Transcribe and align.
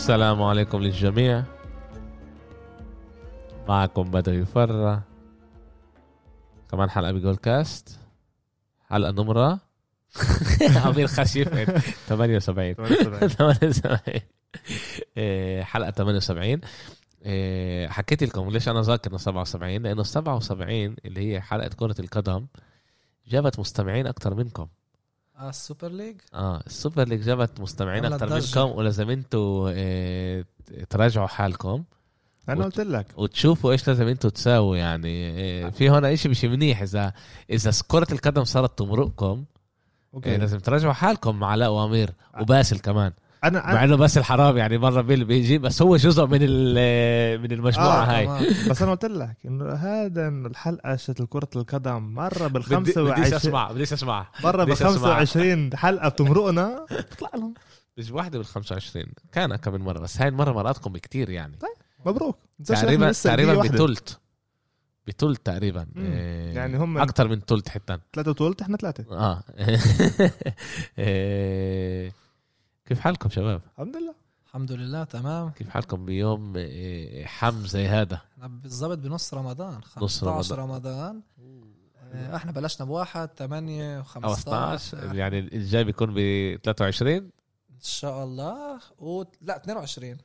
السلام 0.00 0.42
عليكم 0.42 0.78
للجميع. 0.78 1.44
معكم 3.68 4.10
بدر 4.10 4.34
يفرة 4.34 5.02
كمان 6.70 6.90
حلقة 6.90 7.12
بجول 7.12 7.36
كاست. 7.36 8.00
حلقة 8.88 9.10
نمرة. 9.10 9.60
عمير 10.84 11.06
خشيف. 11.06 11.48
78 11.48 12.74
78 13.28 14.20
إيه، 15.16 15.62
حلقة 15.62 15.90
78 15.90 16.60
إيه، 17.24 17.88
حكيت 17.88 18.22
لكم 18.22 18.50
ليش 18.50 18.68
أنا 18.68 18.82
ذاكر 18.82 19.16
77 19.16 19.82
لأنه 19.82 20.02
77 20.02 20.96
اللي 21.04 21.32
هي 21.32 21.40
حلقة 21.40 21.68
كرة 21.68 22.00
القدم 22.00 22.46
جابت 23.28 23.58
مستمعين 23.58 24.06
أكثر 24.06 24.34
منكم. 24.34 24.68
آه 25.40 25.48
ال 25.48 25.55
Super 25.55 25.88
League؟ 25.88 26.16
آه 26.34 26.62
ال 26.66 26.73
Super 26.73 27.08
League 27.08 27.20
جابت 27.20 27.60
مستمعين 27.60 28.04
أكثر. 28.04 28.34
منكم 28.34 28.78
ولازم 28.78 29.10
أنتوا 29.10 29.70
إيه 29.70 30.46
تراجعوا 30.90 31.26
حالكم. 31.26 31.84
أنا 32.48 32.64
قلت 32.64 32.80
لك. 32.80 33.06
وتشوفوا 33.16 33.72
إيش 33.72 33.88
لازم 33.88 34.06
أنتوا 34.06 34.30
تساووا 34.30 34.76
يعني 34.76 35.08
إيه 35.08 35.70
في 35.70 35.90
هون 35.90 36.04
إشي 36.04 36.28
مش 36.28 36.44
منيح. 36.44 36.82
إذا 36.82 37.12
إذا 37.50 37.70
كرة 37.88 38.06
القدم 38.12 38.44
صارت 38.44 38.78
تمرقكم 38.78 39.36
إيه 39.36 40.14
okay 40.14 40.36
لازم 40.36 40.58
تراجعوا 40.58 40.92
حالكم 40.92 41.38
مع 41.38 41.46
علاء 41.46 41.70
وامير 41.70 42.10
وباسل 42.40 42.78
كمان. 42.78 43.12
أنا 43.44 43.74
مع 43.74 43.84
إنه 43.84 43.96
باسل 43.96 44.24
حرام 44.24 44.56
يعني 44.56 44.78
مرة 44.78 45.00
بيل 45.00 45.24
بيجي 45.24 45.58
بس 45.58 45.82
هو 45.82 45.96
جزء 45.96 46.26
من 46.26 46.38
ال- 46.42 47.40
من 47.42 47.52
المجموعة 47.52 48.02
آه، 48.02 48.16
هاي. 48.16 48.26
تمام. 48.26 48.44
بس 48.70 48.82
أنا 48.82 48.90
قلت 48.90 49.04
لك 49.04 49.36
إنه 49.44 49.72
هذا 49.72 50.28
الحلقة 50.28 50.96
شت 50.96 51.22
كرة 51.22 51.48
القدم 51.56 52.02
مرة 52.14 52.46
بال 52.46 52.62
بدي- 52.62 52.76
بديش 52.76 52.94
25 52.94 53.34
أسمع 53.34 53.70
بديش 53.72 53.92
أسمع. 53.92 54.26
مرة 54.44 54.56
بال 54.56 54.66
بديش 54.66 54.82
أسمع. 54.82 55.14
25 55.16 55.76
حلقة 55.76 56.08
بتمرقنا 56.08 56.86
بتطلع 56.90 57.30
لهم. 57.34 57.54
مش 57.98 58.10
واحدة 58.10 58.38
بال 58.38 58.46
25 58.46 59.04
كان 59.32 59.56
كم 59.56 59.72
من 59.72 59.80
مرة 59.80 59.98
بس 59.98 60.20
هاي 60.20 60.28
المرة 60.28 60.52
مراتكم 60.52 60.92
كتير 60.96 61.30
يعني. 61.30 61.58
مبروك. 62.06 62.38
تنساش 62.58 62.76
إحنا 62.76 62.86
تقريبا 63.12 63.12
تقريبا. 63.12 63.62
بتلت. 63.62 64.18
بتلت 65.06 65.46
تقريبا. 65.46 65.86
إيه، 65.96 66.54
يعني 66.54 66.76
هم- 66.78 66.98
أكتر 66.98 67.28
من 67.28 67.44
تلت 67.44 67.68
حتى 67.68 67.98
ثلاثة 68.14 68.30
وتولت 68.30 68.62
إحنا 68.62 68.76
ثلاثة 68.76 69.04
آه. 69.10 69.42
إيه، 70.98 72.12
كيف 72.90 73.00
حالكم 73.00 73.28
شباب؟ 73.28 73.62
الحمد 73.74 73.96
لله. 73.96 74.14
الحمد 74.46 74.72
لله 74.72 75.04
تمام. 75.04 75.50
كيف 75.50 75.68
حالكم 75.68 76.04
بيوم 76.06 76.56
إيه، 76.56 77.26
حم 77.26 77.66
زي 77.66 77.86
هذا؟ 77.86 78.20
بالضبط 78.36 78.98
بنص 78.98 79.34
رمضان 79.34 79.80
نص 79.98 80.24
15 80.24 80.58
رمضان. 80.58 81.22
آه، 82.12 82.36
إحنا 82.36 82.52
بلشنا 82.52 82.86
بواحد 82.86 83.28
8 83.36 84.02
و15 84.02 84.24
أو 84.24 84.32
12 84.32 85.14
يعني 85.14 85.38
الجاي 85.38 85.84
بيكون 85.84 86.14
ب 86.14 86.18
23 86.64 87.14
إن 87.16 87.30
شاء 87.80 88.24
الله. 88.24 88.80
و... 88.98 89.24
لا 89.40 89.56
22 89.56 90.16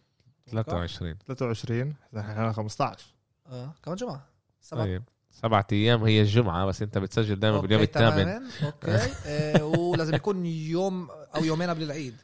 23 0.51 1.15
23 1.27 1.95
إحنا 2.17 2.51
15 2.51 3.05
آه 3.47 3.73
كمان 3.83 3.97
جمعة. 3.97 4.25
سبعة. 4.61 4.83
طيب 4.83 5.03
سبعة 5.31 5.67
أيام 5.71 6.03
هي 6.03 6.21
الجمعة 6.21 6.65
بس 6.65 6.81
أنت 6.81 6.97
بتسجل 6.97 7.39
دائما 7.39 7.59
باليوم 7.59 7.81
okay، 7.81 7.99
الثامن. 7.99 8.27
okay. 8.65 9.13
آه، 9.25 9.63
ولازم 9.63 10.15
يكون 10.15 10.45
يوم 10.45 11.09
أو 11.35 11.43
يومين 11.43 11.69
قبل 11.69 11.83
العيد. 11.83 12.15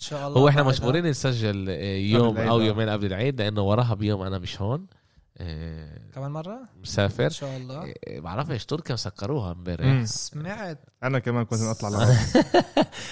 شاء 0.00 0.28
الله 0.28 0.40
هو 0.40 0.48
إحنا. 0.48 0.62
مجبورين 0.62 1.06
نسجل 1.06 1.66
آه، 1.70 1.96
يوم 1.96 2.36
أو. 2.38 2.60
يومين 2.60 2.88
قبل 2.88 3.06
العيد 3.06 3.40
لأنه 3.42 3.62
وراها 3.62 3.94
بيوم 3.94 4.22
أنا 4.22 4.38
مش 4.38 4.62
هون. 4.62 4.86
آه، 5.38 5.98
كمان 6.14 6.30
مرة؟ 6.30 6.52
إن 6.54 6.80
مسافر 6.82 7.28
شاء 7.28 7.56
الله. 7.56 7.94
آه، 8.08 8.20
بعرف 8.20 8.50
إيش 8.50 8.64
تركيا 8.66 8.94
مسكروها 8.94 9.52
امبارح. 9.52 10.04
سمعت. 10.04 10.78
أنا 11.02 11.18
كمان 11.18 11.44
كنت 11.44 11.60
اطلع 11.62 11.88
لغاية. 11.98 12.16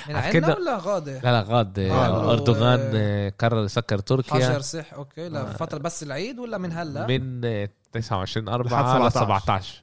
من 0.09 0.17
عندنا 0.17 0.57
ولا 0.57 0.79
غاده 0.79 1.21
لا 1.21 1.33
لا 1.33 1.43
غاد 1.49 1.79
آه، 1.79 1.91
قالوا، 1.93 2.33
أردوغان 2.33 2.91
آه، 2.95 3.33
قرر 3.39 3.65
يسكر 3.65 3.99
تركيا. 3.99 4.35
حجر 4.49 4.61
صح 4.61 4.95
okay. 4.95 5.29
لا 5.29 5.45
فترة 5.47 5.79
بس 5.79 6.03
العيد 6.03 6.39
ولا 6.39 6.59
من 6.59 6.73
هلا؟ 6.73 7.07
من 7.07 7.45
آه، 7.45 7.69
29 7.93 8.47
لحد 8.49 8.73
4 8.73 9.09
ل 9.09 9.13
17. 9.13 9.83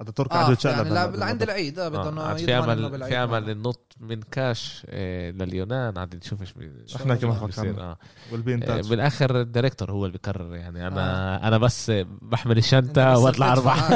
17 0.00 0.32
هذا 0.34 0.44
عدو 0.44 0.56
يعني 0.68 0.90
لا- 0.94 1.04
هلا 1.04 1.16
لعند 1.16 1.38
بالوضع. 1.38 1.44
العيد 1.52 1.78
آه 1.78 1.88
بدهم 1.88 2.18
آه، 2.18 2.34
في 2.34 2.58
امل 2.58 3.04
في 3.04 3.16
امل. 3.16 3.58
ننط 3.58 3.92
من 4.00 4.20
كاش 4.22 4.86
آه، 4.88 5.30
لليونان 5.30 5.98
عاد 5.98 6.16
نشوف 6.16 6.40
إيش 6.42 6.54
إحنا 6.96 7.14
كمان. 7.14 7.36
فكرنا 7.36 7.82
آه. 7.82 7.98
والبين 8.32 8.62
آه، 8.62 8.66
تاتش 8.66 8.88
بالآخر 8.88 9.40
ال 9.40 9.46
director 9.46 9.90
هو 9.90 10.06
اللي 10.06 10.12
بيقرر 10.18 10.54
يعني 10.54 10.86
أنا 10.86 11.48
أنا 11.48 11.58
بس 11.58 11.92
بحمل 12.22 12.58
الشنطة 12.58 13.18
وأطلع 13.18 13.52
اربح. 13.52 13.90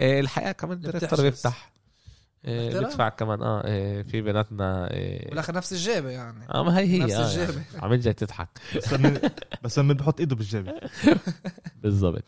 آه، 0.00 0.20
الحقيقة 0.20 0.52
كمان 0.52 0.72
الدايركتور. 0.76 1.22
بيفتح 1.22 1.71
احترام. 2.46 2.84
بيدفع 2.84 3.08
كمان 3.08 3.42
آه 3.42 3.62
آه، 3.64 4.02
في 4.02 4.20
بيناتنا 4.20 4.88
آه 4.92 5.28
بالاخر 5.28 5.54
نفس 5.54 5.72
الجيبة 5.72 6.10
يعني 6.10 6.44
آه، 6.54 6.62
ما 6.64 6.78
هي 6.78 6.84
هي 6.84 6.98
نفس 6.98 7.12
آه 7.12 7.24
الجيبة. 7.24 7.52
يعني. 7.72 7.82
عمل 7.84 8.00
جاي 8.00 8.12
تضحك 8.12 8.48
بس 8.76 8.92
من 8.92 9.18
بس 9.64 9.78
بحط 9.78 10.20
إيده 10.20 10.36
بالجيب 10.36 10.74
بالضبط 11.82 12.24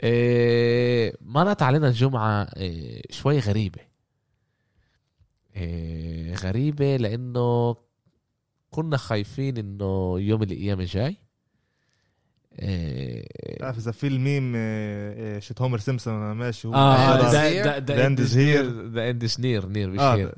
آه، 0.00 1.12
مرت 1.20 1.62
علينا 1.62 1.88
الجمعة 1.88 2.42
آه، 2.56 3.02
شوي 3.10 3.38
غريبة 3.38 3.80
آه، 5.56 6.34
غريبة 6.34 6.96
لأنه 6.96 7.76
كنا 8.70 8.96
خايفين 8.96 9.56
إنه 9.56 10.14
يوم 10.20 10.42
القيامة 10.42 10.84
جاي 10.84 11.16
آه، 12.60 13.24
بتعرف 13.56 13.78
إذا 13.78 13.90
في 13.92 14.06
الميم 14.06 14.52
آه، 14.56 15.36
آه، 15.36 15.38
شت 15.38 15.62
هومر 15.62 15.78
سيمسون 15.78 16.32
ماشي 16.32 16.68
هو 16.68 16.74
آه 16.74 17.78
the 17.78 18.08
end 18.08 18.18
is 18.18 18.32
here. 18.32 18.92
the 18.94 19.10
end 19.10 19.24
is 19.24 19.40
near 19.40 19.66
near 19.66 19.90
مش 19.90 19.98
آه. 20.00 20.14
here 20.14 20.34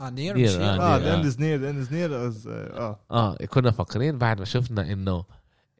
آه 0.00 0.10
near 0.10 0.34
near، 0.34 0.44
مش 0.44 0.54
آه، 0.54 0.72
here. 0.72 0.82
آه 0.82 0.98
near، 0.98 1.04
the 1.04 1.12
آه. 1.12 1.16
end 1.16 1.26
is 1.26 1.40
near 1.40 1.60
the 1.60 1.70
end 1.70 1.78
is 1.78 1.92
near 1.92 2.14
آه 2.14 2.98
آه 3.10 3.36
كنا 3.36 3.70
فاكرين 3.70 4.18
بعد 4.18 4.38
ما 4.38 4.44
شفنا 4.44 4.92
إنه 4.92 5.12
آه،. 5.12 5.26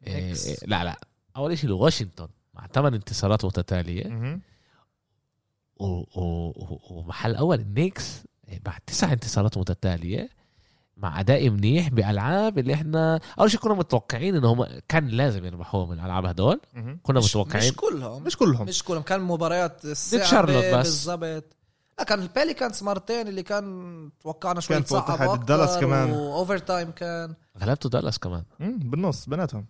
آه، 0.07 0.35
لا 0.65 0.83
لا 0.83 0.99
أول 1.37 1.57
شيء 1.57 1.71
واشنطن 1.71 2.27
مع 2.53 2.67
ثمان 2.73 2.93
انتصارات 2.93 3.45
متتالية 3.45 4.39
ومحل 5.79 7.35
أول 7.35 7.59
النيكس 7.59 8.23
بعد 8.65 8.79
تسع 8.87 9.13
انتصارات 9.13 9.57
متتالية 9.57 10.29
مع 10.97 11.19
أداء 11.19 11.49
منيح 11.49 11.89
بألعاب 11.89 12.57
اللي 12.59 12.73
إحنا 12.73 13.19
أول 13.39 13.51
شيء 13.51 13.59
كنا 13.59 13.73
متوقعين 13.73 14.35
انهم 14.35 14.65
كان 14.87 15.07
لازم 15.07 15.45
يربحوهم 15.45 15.91
الألعاب 15.91 16.25
هدول. 16.25 16.61
كنا 17.03 17.19
مش, 17.19 17.29
متوقعين. 17.35 17.65
مش 17.71 17.75
كلهم. 17.75 18.23
مش 18.23 18.37
كلهم. 18.37 18.65
مش 18.67 18.83
كلهم. 18.83 19.01
كان 19.01 19.21
مباريات 19.21 19.81
شارلوت 20.23 20.65
بس. 20.65 20.85
بالضبط. 20.87 21.55
لا 21.99 22.03
كان 22.05 22.21
الباليكانز 22.21 22.83
مرتين 22.83 23.27
اللي 23.27 23.43
كان 23.43 24.09
توقعنا 24.21 24.59
شوي 24.59 24.75
كان 24.75 24.83
فوق 24.85 25.05
تحت 25.05 25.21
أكثر 25.21 25.35
دالاس 25.43 25.77
كمان. 25.77 26.11
و 26.11 26.57
overtime 26.57 26.91
كان. 26.91 27.33
غلبته 27.59 27.89
دالاس 27.89 28.19
كمان. 28.19 28.43
مم، 28.59 28.79
بالنص 28.79 29.25
بيناتهم. 29.29 29.65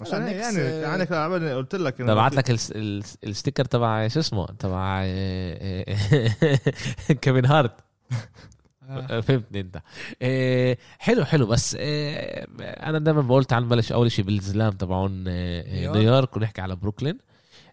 عشان 0.00 0.26
يعني 0.28 0.58
آه، 0.60 0.86
عندك 0.86 1.12
عمال- 1.12 1.56
قلت 1.56 1.74
لك 1.74 2.02
ببعت 2.02 2.34
لك 2.34 2.50
الس- 2.50 2.72
الس- 2.74 3.18
ال 3.24 3.29
sticker 3.29 3.64
تبع 3.64 4.08
شو 4.08 4.20
اسمه؟ 4.20 4.46
تبع 4.46 5.00
آه، 5.04 5.84
آه، 5.88 7.12
كيفن 7.22 7.44
هارت. 7.46 7.72
آه. 8.88 9.20
فهمتني 9.20 9.60
انت 9.60 9.80
إيه 10.22 10.78
حلو 10.98 11.24
حلو 11.24 11.46
بس 11.46 11.74
إيه 11.74 12.46
أنا 12.60 12.98
دائما 12.98 13.20
بقول 13.22 13.44
تعال 13.44 13.64
نبلش 13.64 13.92
اول 13.92 14.12
شيء 14.12 14.24
بالزلام 14.24 14.72
تبعون 14.72 15.28
إيه 15.28 15.92
نيويورك. 15.92 16.36
ونحكي 16.36 16.60
على 16.60 16.76
بروكلين 16.76 17.18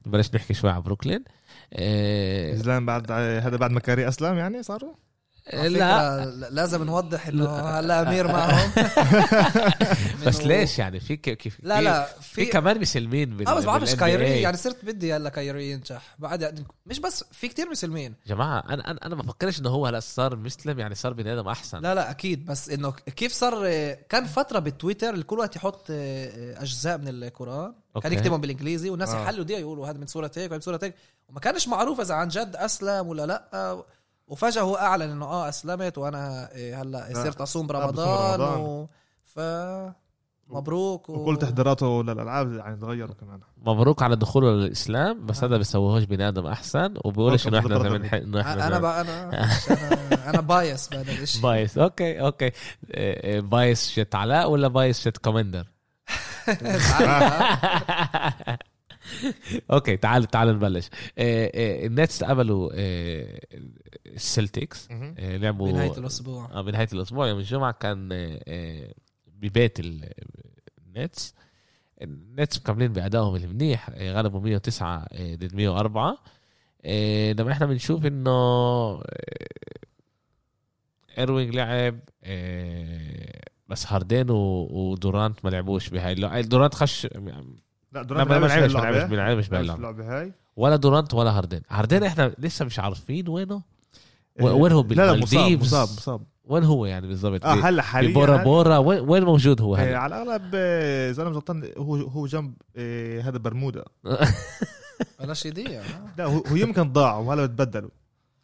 نبلش 0.08 0.30
نحكي 0.36 0.54
شوي 0.54 0.70
على 0.70 0.82
بروكلين 0.82 1.24
إيه 1.74 2.56
زعلان 2.56 2.86
بعد 2.86 3.12
هذا 3.12 3.58
بعد 3.58 3.72
ما 3.72 3.80
كايري 3.80 4.08
اسلم 4.08 4.38
يعني 4.38 4.64
صاروا 4.64 4.94
لا. 5.54 6.26
لازم 6.52 6.84
نوضح 6.84 7.28
إنه 7.28 7.50
هلا 7.50 8.02
أمير 8.02 8.28
معهم. 8.28 8.72
بس 10.28 10.42
ليش 10.42 10.80
يعني؟ 10.80 11.00
في 11.00 11.18
كيف 11.18 11.58
لا 11.64 11.82
لا 11.82 12.06
في 12.06 12.22
في 12.22 12.46
كمان 12.46 12.82
مسلمين 12.82 13.38
بال 13.38 13.48
آه 13.48 13.54
بس 13.54 13.64
بعرفش. 13.64 13.96
كايري 13.96 14.42
يعني 14.42 14.58
صرت 14.58 14.86
بدي 14.86 15.14
هلا 15.14 15.30
كايري 15.30 15.72
ينجح. 15.72 16.16
بعد 16.20 16.42
يعني 16.42 16.64
مش 16.86 17.00
بس 17.00 17.26
في 17.32 17.48
كتير 17.48 17.70
مسلمين. 17.70 18.16
جماعة 18.28 18.64
أنا 18.70 18.92
أنا 18.92 19.00
أنا 19.06 19.16
ما 19.16 19.22
بفكرش 19.22 19.60
إنه 19.60 19.70
هو 19.70 19.86
هلا 19.88 20.00
صار 20.00 20.36
مسلم 20.36 20.80
يعني 20.80 20.96
صار 20.96 21.14
بني 21.14 21.34
آدم 21.34 21.48
أحسن. 21.48 21.82
لا 21.82 21.96
لا 21.96 22.12
أكيد. 22.12 22.46
بس 22.46 22.70
إنه 22.70 22.92
كيف 22.92 23.34
صار 23.34 23.66
كان 23.94 24.26
فترة 24.26 24.60
بالتويتر 24.60 25.14
الكل 25.14 25.40
وقت 25.40 25.56
يحط 25.56 25.86
أجزاء 25.92 26.98
من 26.98 27.08
القرآن. 27.08 27.74
okay. 27.96 28.10
كان 28.10 28.18
يكتبهم 28.18 28.42
بالإنجليزي 28.42 28.90
والناس 28.90 29.10
آه. 29.10 29.24
يحلوا 29.24 29.44
دي 29.46 29.54
يقولوا 29.54 29.88
هذا 29.88 29.98
من 29.98 30.08
سوره 30.08 30.32
هيك 30.38 30.52
وهذا 30.52 30.56
من 30.56 30.62
سوره 30.62 30.80
هيك. 30.84 30.96
وما 31.30 31.40
كانش 31.40 31.68
معروف 31.68 32.02
إذا 32.02 32.14
عن 32.16 32.28
جد 32.28 32.56
أسلم 32.56 33.08
ولا 33.08 33.26
لأ. 33.26 33.84
وفجاه 34.32 34.62
هو 34.62 34.76
أعلن 34.76 35.12
إنه 35.12 35.26
آه 35.26 35.50
أسلمت 35.50 35.98
وأنا 35.98 36.52
إيه، 36.56 36.82
هلأ 36.82 37.10
لا. 37.10 37.24
صرت 37.24 37.42
أصوم 37.42 37.68
برمضان 37.68 38.40
رمضان. 38.40 38.60
و... 38.62 38.90
ف 39.24 39.40
مبروك 40.48 41.10
و... 41.10 41.14
وكل 41.14 41.38
تحضيراته 41.38 42.04
للألعاب 42.04 42.52
يعني 42.54 42.78
تغيروا 42.78 43.16
كمان. 43.16 43.40
مبروك 43.66 44.04
على 44.04 44.16
دخوله 44.16 44.52
للإسلام 44.52 45.26
بس 45.26 45.44
آه. 45.44 45.48
هذا 45.48 45.58
بيسويهوش 45.58 46.04
بني 46.04 46.28
آدم 46.28 46.48
أحسن 46.48 46.94
وبقولش 47.06 47.48
إنه 47.48 47.60
إحنا 47.60 47.80
زي 47.84 47.90
منح- 47.90 48.14
إنه 48.14 48.42
إحنا 48.42 48.68
أنا 48.68 48.80
بقى 48.80 49.02
أنا 49.02 49.30
أنا 49.34 50.30
أنا 50.30 50.42
biased 50.42 50.88
بهذا 50.90 51.12
الشيء 51.12 51.42
biased 51.42 51.78
okay 51.78 52.22
okay. 52.22 52.46
إيه، 52.46 52.54
إيه، 52.94 53.40
biased 53.42 53.90
شت 53.90 54.16
علاء 54.16 54.50
ولا 54.52 54.68
biased 54.68 55.00
شت 55.02 55.18
commander 55.18 55.68
okay 59.72 59.98
تعال 59.98 60.26
تعال 60.26 60.48
نبلش. 60.56 60.90
إيه، 61.18 61.54
إيه، 61.54 61.88
النتس 61.88 62.24
قبلوا 62.24 62.74
إيه، 62.74 63.40
السلتكس. 64.08 64.88
لعبوا 65.20 65.72
بنهايه 65.72 65.98
الأسبوع. 65.98 66.46
آه، 66.52 66.62
بنهايه 66.62 66.88
الأسبوع. 66.94 67.28
يوم 67.28 67.40
الجمعة 67.40 67.72
كان 67.72 68.10
ببيت 69.28 69.80
ال- 69.80 70.10
النتس. 70.88 71.36
النتس 72.02 72.60
مكملين 72.60 72.94
بأدائهم 72.94 73.36
المنيح 73.36 73.90
آه، 73.94 74.14
غلبوا 74.14 74.40
109 74.40 75.06
آه، 75.12 75.36
ضد 75.36 75.56
104 75.56 76.18
آه، 76.86 77.34
لما 77.34 77.52
إحنا 77.52 77.66
بنشوف 77.66 78.06
إنه 78.06 78.32
آه، 78.32 79.02
إيروينج 81.18 81.56
لعب 81.56 82.00
آه، 82.24 83.42
بس 83.68 83.88
هاردين 83.88 84.26
ودورانت 84.30 85.46
ما 85.46 85.50
لعبوش 85.50 85.90
بهاي. 85.90 86.16
دورانت 86.44 86.76
خش 86.76 87.08
لا 87.92 88.00
لا 88.00 88.04
دوران 88.04 88.28
ما 88.28 88.34
لعبش 88.48 88.74
ما 88.76 88.78
لعبش. 89.16 89.50
ما 89.50 89.56
لعبش. 89.56 89.70
اللعبة 89.80 90.20
هاي. 90.20 90.34
ولا 90.56 90.76
دورانت 90.76 91.14
ولا 91.14 91.32
هاردين. 91.38 91.62
هاردين 91.70 92.04
إحنا 92.04 92.36
لسه 92.38 92.66
مش 92.66 92.80
عارفين 92.80 93.30
وينه. 93.30 93.62
إيه، 94.40 94.46
وين 94.46 94.72
هو 94.72 94.82
لا 94.82 95.14
لا 95.14 95.14
مصاب؟ 95.22 95.52
مصاب 95.52 95.88
مصاب. 95.88 96.22
وين 96.46 96.64
هو 96.64 96.86
يعني 96.86 97.08
بالضبط؟ 97.08 97.46
آه 97.46 97.54
هلا 97.54 97.82
حاليا 97.82 98.10
ببورا 98.10 98.44
بورا. 98.44 98.78
وين 98.78 99.24
موجود 99.24 99.62
هو 99.62 99.76
هلا؟ 99.76 99.98
على 99.98 100.22
الأغلب 100.24 100.56
إذا 100.56 101.22
أنا 101.22 101.30
مش 101.30 101.36
غلطان 101.36 101.72
هو 101.78 101.96
هو 101.96 102.28
جنب 102.28 102.54
آه 102.76 103.22
هذا 103.22 103.38
برمودا. 103.38 103.84
بلاش 105.20 105.46
يضيع 105.46 105.82
آه. 105.82 105.86
لا 106.18 106.26
هو, 106.26 106.44
يمكن 106.52 106.92
ضاع 106.94 107.18
وهلا 107.18 107.46
بتبدلوا. 107.46 107.90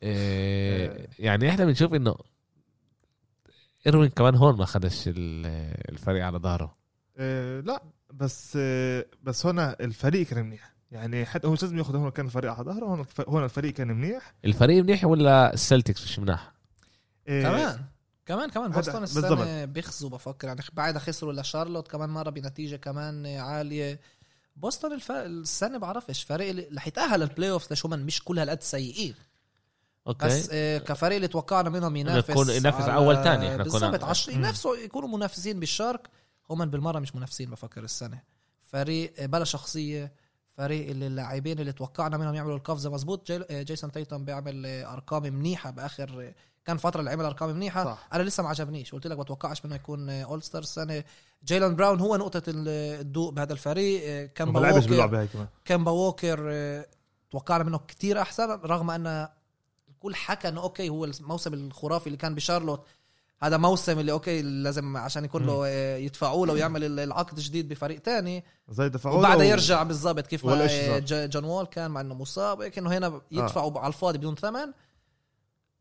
إيه، 0.04 1.08
يعني 1.20 1.50
إحنا 1.50 1.66
بنشوف 1.66 1.94
إنه 1.94 2.16
إيروين 3.88 4.10
كمان 4.10 4.36
هون 4.36 4.58
ما 4.58 4.66
خدش 4.66 5.04
ال- 5.08 5.46
الفريق 5.92 6.26
على 6.26 6.38
ظهره. 6.38 6.76
آه 7.18 7.60
لا 7.60 7.84
بس 8.14 8.54
آه 8.62 9.06
بس 9.24 9.46
هنا 9.46 9.76
الفريق 9.82 10.28
كان 10.28 10.46
منيح. 10.46 10.74
يعني 10.92 11.26
حتى 11.26 11.48
هو 11.48 11.52
لازم 11.52 11.78
ياخذ 11.78 11.96
هون 11.96 12.12
كان 12.12 12.26
الفريق 12.26 12.52
على 12.52 12.64
ظهره 12.66 12.86
هون 12.86 13.06
هون 13.28 13.44
الفريق 13.44 13.74
كان 13.74 13.88
منيح. 13.88 14.34
الفريق 14.46 14.84
منيح 14.84 15.06
ولا 15.06 15.54
السلتكس 15.54 16.04
مش 16.04 16.20
مناح؟ 16.20 16.52
آه 17.28 17.42
كمان 17.44 17.80
كمان 18.26 18.50
كمان. 18.50 18.72
بوسطن 18.72 19.04
السنة 19.04 19.22
بالضبط. 19.30 19.48
بيخزوا 19.70 20.10
بفكر. 20.10 20.48
يعني 20.48 20.62
بعدها 20.74 21.00
خسروا 21.00 21.34
لشارلوت 21.34 21.88
كمان 21.88 22.10
مرة 22.10 22.30
بنتيجة 22.30 22.76
كمان 22.76 23.26
عالية. 23.26 24.00
بوسطن 24.56 24.92
الف... 24.94 25.12
السنة 25.12 25.78
بعرفش 25.78 26.24
فريق 26.24 26.50
اللي 26.50 26.68
رح 26.76 26.88
يتأهل 26.88 27.22
ال 27.24 27.29
play 27.29 27.52
off 27.52 27.70
ليش 27.70 27.86
هم 27.86 27.92
مش 28.00 28.24
كل 28.24 28.40
هالقد 28.40 28.64
سيئين. 28.64 29.16
okay. 30.08 30.26
بس 30.26 30.50
آه، 30.52 30.78
كفريق 30.78 31.16
اللي 31.16 31.28
توقعنا 31.28 31.70
منهم 31.70 31.96
ينافس 31.96 32.30
يكون- 32.30 32.50
ينافس 32.50 32.86
على- 32.86 32.90
أول 32.90 33.24
تاني. 33.24 33.48
إحنا 33.52 33.64
كنا- 33.64 33.90
بالضبط 33.90 34.04
عش... 34.04 34.28
ينافسوا 34.28 34.76
يكونوا 34.76 35.10
منافسين 35.18 35.60
بالشرق 35.60 36.02
هم 36.50 36.66
بالمرة 36.66 37.00
مش 37.00 37.16
منافسين 37.16 37.50
بفكر 37.50 37.84
السنة. 37.84 38.22
فريق 38.62 39.14
آه، 39.20 39.26
بلا 39.26 39.44
شخصية 39.44 40.12
فريق 40.58 40.90
اللي 40.90 41.08
اللاعبين 41.08 41.60
اللي 41.60 41.72
توقعنا 41.72 42.18
منهم 42.18 42.36
يعملوا 42.36 42.56
القفزه 42.58 42.90
مزبوط 42.92 43.28
جي... 43.32 43.44
آه، 43.50 43.62
جيسون 43.62 43.92
تيتم 43.92 44.26
بيعمل 44.26 44.66
آه، 44.66 44.94
أرقام 44.94 45.24
منيحة 45.24 45.70
بآخر 45.72 46.34
كان 46.66 46.78
فترة 46.78 47.00
اللي 47.00 47.12
عمل 47.12 47.26
أرقام 47.26 47.50
منيحة. 47.50 47.84
صح. 47.86 48.08
أنا 48.14 48.24
لسه 48.24 48.44
ما 48.44 48.50
عجبنيش. 48.50 48.92
قلت 48.92 49.08
لك 49.08 49.18
بتوقعش 49.18 49.66
منه 49.66 49.76
يكون 49.76 50.10
all 50.10 50.44
star 50.44 50.62
السنة 50.62 51.04
جيلين 51.46 51.76
براون 51.76 52.00
هو 52.00 52.16
نقطة 52.16 52.42
ال- 52.48 52.68
الضوء 53.02 53.32
بهذا 53.32 53.54
الفريق. 53.54 54.26
كامبا 54.34 54.60
لعبش 54.60 54.84
ووكر 54.84 55.48
كامبا 55.66 55.92
ووكر 55.92 56.84
توقعنا 57.32 57.64
منه 57.64 57.78
كتير 57.78 58.22
أحسن 58.22 58.50
رغم 58.50 58.92
أن 58.92 59.28
الكل 59.90 60.16
حكى 60.16 60.48
إنه 60.48 60.62
okay 60.62 60.90
هو 60.90 61.06
الموسم 61.06 61.54
الخرافي 61.54 62.08
اللي 62.08 62.18
كان 62.18 62.36
بشارلوت. 62.36 62.86
هذا 63.42 63.58
موسم 63.58 64.00
اللي 64.00 64.12
okay 64.12 64.42
لازم 64.42 64.98
عشان 64.98 65.26
يكون 65.26 65.46
له 65.46 65.62
آه، 65.68 65.98
يدفعوا 65.98 66.48
له 66.48 66.54
ويعمل 66.54 66.84
ال- 66.84 67.00
العقد 67.00 67.40
جديد 67.40 67.70
بفريق 67.70 68.00
تاني 68.00 68.44
زي 68.70 68.90
دفعوا 68.90 69.18
وبعدها 69.20 69.38
له- 69.38 69.44
يرجع 69.52 69.84
بالضبط 69.84 70.28
كيف 70.28 70.46
ما. 70.46 70.68
آه، 70.72 71.00
جون 71.26 71.44
وول 71.44 71.66
كان 71.66 71.92
مع 71.92 72.02
إنه 72.02 72.14
مصاب 72.16 72.62
هيك 72.62 72.78
انه 72.78 72.98
هنا 72.98 73.22
يدفعوا 73.32 73.80
على 73.80 73.88
الفاضي 73.88 74.18
بدون 74.18 74.36
ثمن 74.36 74.72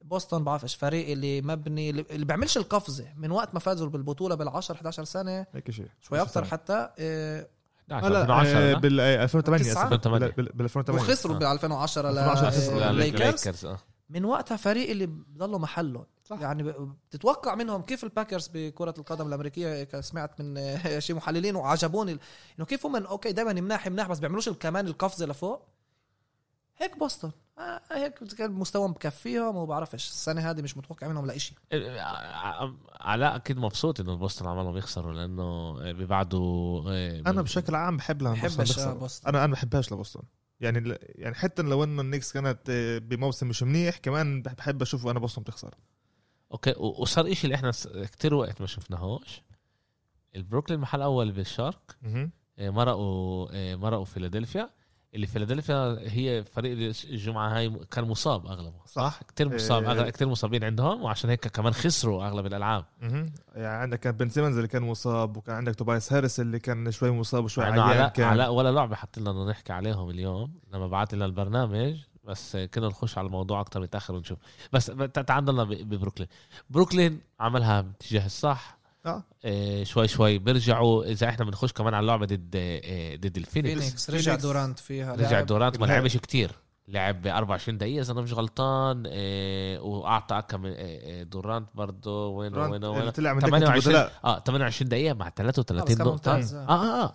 بوسطن 0.02 0.44
بعرفش 0.44 0.74
فريق 0.74 1.10
اللي 1.10 1.42
مبني 1.42 1.90
اللي 1.90 2.24
بيعملش 2.24 2.56
القفزة 2.56 3.06
من 3.16 3.30
وقت 3.30 3.54
ما 3.54 3.60
فازوا 3.60 3.88
بالبطولة 3.88 4.34
بال 4.34 4.48
10 4.48 4.74
11 4.74 5.04
سنة 5.04 5.46
هيك 5.54 5.70
شيء 5.70 5.86
شوي 6.00 6.22
أكثر 6.22 6.44
حتى 6.44 6.88
آه، 6.98 7.46
11 7.92 8.08
لا 8.12 8.20
2010 8.22 8.58
لا 8.58 8.72
لا؟ 8.72 8.78
بال 8.78 9.00
2008 9.00 9.64
تسعة؟ 9.64 9.82
2008. 9.84 10.26
بال 10.36 10.64
2008 10.64 11.02
وخسروا 11.02 11.36
آه. 11.36 11.38
ب 11.38 11.42
2010 11.42 12.02
ل 12.10 12.18
2010 12.18 12.50
خسروا. 12.50 12.80
لا، 12.80 12.92
ليكرز 12.92 13.46
ليكرز 13.46 13.64
آه. 13.66 13.78
من 14.10 14.24
وقتها 14.24 14.56
فريق 14.56 14.90
اللي 14.90 15.06
بضلوا 15.06 15.58
محله 15.58 16.06
صح. 16.28 16.40
يعني 16.40 16.72
بتتوقع 17.10 17.54
منهم 17.54 17.82
كيف 17.82 18.04
الباكرز 18.04 18.50
بكرة 18.54 18.94
القدم 18.98 19.26
الأمريكية 19.28 19.84
ك- 19.84 20.00
سمعت 20.00 20.40
من 20.40 20.78
شي 21.00 21.14
محللين 21.14 21.56
وعجبوني 21.56 22.18
إنه 22.58 22.66
كيف 22.66 22.86
هم 22.86 22.96
okay 22.96 23.32
دائما 23.32 23.52
مناح 23.52 23.88
مناح 23.88 24.08
بس 24.08 24.18
بيعملوش 24.18 24.48
كمان 24.48 24.86
القفزة 24.86 25.26
لفوق. 25.26 25.62
هيك 26.78 26.98
بوسطن. 26.98 27.30
آه 27.58 27.80
هيك 27.92 28.14
كان 28.24 28.52
مستواهم 28.52 28.92
بكفيهم 28.92 29.56
وما 29.56 29.64
بعرفش 29.64 30.08
السنة 30.08 30.50
هذه 30.50 30.62
مش 30.62 30.76
متوقع 30.76 31.08
منهم 31.08 31.26
لإشي. 31.26 31.54
إيه، 31.72 32.00
ع- 32.00 32.72
علاء 33.00 33.36
أكيد 33.36 33.56
مبسوط 33.58 34.00
إنه 34.00 34.14
بوسطن 34.16 34.46
عملهم 34.48 34.76
يخسروا 34.76 35.12
لأنه 35.12 35.72
بيبعدوا 35.92 36.90
إيه، 36.90 37.20
أنا 37.20 37.42
بشكل 37.42 37.74
عام 37.74 37.96
بحب 37.96 38.22
لما 38.22 38.30
بوسطن 38.34 38.48
بحبش 38.56 38.68
تخسر. 38.70 38.94
بوسطن. 38.94 39.28
أنا 39.28 39.44
أنا 39.44 39.52
بحبهاش 39.52 39.92
لبوسطن. 39.92 40.22
يعني 40.60 40.98
يعني 41.00 41.34
حتى 41.34 41.62
لو 41.62 41.84
إنه 41.84 42.02
النكس 42.02 42.32
كانت 42.32 42.58
آه، 42.70 42.98
بموسم 42.98 43.48
مش 43.48 43.62
منيح 43.62 43.96
كمان 43.98 44.42
بح- 44.42 44.52
بحب 44.54 44.82
أشوف 44.82 45.06
أنا 45.06 45.18
بوسطن 45.18 45.42
بتخسر. 45.42 45.74
okay 46.52 46.74
وصار 46.78 47.32
إشي 47.32 47.44
اللي 47.44 47.54
إحنا 47.54 47.72
كتير 48.04 48.34
وقت 48.34 48.60
ما 48.60 48.66
شفناهوش. 48.66 49.42
البروكلين 50.36 50.80
محل 50.80 51.02
أول 51.02 51.32
بالشرق. 51.32 51.96
إيه، 52.58 52.70
مرقوا 52.70 53.52
إيه، 53.52 53.76
مرقوا 53.76 54.04
فيلادلفيا. 54.04 54.70
اللي 55.14 55.26
فيلادلفيا 55.26 55.98
هي 56.00 56.44
فريق 56.44 56.94
الجمعة 57.04 57.56
هاي 57.56 57.70
كان 57.90 58.04
مصاب 58.04 58.46
أغلبه. 58.46 58.80
صح. 58.86 59.20
كتير 59.28 59.54
مصاب 59.54 59.82
إيه. 59.82 59.90
أغلب 59.90 60.08
كتير 60.08 60.28
مصابين 60.28 60.64
عندهم 60.64 61.02
وعشان 61.02 61.30
هيك 61.30 61.48
كمان 61.48 61.72
خسروا 61.72 62.26
أغلب 62.26 62.46
الألعاب. 62.46 62.84
يعني 63.00 63.32
عندك 63.66 64.00
كان 64.00 64.12
بن 64.12 64.28
سيمنز 64.28 64.56
اللي 64.56 64.68
كان 64.68 64.82
مصاب 64.82 65.36
وكان 65.36 65.56
عندك 65.56 65.74
توبايس 65.74 66.12
هاريس 66.12 66.40
اللي 66.40 66.58
كان 66.58 66.90
شوي 66.90 67.10
مصاب 67.10 67.44
وشوي 67.44 67.64
عيان 67.64 67.78
علاء 67.78 68.08
كان. 68.08 68.26
علاء 68.26 68.52
ولا 68.52 68.72
لعبة 68.72 68.96
حط 68.96 69.18
لنا 69.18 69.44
نحكي 69.50 69.72
عليهم 69.72 70.10
اليوم. 70.10 70.60
لما 70.72 70.86
بعت 70.88 71.14
لنا 71.14 71.24
البرنامج 71.24 71.96
بس 72.26 72.56
كنا 72.56 72.86
نخش 72.88 73.18
على 73.18 73.26
الموضوع 73.26 73.60
أكتر 73.60 73.80
متاخر 73.80 74.14
ونشوف. 74.14 74.38
بس 74.72 74.86
تع- 74.86 75.22
تعال 75.22 75.44
نضلنا 75.44 75.64
ب- 75.64 75.68
ببروكلين. 75.88 76.28
بروكلين 76.70 77.20
عملها 77.40 77.80
باتجاه 77.80 78.26
الصح. 78.26 78.76
آه. 79.06 79.22
إيه 79.44 79.84
شوي 79.84 80.08
شوي 80.08 80.38
بيرجعوا. 80.38 81.04
إذا 81.04 81.28
إحنا 81.28 81.44
بنخش 81.44 81.72
كمان 81.72 81.94
على 81.94 82.00
اللعبة 82.02 82.26
ضد 82.26 82.56
إيه 82.56 83.16
ضد 83.16 83.36
الفينيكس. 83.36 83.80
فينيكس. 83.80 84.10
رجع. 84.10 84.34
دورانت 84.34 84.78
فيها. 84.78 85.14
رجع 85.14 85.30
لعب. 85.30 85.46
دورانت. 85.46 85.80
ما 85.80 85.86
لعب. 85.86 85.96
لعبش 85.98 86.16
كتير. 86.16 86.50
لعب 86.88 87.26
24 87.26 87.78
دقيقة 87.78 88.00
إذا 88.00 88.12
أنا 88.12 88.20
مش 88.20 88.32
غلطان. 88.32 89.06
إيه 89.06 89.78
وأعطى 89.80 90.42
كم 90.48 90.66
إيه 90.66 90.74
إيه 90.76 91.22
دورانت 91.22 91.68
برضه. 91.74 92.28
وينه 92.28 92.66
اللي 92.66 92.86
وينه. 92.86 93.10
طلع 93.10 93.32
من 93.32 93.38
دكة 93.38 93.48
28 93.48 93.76
البدلاء. 93.96 94.12
آه 94.24 94.38
28 94.38 94.88
دقيقة 94.88 95.14
مع 95.14 95.26
آه، 95.26 95.30
33 95.30 95.84
بس 95.84 95.94
كان 95.94 96.06
نقطة. 96.06 96.32
ممتاز. 96.32 96.54
آه 96.54 96.68
آه 96.68 97.04
آه. 97.04 97.12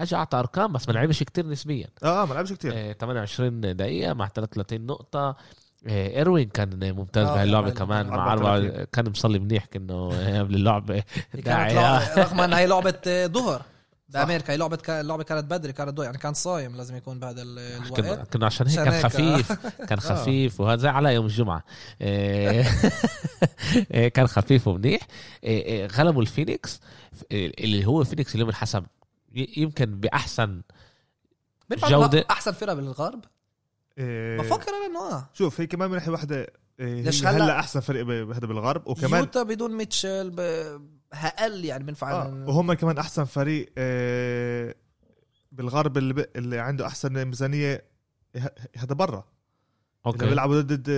اجى 0.00 0.16
اعطى 0.16 0.38
أرقام 0.38 0.72
بس 0.72 0.88
ما 0.88 0.92
لعبش 0.92 1.22
كتير 1.22 1.46
نسبيا. 1.46 1.86
آه 2.02 2.22
آه 2.22 2.26
ما 2.26 2.34
لعبش 2.34 2.52
كثير 2.52 2.72
آه 2.74 2.92
28 2.92 3.76
دقيقة 3.76 4.12
مع 4.14 4.28
33 4.28 4.86
نقطة. 4.86 5.36
آه 5.88 6.16
إيروين 6.18 6.48
كان 6.48 6.92
ممتاز 6.94 7.26
آه، 7.28 7.34
بهاللعبة 7.34 7.70
كمان 7.70 8.06
كمان 8.06 8.18
مع 8.18 8.32
34. 8.32 8.70
أربعة 8.70 8.86
كان 8.92 9.10
مصلي 9.10 9.38
منيح 9.38 9.64
كأنه 9.64 10.10
آه، 10.14 10.38
قبل 10.40 10.64
كانت 11.32 11.46
داعي 11.46 11.74
لعبة- 11.74 12.18
رغم 12.18 12.40
انها 12.40 12.58
هي 12.58 12.66
لعبة 12.66 12.94
آه، 13.06 13.26
ظهر. 13.26 13.62
بأمريكا. 14.08 14.52
هي 14.52 14.56
لعبة 14.56 14.76
كان- 14.76 15.00
اللعبة 15.00 15.22
كانت 15.22 15.44
بدري 15.50 15.72
كانت 15.72 15.98
يعني 15.98 16.18
كان 16.18 16.34
صايم 16.34 16.76
لازم 16.76 16.96
يكون 16.96 17.18
بهذا 17.20 17.42
ال- 17.42 17.88
كنا 17.90 18.12
الوقت. 18.12 18.32
كنا 18.32 18.46
عشان 18.46 18.66
هيك 18.68 18.80
كان 18.84 18.92
آه. 18.94 19.02
خفيف. 19.02 19.52
كان 19.88 20.00
خفيف 20.00 20.60
وهذا 20.60 20.80
زي 20.82 20.88
على 20.88 21.14
يوم 21.14 21.26
الجمعة. 21.26 21.64
آه، 22.02 22.64
آه، 23.92 24.08
كان 24.08 24.26
خفيف 24.26 24.68
ومنيح. 24.68 25.00
آه، 25.44 25.84
آه، 25.84 25.86
غلبوا 25.86 26.22
الفينيكس. 26.22 26.80
آه، 27.32 27.52
اللي 27.58 27.86
هو 27.86 28.04
فينيكس 28.04 28.34
اليوم 28.34 28.48
انحسب 28.48 28.84
يمكن 29.34 30.00
جودة. 31.90 32.06
جودة. 32.06 32.24
أحسن 32.30 32.52
فرقة 32.52 32.74
بالغرب. 32.74 33.24
إيه. 33.98 34.38
بفكر 34.38 34.68
أنا 34.70 34.86
إنه 34.86 35.00
آه. 35.16 35.28
شوف 35.34 35.60
هي 35.60 35.66
كمان 35.66 35.88
من 35.90 35.94
ناحيه 35.96 36.12
واحدة 36.12 36.46
إيه 36.80 37.02
ليش 37.02 37.24
هلا- 37.26 37.44
هلأ 37.44 37.58
أحسن 37.60 37.80
فريق 37.80 38.02
بهذا 38.04 38.46
بالغرب. 38.46 38.88
وكمان 38.88 39.20
يوتا 39.20 39.42
بدون 39.42 39.72
ميتشل 39.76 40.30
ب... 40.30 40.40
أقل 41.12 41.64
يعني 41.64 41.84
بينفع 41.84 42.12
آه 42.12 42.44
وهم 42.48 42.72
كمان 42.72 42.98
أحسن 42.98 43.24
فريق 43.24 43.72
آه 43.78 44.74
بالغرب 45.52 45.98
اللي, 45.98 46.14
ب... 46.14 46.26
اللي 46.36 46.58
عنده 46.58 46.86
أحسن 46.86 47.24
ميزانية 47.24 47.84
ه- 48.36 48.50
هذا 48.76 48.94
برا. 48.94 49.24
اللي 50.06 50.14
okay. 50.16 50.26
بيلعبوا 50.26 50.60
ضد 50.60 50.88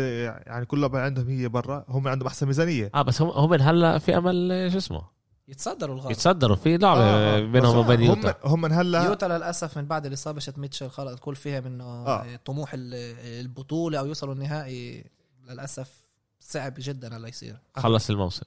يعني 0.47 0.67
كل 0.67 0.81
لعبه 0.81 1.01
عندهم 1.01 1.29
هي 1.29 1.49
برا 1.49 1.85
هم 1.89 2.09
عندهم 2.09 2.27
أحسن 2.27 2.47
ميزانية. 2.47 2.91
آه 2.95 3.03
بس 3.03 3.23
هم 3.23 3.29
هم 3.29 3.53
هلأ 3.53 3.99
في 3.99 4.17
أمل 4.17 4.69
شو 4.73 4.79
اسمه؟ 4.79 5.16
يتصدروا 5.49 5.95
الغرب 5.95 6.11
يتصدروا 6.11 6.57
في 6.57 6.77
لعبة 6.77 7.01
آه، 7.01 7.39
آه. 7.39 7.41
بينهم 7.41 7.77
وبين 7.77 8.03
يوتا. 8.03 8.35
هم 8.45 8.61
من 8.61 8.73
هلا 8.73 9.05
يوتا 9.05 9.27
للأسف 9.27 9.79
من 9.79 9.85
بعد 9.87 10.07
الاصابه 10.07 10.41
شت 10.41 10.59
ميتشل 10.59 10.91
خلص 10.91 11.13
الكل 11.13 11.37
فهم 11.37 11.67
انه 11.67 11.85
آه. 11.85 12.37
طموح 12.45 12.75
ال- 12.75 12.95
البطولة 13.41 13.99
أو 13.99 14.07
يوصلوا 14.07 14.35
النهائي. 14.35 15.05
للأسف 15.49 15.91
صعب 16.41 16.75
جدا 16.79 17.17
هلا 17.17 17.29
يصير. 17.29 17.57
خلص 17.77 18.11
الموسم. 18.11 18.47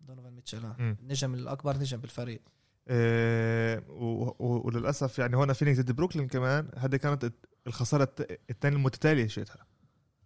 دونوفان 0.00 0.32
ميتشل 0.32 0.64
آه. 0.64 0.96
النجم 1.02 1.34
الأكبر 1.34 1.76
نجم 1.76 1.98
بالفريق. 1.98 2.40
آه 2.88 3.82
و... 3.88 4.24
و... 4.38 4.62
وللأسف 4.66 5.18
يعني 5.18 5.36
هون 5.36 5.52
فينيكس 5.52 5.80
ضد 5.80 5.92
بروكلين 5.92 6.28
كمان 6.28 6.68
هذه 6.76 6.96
كانت 6.96 7.32
الخسارة 7.66 8.08
الثانية 8.50 8.76
المتتالية 8.76 9.26
شيتها 9.26 9.66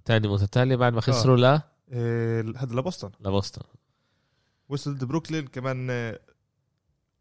تاني 0.05 0.29
متتالي 0.29 0.77
بعد 0.77 0.93
ما 0.93 1.01
خسروا 1.01 1.37
لا 1.37 1.63
آه 1.93 2.45
هذا 2.57 2.75
لبوسطن. 2.75 3.11
لبوسطن. 3.21 3.63
وصل 4.73 4.95
بروكلين 4.95 5.47
كمان 5.47 5.89
آه، 5.91 6.19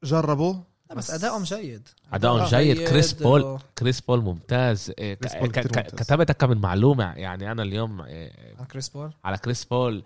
جربوا 0.03 0.55
بس 0.95 1.11
ادائهم 1.11 1.43
جيد. 1.43 1.87
ادائهم 2.13 2.39
آه، 2.39 2.49
جيد. 2.49 2.87
كريس 2.87 3.13
بول 3.13 3.41
و- 3.41 3.59
كريس 3.77 4.01
بول 4.01 4.21
ممتاز. 4.21 4.91
ك- 4.91 5.17
كريس 5.19 5.35
بول 5.35 5.47
ك- 5.51 5.59
كتير 5.59 5.71
ك- 5.71 5.77
ممتاز. 5.77 5.99
كتبت 6.07 6.31
كم 6.31 6.49
من 6.49 6.57
معلومة 6.57 7.13
يعني 7.13 7.51
أنا 7.51 7.63
اليوم 7.63 8.01
إيه، 8.01 8.55
عن 8.59 8.65
كريس 8.65 8.89
بول؟ 8.89 9.11
على 9.23 9.37
كريس 9.37 9.65
بول. 9.65 10.03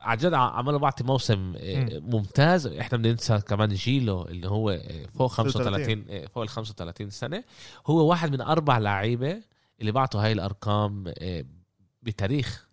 عن 0.00 0.16
جد 0.16 0.34
عمله 0.34 0.78
بعطي 0.78 1.04
موسم 1.04 1.54
ممتاز. 2.12 2.66
إحنا 2.66 2.98
بننسى 2.98 3.38
كمان 3.40 3.68
جيله 3.68 4.24
اللي 4.28 4.48
هو 4.48 4.80
فوق 5.14 5.30
35 5.30 6.04
إيه، 6.08 6.26
فوق 6.26 6.42
ال 6.42 6.48
35 6.48 7.10
سنة. 7.10 7.44
هو 7.86 8.06
واحد 8.08 8.32
من 8.32 8.40
أربع 8.40 8.78
لعيبه 8.78 9.42
اللي 9.80 9.92
بعطوا 9.92 10.24
هاي 10.24 10.32
الأرقام 10.32 11.12
بتاريخ 12.02 12.68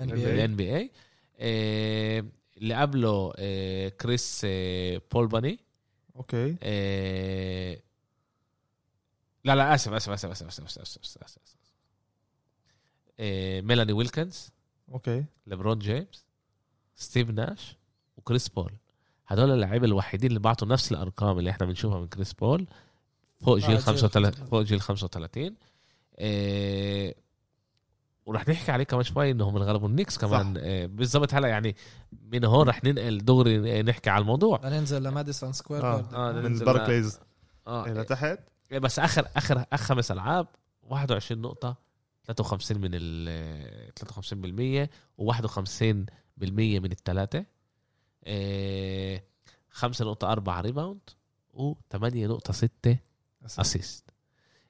الان 0.00 0.56
بي 0.56 0.76
اي 0.76 0.90
آه، 1.38 2.24
اللي 2.56 2.74
قبله 2.74 3.32
آه، 3.36 3.88
كريس 3.88 4.42
آه، 4.44 5.00
بولباني 5.12 5.58
أوكي. 6.16 6.56
لا 9.44 9.54
لا 9.54 9.74
آسف 9.74 9.92
آسف 9.92 10.10
آسف 10.12 10.30
آسف 10.30 10.46
آسف 10.46 10.64
آسف 10.64 10.80
آسف, 10.80 11.22
آسف, 11.22 11.22
آسف. 11.22 11.56
ميلاني 13.64 13.92
ويلكنز 13.92 14.50
أوكي. 14.92 15.24
ليبرون 15.46 15.78
جيمس 15.78 16.24
ستيف 16.94 17.30
ناش 17.30 17.76
وكريس 18.16 18.48
بول. 18.48 18.72
هدول 19.26 19.50
اللعيبه 19.50 19.86
الوحيدين 19.86 20.28
اللي 20.28 20.40
بعطوا 20.40 20.68
نفس 20.68 20.92
الأرقام 20.92 21.38
اللي 21.38 21.50
إحنا 21.50 21.66
بنشوفها 21.66 22.00
من 22.00 22.08
كريس 22.08 22.32
بول 22.32 22.66
فوق 23.40 23.58
جيل 23.58 23.78
35 23.78 24.46
فوق 24.46 24.62
جيل 24.62 24.80
35 24.80 25.54
إيه 28.26 28.32
ورح 28.32 28.48
نحكي 28.48 28.72
عليه 28.72 28.84
كمان 28.84 29.02
شوي 29.02 29.30
انهم 29.30 29.56
غلبوا 29.56 29.88
النكس 29.88 30.18
كمان 30.18 30.56
إيه 30.56 30.86
بالضبط. 30.86 31.34
هلا 31.34 31.48
يعني 31.48 31.76
من 32.32 32.44
هون 32.44 32.68
رح 32.68 32.84
ننقل 32.84 33.18
دغري 33.18 33.82
نحكي 33.82 34.10
على 34.10 34.22
الموضوع. 34.22 34.60
ننزل 34.64 35.02
لماديسون 35.02 35.52
سكوير 35.52 35.82
آه, 35.82 36.00
جاردن. 36.00 36.16
آه، 36.16 36.32
من 36.32 36.58
باركليز 36.58 37.20
آه 37.66 37.86
إلى 37.86 38.04
تحت. 38.04 38.38
إيه 38.72 38.78
بس 38.78 38.98
آخر 38.98 39.28
آخر 39.36 39.64
آخر 39.72 39.84
خمس 39.94 40.10
ألعاب 40.10 40.46
21 40.82 41.40
نقطة 41.42 41.76
53 42.24 42.80
من 42.80 42.90
ال 42.92 43.92
53% 43.94 44.88
و51% 45.20 46.42
من 46.80 46.92
الثلاثة 46.92 47.44
إيه 48.26 49.24
5.4 49.70 50.48
rebound 50.60 51.00
و8.6 51.54 52.96
assist 53.58 54.10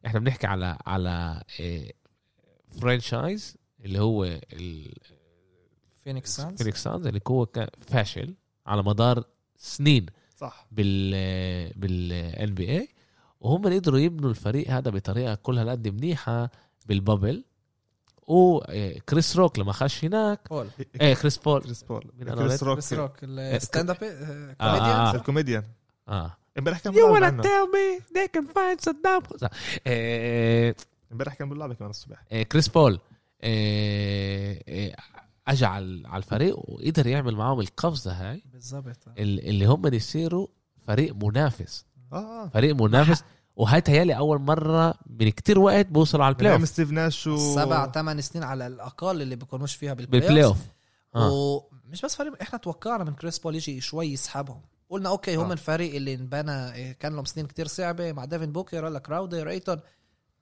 إحنا 0.07 0.21
بنحكي 0.21 0.47
على 0.47 0.79
على 0.87 1.43
إيه 1.61 1.93
franchise 2.81 3.57
اللي 3.85 4.01
هو 4.01 4.41
فينيكس 6.05 6.37
سانز 6.37 6.59
فينيكس 6.59 6.83
سانز 6.83 7.07
اللي 7.07 7.21
هو 7.29 7.47
كان 7.47 7.69
فاشل 7.87 8.35
على 8.67 8.83
مدار 8.83 9.25
سنين 9.57 10.07
صح. 10.37 10.67
بال 10.73 11.11
بال 11.77 12.55
NBA 12.55 12.89
وهم 13.41 13.63
قدروا 13.63 13.99
يبنوا 13.99 14.31
الفريق 14.31 14.71
هذا 14.71 14.91
بطريقة 14.91 15.35
كلها 15.35 15.71
قد 15.71 15.89
منيحة 15.89 16.51
بال 16.87 17.00
bubble. 17.00 17.45
وكريس 18.27 19.37
روك 19.37 19.59
لما 19.59 19.73
خش 19.73 20.05
هناك. 20.05 20.49
بول 20.51 20.69
إيه 21.01 21.15
كريس 21.15 21.37
بول 21.39 21.63
كريس 21.63 21.83
بول 21.83 22.13
كريس؟ 22.19 22.63
روك 22.63 22.75
كريس 22.75 22.93
روك 22.93 23.13
ال 23.23 23.34
stand 23.34 23.91
up 23.91 23.97
آه، 24.03 24.55
آه. 24.61 25.15
الكوميديان. 25.15 25.65
آه. 26.09 26.37
امبارح 26.59 26.79
كان 26.79 26.93
tell 27.43 27.69
me 27.69 28.03
they 28.15 28.29
can 28.37 28.47
find 28.47 28.91
Saddam 28.91 29.23
Hussein. 29.29 29.49
إيه 29.87 30.77
امبارح 31.13 31.35
كان 31.35 31.49
بيلعب 31.49 31.73
كمان 31.73 31.91
الصبح. 31.91 32.25
إيه 32.33 32.43
كريس 32.43 32.69
بول 32.69 33.01
إيه 33.43 34.63
إيه 34.69 34.97
اجى 35.49 35.67
على 35.67 36.17
الفريق 36.17 36.59
وقدر 36.59 37.07
يعمل 37.07 37.35
معاهم 37.37 37.61
القفزة 37.61 38.13
هاي 38.13 38.43
بالضبط 38.53 38.97
ال- 39.19 39.49
اللي 39.49 39.67
هم 39.67 39.95
يصيروا 39.95 40.47
فريق 40.87 41.15
منافس. 41.15 41.85
آه 42.13 42.17
آه. 42.17 42.49
فريق 42.49 42.75
منافس. 42.75 43.25
وهي 43.57 43.81
تهيألي 43.81 44.17
أول 44.17 44.39
مرة 44.41 44.95
من 45.07 45.29
كتير 45.31 45.59
وقت 45.59 45.87
بوصلوا 45.87 46.25
على 46.25 46.33
ال 46.33 46.53
playoff 46.53 46.69
ستيف 46.69 46.91
ناش 46.91 47.27
و 47.27 47.37
سبع 47.55 47.93
ثمان 47.93 48.21
سنين 48.21 48.45
على 48.45 48.67
الأقل 48.67 49.23
اللي 49.23 49.37
بيكونوش 49.37 49.75
فيها 49.75 49.95
بال 49.95 50.21
play 50.21 50.37
بال 50.37 50.45
playoff 50.45 50.59
آه. 51.15 51.31
ومش 51.33 52.03
بس 52.03 52.17
فريق 52.17 52.33
إحنا 52.43 52.59
توقعنا 52.59 53.05
من 53.05 53.15
كريس 53.15 53.39
بول 53.39 53.55
يجي 53.55 53.81
شوي 53.81 54.07
يسحبهم. 54.07 54.61
قلنا 54.91 55.09
okay 55.09 55.37
هم 55.37 55.47
آه. 55.47 55.53
الفريق 55.53 55.95
اللي 55.95 56.15
انبنى 56.15 56.95
كان 56.95 57.15
لهم 57.15 57.25
سنين 57.25 57.47
كتير 57.47 57.67
صعبة 57.67 58.13
مع 58.13 58.25
ديفن 58.25 58.53
بوكر 58.53 58.85
ولا 58.85 58.99
كراودر 58.99 59.49
ايتون 59.49 59.81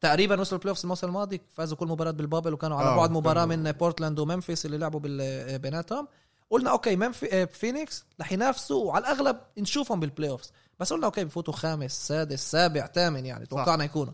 تقريبا 0.04 0.40
وصلوا 0.40 0.58
ال 0.58 0.70
playoff 0.70 0.84
الموسم 0.84 1.06
الماضي 1.06 1.40
فازوا 1.56 1.76
كل 1.76 1.86
مباراة 1.86 2.10
بال 2.10 2.21
bubble 2.21 2.52
وكانوا 2.52 2.76
على 2.76 2.88
آه، 2.88 2.96
بعد 2.96 3.10
مباراة 3.10 3.44
من 3.44 3.72
بورتلاند 3.72 4.18
وممفيس 4.18 4.66
اللي 4.66 4.78
لعبوا 4.78 5.00
بال- 5.00 5.58
بيناتهم. 5.58 6.08
قلنا 6.50 6.70
okay 6.70 6.96
منفي 6.96 7.46
فينيكس 7.46 8.04
رح 8.20 8.32
ينافسوا 8.32 8.84
وعلى 8.84 9.02
الأغلب 9.04 9.36
نشوفهم 9.58 10.00
بال 10.00 10.30
playoff 10.30 10.42
بس 10.80 10.92
قلنا 10.92 11.06
okay 11.06 11.24
بفوتوا 11.24 11.54
خامس 11.54 12.06
سادس 12.08 12.50
سابع 12.50 12.86
ثامن 12.86 13.26
يعني 13.26 13.46
توقعنا 13.46 13.84
يكونوا. 13.84 14.12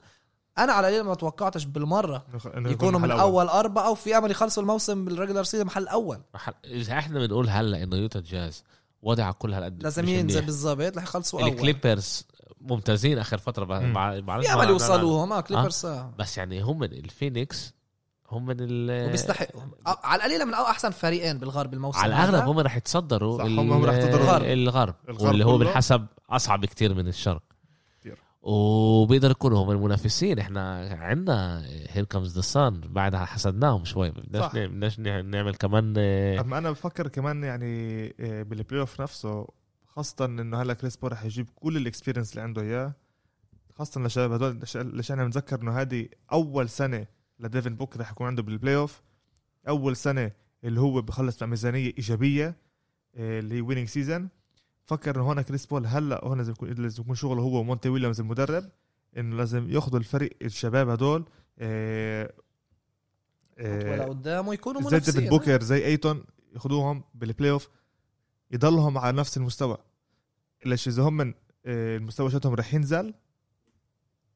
أنا 0.58 0.72
على 0.72 0.88
القليل 0.88 1.02
ما 1.02 1.14
توقعتش 1.14 1.64
بالمرة 1.64 2.26
يكونوا 2.56 3.00
من 3.00 3.10
أول. 3.10 3.48
أربعة 3.48 3.90
وفي 3.90 4.18
أمل 4.18 4.30
يخلصوا 4.30 4.62
الموسم 4.62 5.04
بال 5.04 5.13
regular 5.13 5.42
season 5.44 5.66
محل 5.66 5.88
أول. 5.88 6.20
إذا 6.64 6.92
إحنا 6.98 7.18
بنقول 7.18 7.48
هلا 7.48 7.82
إنه 7.82 7.96
يوتا 7.96 8.20
جاز 8.20 8.64
وضع 9.02 9.30
كل 9.32 9.54
هالقد 9.54 9.82
لازم 9.82 10.08
ينزل 10.08 10.34
منيح. 10.34 10.46
بالضبط 10.46 10.96
رح 10.96 11.02
يخلصوا 11.02 11.40
أول. 11.40 11.48
الكليبرز 11.48 12.24
ممتازين 12.60 13.18
آخر 13.18 13.38
فترة. 13.38 13.64
مع... 13.64 14.20
مع... 14.20 14.40
في 14.40 14.52
امل 14.52 14.68
يوصلوهم 14.68 15.32
آه 15.32 15.40
كليبرز 15.40 15.86
آه. 15.86 16.14
بس 16.18 16.38
يعني 16.38 16.60
هم 16.62 16.78
من 16.78 16.92
الفينيكس 16.92 17.74
هم 18.30 18.46
من 18.46 18.56
ال 18.60 19.08
وبيستحقوا 19.08 19.62
آه، 19.86 19.98
على 20.04 20.18
القليلة 20.22 20.44
من 20.44 20.54
أو 20.54 20.64
أحسن 20.64 20.90
فريقين 20.90 21.38
بالغرب 21.38 21.74
الموسم 21.74 21.98
على. 21.98 22.14
الأغلب 22.14 22.48
هم 22.48 22.58
رح 22.58 22.76
يتصدروا 22.76 23.38
صح، 23.38 23.44
هم- 23.44 23.72
هم 23.72 23.84
رح 23.84 23.94
يتصدروا 23.94 24.22
الغرب, 24.24 24.44
الغرب. 24.44 24.94
الغرب. 25.08 25.26
واللي 25.28 25.44
هو. 25.44 25.58
بالحسب 25.58 26.06
أصعب 26.30 26.64
كتير 26.64 26.94
من 26.94 27.08
الشرق 27.08 27.42
كتير. 28.00 28.18
وبيقدر 28.42 29.30
يكونوا 29.30 29.64
هم 29.64 29.70
المنافسين 29.70 30.38
إحنا 30.38 30.88
عندنا 31.00 31.62
here 31.88 32.04
comes 32.04 32.34
the 32.34 32.40
sun 32.40 32.80
بعدها 32.80 33.24
حسدناهم 33.24 33.84
شوي 33.84 34.10
بدناش. 34.10 34.52
بدناش 34.52 34.98
نعمل 35.00 35.54
كمان 35.54 35.94
آه، 35.98 36.40
أما 36.40 36.58
أنا 36.58 36.70
بفكر 36.70 37.08
كمان 37.08 37.44
يعني 37.44 38.04
آه، 38.20 38.42
بال 38.42 38.80
playoff 38.80 39.00
نفسه 39.00 39.46
خاصة 40.00 40.24
إنه 40.24 40.62
هلأ 40.62 40.74
كريس 40.74 40.96
بول 40.96 41.12
رح 41.12 41.24
يجيب 41.24 41.50
كل 41.54 41.76
ال 41.76 41.81
experience 41.81 42.30
اللي 42.30 42.42
عنده 42.42 42.62
إياه 42.62 42.92
خاصة 43.74 44.00
للشباب 44.00 44.32
هدول 44.32 44.60
ليش 44.74 45.12
أنا 45.12 45.26
متذكر 45.26 45.62
إنه 45.62 45.80
هذه 45.80 46.08
أول 46.32 46.68
سنة 46.68 47.06
لديفن 47.40 47.74
بوكر 47.74 47.96
رح 47.96 48.10
يكون 48.10 48.26
عنده 48.26 48.42
بال 48.42 48.76
playoff 48.76 49.02
أول 49.68 49.96
سنة 49.96 50.32
اللي 50.64 50.80
هو 50.80 51.02
بخلص 51.02 51.42
مع 51.42 51.48
ميزانية 51.48 51.92
إيجابية 51.98 52.56
آه، 53.14 53.40
اللي 53.40 53.54
هي 53.54 53.60
winning 53.60 53.88
season 53.88 54.28
فكر 54.84 55.16
إنه 55.16 55.24
هون 55.24 55.40
كريس 55.40 55.66
بول 55.66 55.86
هلأ 55.86 56.24
هون 56.24 56.38
لازم 56.38 56.52
يكون 56.52 56.68
لازم 56.68 57.02
يكون 57.02 57.14
شغله 57.14 57.42
هو 57.42 57.60
ومونتي 57.60 57.88
ويليامز 57.88 58.20
المدرب 58.20 58.64
إنه 59.16 59.36
لازم 59.36 59.70
ياخذوا 59.70 59.98
الفريق 59.98 60.36
الشباب 60.42 60.88
هدول 60.88 61.24
آه، 61.58 62.32
ولا 63.60 64.04
آه، 64.04 64.08
قدامه 64.08 64.54
يكونوا 64.54 64.80
زي 64.80 64.88
منافسين. 64.88 65.14
ديفيد 65.14 65.30
بوكر 65.30 65.62
زي 65.62 65.84
أيتون 65.84 66.24
ياخذوهم 66.54 67.04
بال 67.14 67.50
playoff 67.50 67.68
يضلهم 68.50 68.98
على 68.98 69.16
نفس 69.16 69.36
المستوى. 69.36 69.78
ليش 70.64 70.88
إذا 70.88 71.02
هم 71.02 71.16
من 71.16 71.34
آه، 71.66 71.96
المستوى 71.96 72.30
شتهم 72.30 72.54
رح 72.54 72.74
ينزل 72.74 73.14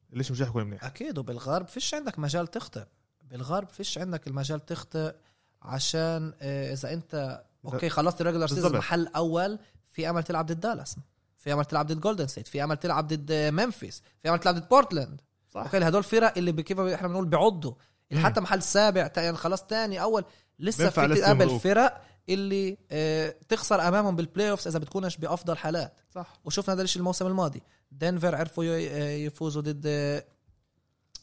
ليش 0.09 0.31
مش 0.31 0.41
رح 0.41 0.47
يكون 0.47 0.63
منيح 0.63 0.83
أكيد 0.83 1.17
وبالغرب 1.17 1.67
فيش 1.67 1.93
عندك 1.93 2.19
مجال 2.19 2.47
تخطئ 2.47 2.83
بالغرب 3.21 3.69
فيش 3.69 3.97
عندك 3.97 4.27
المجال 4.27 4.65
تخطئ 4.65 5.15
عشان 5.61 6.33
آه، 6.41 6.73
إذا 6.73 6.93
أنت 6.93 7.43
okay 7.65 7.89
خلصت 7.89 8.21
ال 8.21 8.24
regular 8.24 8.47
season. 8.47 8.77
محل 8.77 9.07
أول 9.07 9.59
في 9.87 10.09
أمل 10.09 10.23
تلعب 10.23 10.45
ضد 10.45 10.59
دالاس 10.59 10.95
في 11.37 11.53
أمل 11.53 11.65
تلعب 11.65 11.87
ضد 11.87 11.99
جولدن 11.99 12.27
ستيت 12.27 12.47
في 12.47 12.63
أمل 12.63 12.77
تلعب 12.77 13.07
ضد 13.07 13.31
آه، 13.31 13.51
ممفيس 13.51 14.03
في 14.23 14.29
أمل 14.29 14.39
تلعب 14.39 14.55
ضد 14.55 14.69
بورتلاند 14.69 15.21
صح 15.49 15.61
okay 15.61 15.77
هدول 15.77 16.03
فرق 16.03 16.37
اللي 16.37 16.63
كيف 16.63 16.79
إحنا 16.79 17.07
بنقول 17.07 17.25
بيعضوا. 17.25 17.73
حتى 18.15 18.41
محل 18.41 18.61
سابع 18.61 19.11
يعني 19.17 19.37
خلاص 19.37 19.63
تاني 19.63 20.01
أول 20.01 20.25
لسه 20.59 20.89
في 20.89 21.15
تقابل. 21.15 21.59
فرق 21.59 22.01
اللي 22.29 22.77
آه، 22.91 23.35
تخسر 23.49 23.87
أمامهم 23.87 24.15
بال 24.15 24.49
playoffs 24.51 24.67
إذا 24.67 24.79
بتكونش 24.79 25.17
بأفضل 25.17 25.57
حالات. 25.57 25.93
صح. 26.15 26.33
وشفنا 26.45 26.73
هذا 26.75 26.81
الشيء 26.81 26.99
الموسم 26.99 27.27
الماضي. 27.27 27.61
دنفر 27.91 28.35
عرفوا 28.35 28.63
ي- 28.63 29.25
يفوزوا 29.25 29.61
ضد 29.61 29.87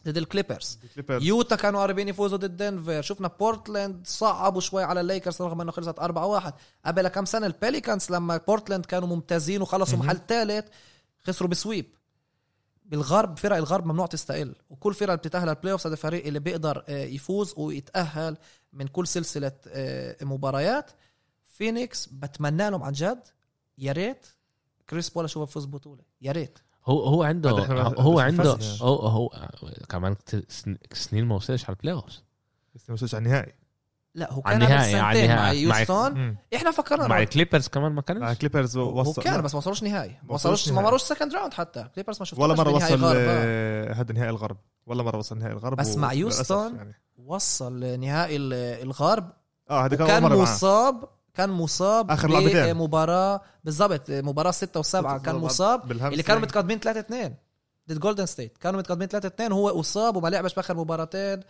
ضد 0.07 0.17
الكليبرز. 0.17 0.79
يوتا 1.11 1.57
كانوا 1.57 1.83
قريبين 1.83 2.09
يفوزوا 2.09 2.39
ضد 2.39 2.57
دنفر 2.57 3.03
شفنا 3.03 3.29
بورتلاند 3.29 4.07
صعبوا 4.07 4.61
شوي 4.61 4.83
على 4.85 5.01
الليكرز 5.01 5.43
رغم 5.43 5.61
إنه 5.61 5.73
خلصت 5.73 5.99
4-1 6.01 6.53
قبل 6.87 7.09
كم 7.09 7.25
سنة 7.25 7.47
الباليكانز 7.47 8.11
لما 8.11 8.37
بورتلاند 8.37 8.87
كانوا 8.87 9.09
ممتازين 9.09 9.63
وخلصوا. 9.63 9.99
محل 9.99 10.21
ثالث 10.29 10.65
خسروا 11.23 11.51
ب 11.51 11.56
sweep. 11.56 11.87
بالغرب 12.85 13.39
فرق 13.39 13.57
الغرب 13.57 13.87
ممنوع 13.87 14.07
تستقل. 14.07 14.55
وكل 14.71 14.95
فرقة 14.95 15.15
بتتأهل 15.15 15.49
ال 15.49 15.73
playoff 15.73 15.87
هذا 15.87 15.97
فريق 15.97 16.27
اللي 16.27 16.39
بيقدر 16.41 16.85
آه، 16.89 17.05
يفوز 17.05 17.55
ويتأهل. 17.57 18.37
من 18.73 18.87
كل 18.87 19.07
سلسلة 19.07 19.53
آه، 19.69 20.17
مباريات 20.25 20.91
فينيكس 21.47 22.07
بتمنى 22.07 22.71
لهم 22.71 22.83
عن 22.83 22.93
جد 22.93 23.23
يا 23.79 23.93
ريت 23.93 24.27
كريس 24.91 25.11
بول 25.11 25.25
أشوفه 25.25 25.45
بفوز 25.47 25.65
بطولة 25.67 26.03
يا 26.21 26.33
ريت 26.33 26.59
هو 26.87 27.05
هو 27.05 27.23
عنده 27.23 27.51
هو 27.51 28.21
عنده. 28.21 28.59
هو 28.83 28.97
هو 29.07 29.29
كمان 29.89 30.17
سنين 30.93 31.25
ما 31.25 31.35
وصلش 31.35 31.65
على 31.65 31.77
ال 31.77 31.95
playoff 31.95 32.05
ما 32.89 32.95
وصلش 32.95 33.15
على 33.15 33.25
النهائي 33.25 33.53
لا 34.15 34.33
هو 34.33 34.43
كان 34.43 34.53
قبل 34.55 34.63
النهائي، 34.65 34.95
على 34.95 35.03
مع 35.03 35.13
النهائي. 35.25 35.67
مع- 35.67 35.79
يوستون. 35.79 36.37
إحنا 36.55 36.71
فكرنا 36.71 37.07
مع 37.07 37.19
الكليبرز 37.23 37.69
كمان 37.69 37.93
ما 37.93 37.97
مع 37.97 38.03
كانش 38.03 38.39
كليبرز 38.39 38.77
هو 38.77 39.01
وصل 39.01 39.23
كان 39.23 39.43
بس 39.43 39.55
ما 39.55 39.59
وصلوش 39.59 39.83
نهائي 39.83 40.11
ما 40.11 40.19
ما 40.29 40.35
وصلوش 40.35 40.69
ما 40.69 40.75
نهائي. 40.75 40.87
مروش 40.87 41.03
second 41.03 41.35
round 41.35 41.55
حتى 41.55 41.89
كليبرز 41.95 42.19
ما 42.19 42.25
شفتوش 42.25 42.45
ولا 42.45 42.55
مرة 42.55 42.71
وصل 42.71 43.01
آه. 43.05 43.93
هذا 43.93 44.13
نهائي 44.15 44.31
الغرب 44.31 44.57
ولا 44.87 45.03
مرة 45.03 45.19
وصل 45.19 45.39
نهائي 45.39 45.53
الغرب 45.53 45.77
بس 45.77 45.97
مع 45.97 46.13
يوستون 46.13 46.77
يعني. 46.77 46.95
وصل 47.27 48.01
نهائي 48.01 48.37
ال- 48.37 48.53
الغرب 48.83 49.31
آه 49.71 49.85
هذا 49.85 49.97
كان 49.97 50.23
معاه. 50.23 50.37
مصاب 50.43 51.05
كان 51.35 51.51
مصاب 51.51 52.11
آخر 52.11 52.29
لعبتين. 52.31 52.75
مباراة 52.77 53.41
بالضبط 53.65 54.11
مباراة 54.11 54.51
ستة 54.51 54.81
وسبعة 54.81 55.19
كان 55.19 55.35
مصاب. 55.35 55.93
اللي 55.93 56.23
كانوا 56.23 56.43
متقدمين 56.43 56.79
3 56.81 57.01
2 57.01 57.35
ضد 57.89 57.99
جولدن 57.99 58.27
ستيت 58.27 58.59
كانوا 58.59 58.79
متقدمين 58.81 59.09
3 59.09 59.27
2 59.27 59.53
هو 59.53 59.81
أصاب 59.81 60.17
وما 60.17 60.29
لعبش 60.29 60.55
باخر 60.55 60.77
مباراتين 60.77 61.41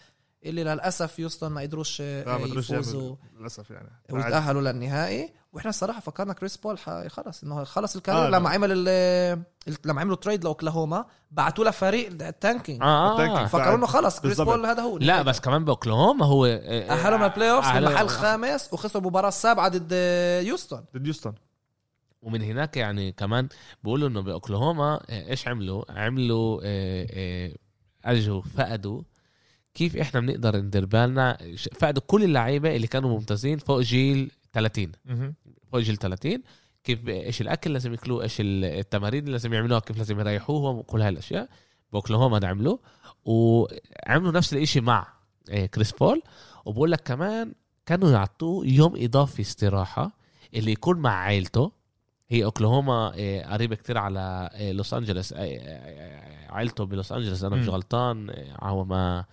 اللي 0.45 0.65
للأسف 0.65 1.19
يوستون 1.19 1.53
ما 1.53 1.61
قدروش 1.61 2.03
قدروش 2.03 2.71
يفوزوا 2.71 3.17
للأسف 3.41 3.71
يعني 3.71 3.89
ويتأهلوا 4.11 4.61
للنهائي 4.63 5.33
وإحنا 5.53 5.71
الصراحة 5.71 6.01
فكرنا 6.01 6.33
كريس 6.33 6.57
بول 6.57 6.79
خلص 7.09 7.43
إنه 7.43 7.65
خلص 7.65 7.97
ال 7.97 8.01
career 8.01 8.27
آه، 8.27 8.31
لما. 8.31 8.51
عمل 8.51 8.69
ال- 8.89 9.43
لما 9.85 10.01
عملوا 10.01 10.17
trade 10.17 10.45
لأوكلاهوما 10.45 11.05
بعتوا 11.31 11.65
له 11.65 11.71
فريق 11.71 12.09
التانكينج 12.23 12.83
آه, 12.83 12.85
آه. 12.85 13.13
ال 13.13 13.17
tanking. 13.17 13.49
فكروا 13.49 13.75
إنه 13.77 13.87
خلص 13.87 14.21
كريس 14.21 14.37
بالضبط. 14.39 14.57
بول 14.57 14.67
هذا 14.67 14.83
هو 14.83 14.99
لا 14.99 15.23
بس 15.23 15.41
كمان 15.41 15.65
بأوكلاهوما 15.65 16.27
هو 16.27 16.47
آه، 16.47 16.91
اهلهم 16.91 17.23
ال 17.23 17.51
playoff 17.51 17.65
أهلهم- 17.65 17.73
بالمحل 17.75 18.09
خامس 18.09 18.73
وخسروا 18.73 19.03
المباراه 19.03 19.29
السابعة 19.29 19.69
ضد 19.69 19.93
يوستون 20.47 20.85
ضد 20.97 21.07
يوستون 21.07 21.35
ومن 22.23 22.43
هناك 22.43 22.77
يعني 22.77 23.13
كمان 23.13 23.49
بيقولوا 23.85 24.09
إنه 24.09 24.21
بأوكلاهوما 24.21 25.01
آه، 25.11 25.31
إيش 25.31 25.49
عملوا؟ 25.49 25.85
عملوا 25.93 26.61
آه، 26.65 27.07
آه، 27.11 27.53
أجوا 28.05 28.43
فقدوا 28.43 29.03
كيف 29.75 29.97
إحنا 29.97 30.21
بنقدر 30.21 30.57
ندير 30.57 30.87
بالنا؟ 30.87 31.39
فقدوا 31.79 32.03
كل 32.07 32.25
اللعيبة 32.25 32.77
اللي 32.77 32.87
كانوا 32.87 33.11
ممتازين 33.11 33.59
فوق 33.59 33.81
جيل 33.81 34.31
30 34.53 34.93
فوق 35.73 35.81
جيل 35.81 35.97
30 35.97 36.43
كيف 36.85 37.09
إيش 37.09 37.41
الأكل 37.41 37.73
لازم 37.73 37.93
ياكلوه 37.93 38.23
إيش 38.23 38.41
ال- 38.41 38.65
التمارين 38.65 39.21
اللي 39.21 39.33
لازم 39.33 39.53
يعملوها 39.53 39.81
كيف 39.81 39.97
لازم 39.99 40.21
يريحوهم 40.21 40.77
وكل 40.79 41.01
هاي 41.03 41.09
الأشياء. 41.09 41.49
باوكلاهوما 41.93 42.47
عملوا 42.47 42.79
وعملوا 43.25 44.33
نفس 44.33 44.53
الإشي 44.53 44.81
مع 44.81 45.07
آه، 45.51 45.67
كريس 45.67 45.93
بول. 45.93 46.23
وبقول 46.65 46.93
لك 46.93 47.01
كمان 47.01 47.53
كانوا 47.87 48.11
يعطوه 48.11 48.67
يوم 48.67 48.93
إضافي 48.97 49.43
استراحة 49.43 50.11
اللي 50.55 50.73
يكون 50.73 50.99
مع 50.99 51.11
عائلته 51.15 51.73
هي 52.29 52.45
أوكلاهوما 52.45 53.13
آه، 53.17 53.53
قريبة 53.53 53.77
كتير 53.77 53.99
على 53.99 54.51
آه، 54.53 54.73
لوس 54.73 54.95
أنجلوس 54.95 55.33
عائلته 56.49 56.85
بلوس 56.85 57.13
أنجلوس. 57.13 57.45
أنا 57.45 57.57
مش. 57.57 57.69
غلطان 57.69 58.31
هو 58.63 58.85
ما 58.85 59.25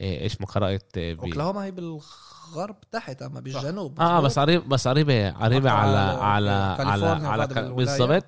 إيش 0.00 0.40
ما 0.40 0.46
قرات 0.46 0.92
آه، 0.98 1.12
ب- 1.14 1.20
أوكلاهوما 1.20 1.64
هي 1.64 1.70
بالغرب 1.70 2.76
تحت 2.92 3.22
أما 3.22 3.40
بالجنوب 3.40 4.00
آه 4.00 4.20
بس 4.20 4.38
قريب 4.38 4.68
بس 4.68 4.88
قريبة 4.88 5.30
قريبة 5.30 5.70
على 5.70 5.98
على 5.98 6.50
على 6.80 7.06
على 7.06 7.46
بالولاية. 7.46 7.74
بالضبط. 7.74 8.24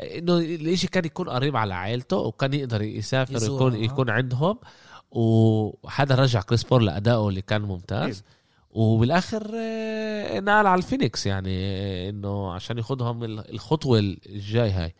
إنه 0.00 0.38
الإشي 0.38 0.86
كان 0.86 1.04
يكون 1.04 1.28
قريب 1.28 1.56
على 1.56 1.74
عائلته 1.74 2.16
وكان 2.16 2.54
يقدر 2.54 2.82
يسافر 2.82 3.50
ويكون 3.52 3.72
آه. 3.74 3.78
يكون 3.78 4.10
عندهم 4.10 4.58
وهذا 5.10 6.14
رجع 6.14 6.40
كريس 6.40 6.62
بول 6.64 6.86
لأدائه 6.86 7.28
اللي 7.28 7.42
كان 7.42 7.62
ممتاز 7.62 8.02
أكيد. 8.18 8.22
وبالآخر 8.70 9.50
آه، 9.54 10.40
نقل 10.40 10.66
على 10.66 10.74
الفينيكس 10.74 11.26
يعني 11.26 11.50
آه، 11.64 12.10
إنه 12.10 12.52
عشان 12.52 12.78
ياخذهم 12.78 13.24
ال- 13.24 13.50
الخطوة 13.54 13.98
الجاي 13.98 14.70
هاي 14.70 14.94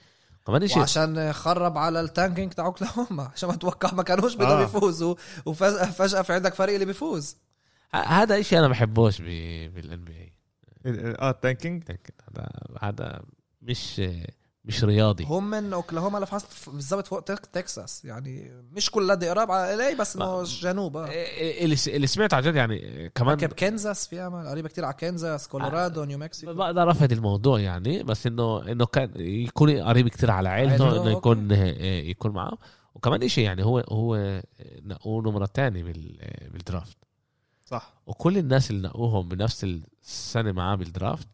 كمان 0.46 0.68
شيء. 0.68 0.78
وعشان 0.78 1.32
خرب 1.32 1.78
على 1.78 2.00
ال 2.00 2.07
tanking 2.07 2.52
تاع 2.52 2.66
أوكلاهوما. 2.66 3.30
عشان 3.34 3.48
ما 3.48 3.56
توقع 3.56 3.94
ما 3.94 4.02
كانوش 4.02 4.34
بدهم 4.34 4.58
آه. 4.58 4.62
يفوزوا 4.62 5.14
وفجأة 5.46 5.84
فجاه 5.84 6.22
في 6.22 6.32
عندك 6.32 6.54
فريق 6.54 6.74
اللي 6.74 6.86
بيفوز. 6.86 7.36
هذا 7.94 8.42
شيء 8.42 8.58
أنا 8.58 8.68
بحبوش 8.68 9.18
بال 9.20 10.04
NBA 10.04 10.32
آه 11.18 11.30
ال 11.30 11.36
tanking. 11.36 11.84
هذا 11.90 12.48
هذا 12.82 13.22
مش 13.62 14.02
مش 14.64 14.84
رياضي. 14.84 15.24
هم 15.24 15.50
من 15.50 15.72
أوكلاهوما 15.72 16.18
لفحص 16.18 16.68
بالضبط 16.68 17.06
فوق 17.06 17.20
تك- 17.20 17.46
تكساس. 17.46 18.04
يعني 18.04 18.52
مش 18.72 18.90
كل 18.90 19.10
قد 19.10 19.24
قراب 19.24 19.50
على 19.50 19.74
الي 19.74 19.94
بس 19.94 20.16
إنه 20.16 20.40
الجنوب 20.40 20.96
آه. 20.96 21.08
اللي 21.64 21.76
اللي 21.88 22.06
سمعت 22.06 22.34
عن 22.34 22.42
جد 22.42 22.54
يعني 22.54 23.08
كمان 23.14 23.36
كب 23.36 23.52
كنزاس 23.52 24.08
في 24.08 24.20
امل 24.20 24.48
قريبة 24.48 24.68
كتير 24.68 24.84
على 24.84 24.94
كنزاس 24.94 25.48
كولورادو 25.48 26.04
نيو 26.04 26.18
مكسيكو. 26.18 26.54
بقدر 26.54 26.90
أفهم 26.90 27.08
الموضوع 27.12 27.60
يعني 27.60 28.02
بس 28.02 28.26
إنه 28.26 28.72
إنه 28.72 28.86
كان 28.86 29.10
يكون 29.16 29.82
قريب 29.82 30.08
كتير 30.08 30.30
على 30.30 30.48
عائلته، 30.48 31.02
إنه 31.02 31.10
يكون 31.10 31.52
آه، 31.52 32.00
يكون 32.00 32.30
معه 32.32 32.58
وكمان 32.94 33.22
إشي 33.22 33.42
يعني 33.42 33.64
هو 33.64 33.78
هو 33.78 34.42
نقوه 34.82 35.22
نمرة 35.22 35.46
تاني 35.46 35.82
بال 35.82 36.18
بالدرافت. 36.52 36.96
صح. 37.66 37.92
وكل 38.06 38.38
الناس 38.38 38.70
اللي 38.70 38.88
نقوهم 38.88 39.28
بنفس 39.28 39.64
السنة 40.02 40.52
معاه 40.52 40.74
بالدرافت 40.74 41.28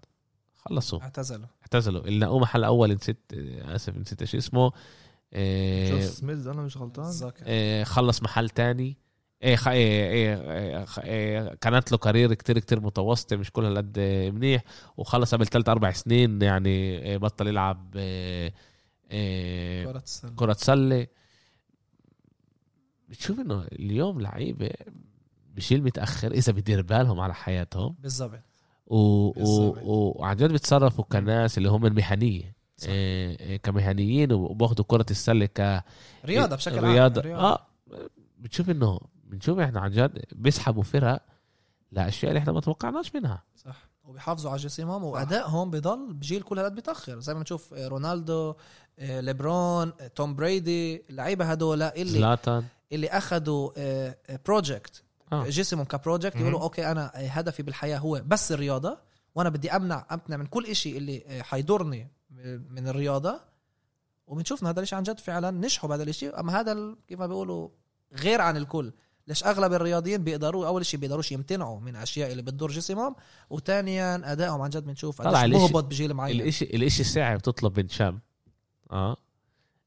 خلصوا. 0.56 1.00
اعتزلوا. 1.02 1.46
اعتزلوا. 1.74 2.04
اللي 2.04 2.26
نقوه 2.26 2.38
محل 2.38 2.64
أول 2.64 2.92
نسيت 2.94 3.18
آه، 3.34 3.74
آسف 3.74 3.96
نسيت 3.96 4.20
إيش 4.20 4.34
اسمه. 4.34 4.72
آه، 5.32 5.90
جوش 5.90 6.02
سميث؟ 6.04 6.46
أنا 6.46 6.62
مش 6.62 6.76
غلطان. 6.76 7.32
آه، 7.42 7.84
خلص 7.84 8.22
محل 8.22 8.48
تاني. 8.50 8.96
إيه 9.42 9.56
خ... 9.56 9.68
إيه 9.68 10.10
إيه 10.10 10.52
إيه 10.52 10.84
خ- 10.84 10.98
إيه 10.98 11.54
كانت 11.54 11.92
له 11.92 11.98
كارير 11.98 12.34
كتير 12.34 12.58
كتير 12.58 12.80
متوسطة 12.80 13.36
مش 13.36 13.50
كل 13.50 13.64
هالقد 13.64 13.98
منيح. 14.34 14.62
وخلص 14.96 15.34
قبل 15.34 15.46
ثلاث 15.46 15.68
أربع 15.68 15.90
سنين 15.92 16.42
يعني 16.42 16.98
إيه، 16.98 17.16
بطل 17.16 17.46
يلعب 17.48 17.96
إيه، 17.96 18.54
إيه، 19.10 19.84
كرة 19.84 19.98
السلة. 19.98 20.30
كرة 20.36 20.52
سلة. 20.52 21.06
بتشوف 23.08 23.40
إنه 23.40 23.62
اليوم 23.72 24.20
لعيبة 24.20 24.70
بشيل 25.54 25.82
متأخر 25.82 26.32
إذا 26.32 26.52
بدير 26.52 26.82
بالهم 26.82 27.20
على 27.20 27.34
حياتهم. 27.34 27.96
بالضبط. 27.98 28.40
وعن 28.90 30.36
جد 30.36 30.52
بيتصرفوا 30.52 31.04
كناس 31.04 31.58
اللي 31.58 31.68
هم 31.68 31.86
المهنية 31.86 32.56
صح. 32.76 32.88
إيه، 32.88 33.56
كمهنيين 33.56 34.32
وباخذوا 34.32 34.84
كرة 34.88 35.06
السلة 35.10 35.46
ك 35.46 35.84
رياضة 36.24 36.56
بشكل 36.56 36.84
عام 36.84 36.94
رياضة. 36.94 37.34
آه 37.34 37.66
بتشوف 38.38 38.70
إنه 38.70 39.00
بنشوف 39.24 39.58
إحنا 39.58 39.80
عن 39.80 39.90
جد 39.90 40.24
بيسحبوا 40.32 40.82
فرق 40.82 41.22
لأشياء 41.92 42.30
اللي 42.30 42.38
إحنا 42.38 42.52
ما 42.52 42.60
توقعناش 42.60 43.14
منها. 43.14 43.42
صح. 43.56 43.90
وبيحافظوا 44.04 44.50
على 44.50 44.60
جسمهم 44.60 45.04
وادائهم 45.04 45.70
بضل 45.70 46.12
بجيل 46.12 46.42
كل 46.42 46.58
هالقد 46.58 46.74
بيتاخر 46.74 47.20
زي 47.20 47.34
ما 47.34 47.40
نشوف 47.40 47.74
آه، 47.74 47.88
رونالدو 47.88 48.54
آه، 48.98 49.20
ليبرون 49.20 49.92
آه، 50.00 50.06
توم 50.06 50.34
بريدي 50.34 51.04
اللعيبة 51.10 51.44
هدول 51.44 51.82
اللي 51.82 52.18
زلاتان. 52.18 52.64
اللي 52.92 53.08
اخذوا 53.08 53.70
project 54.46 55.02
آه. 55.32 55.44
جسمهم 55.44 55.84
ك 55.84 55.90
project. 55.90 56.36
يقولوا 56.36 56.60
okay 56.62 56.90
أنا 56.90 57.10
هدفي 57.14 57.62
بالحياة 57.62 57.98
هو 57.98 58.22
بس 58.26 58.52
الرياضة 58.52 58.98
وأنا 59.34 59.48
بدي 59.48 59.70
أمنع 59.70 60.06
امنع 60.10 60.36
من 60.36 60.46
كل 60.46 60.66
إشي 60.66 60.96
اللي 60.96 61.24
آه، 61.26 61.42
حيضرني 61.42 62.10
من 62.70 62.88
الرياضة. 62.88 63.40
وبنشوف 64.26 64.64
هذا 64.64 64.80
الشيء 64.80 64.96
عن 64.96 65.02
جد 65.02 65.18
فعلا 65.18 65.50
نجحوا 65.50 65.88
بهذا 65.88 66.02
الشيء 66.02 66.40
أما 66.40 66.60
هذا 66.60 66.96
كيف 67.08 67.20
ما 67.20 67.26
بيقولوا 67.26 67.68
غير 68.12 68.40
عن 68.40 68.56
الكل. 68.56 68.92
ليش 69.26 69.44
أغلب 69.44 69.72
الرياضيين 69.72 70.24
بيقدروا 70.24 70.66
أول 70.66 70.86
شيء 70.86 71.00
بيقدروش 71.00 71.32
يمتنعوا 71.32 71.80
من 71.80 71.96
أشياء 71.96 72.32
اللي 72.32 72.42
بتضر 72.42 72.68
جسمهم. 72.70 73.16
وثانيا 73.50 74.32
أدائهم 74.32 74.60
عن 74.60 74.70
جد 74.70 74.84
بنشوف 74.84 75.22
طلع 75.22 75.46
مهبط 75.46 75.84
بجيل 75.84 76.14
معين. 76.14 76.40
الاشي 76.40 76.64
الإشي 76.64 77.00
الصعب 77.02 77.38
بتطلب 77.38 77.80
من 77.80 77.88
شاب 77.88 78.18
آه. 78.92 79.16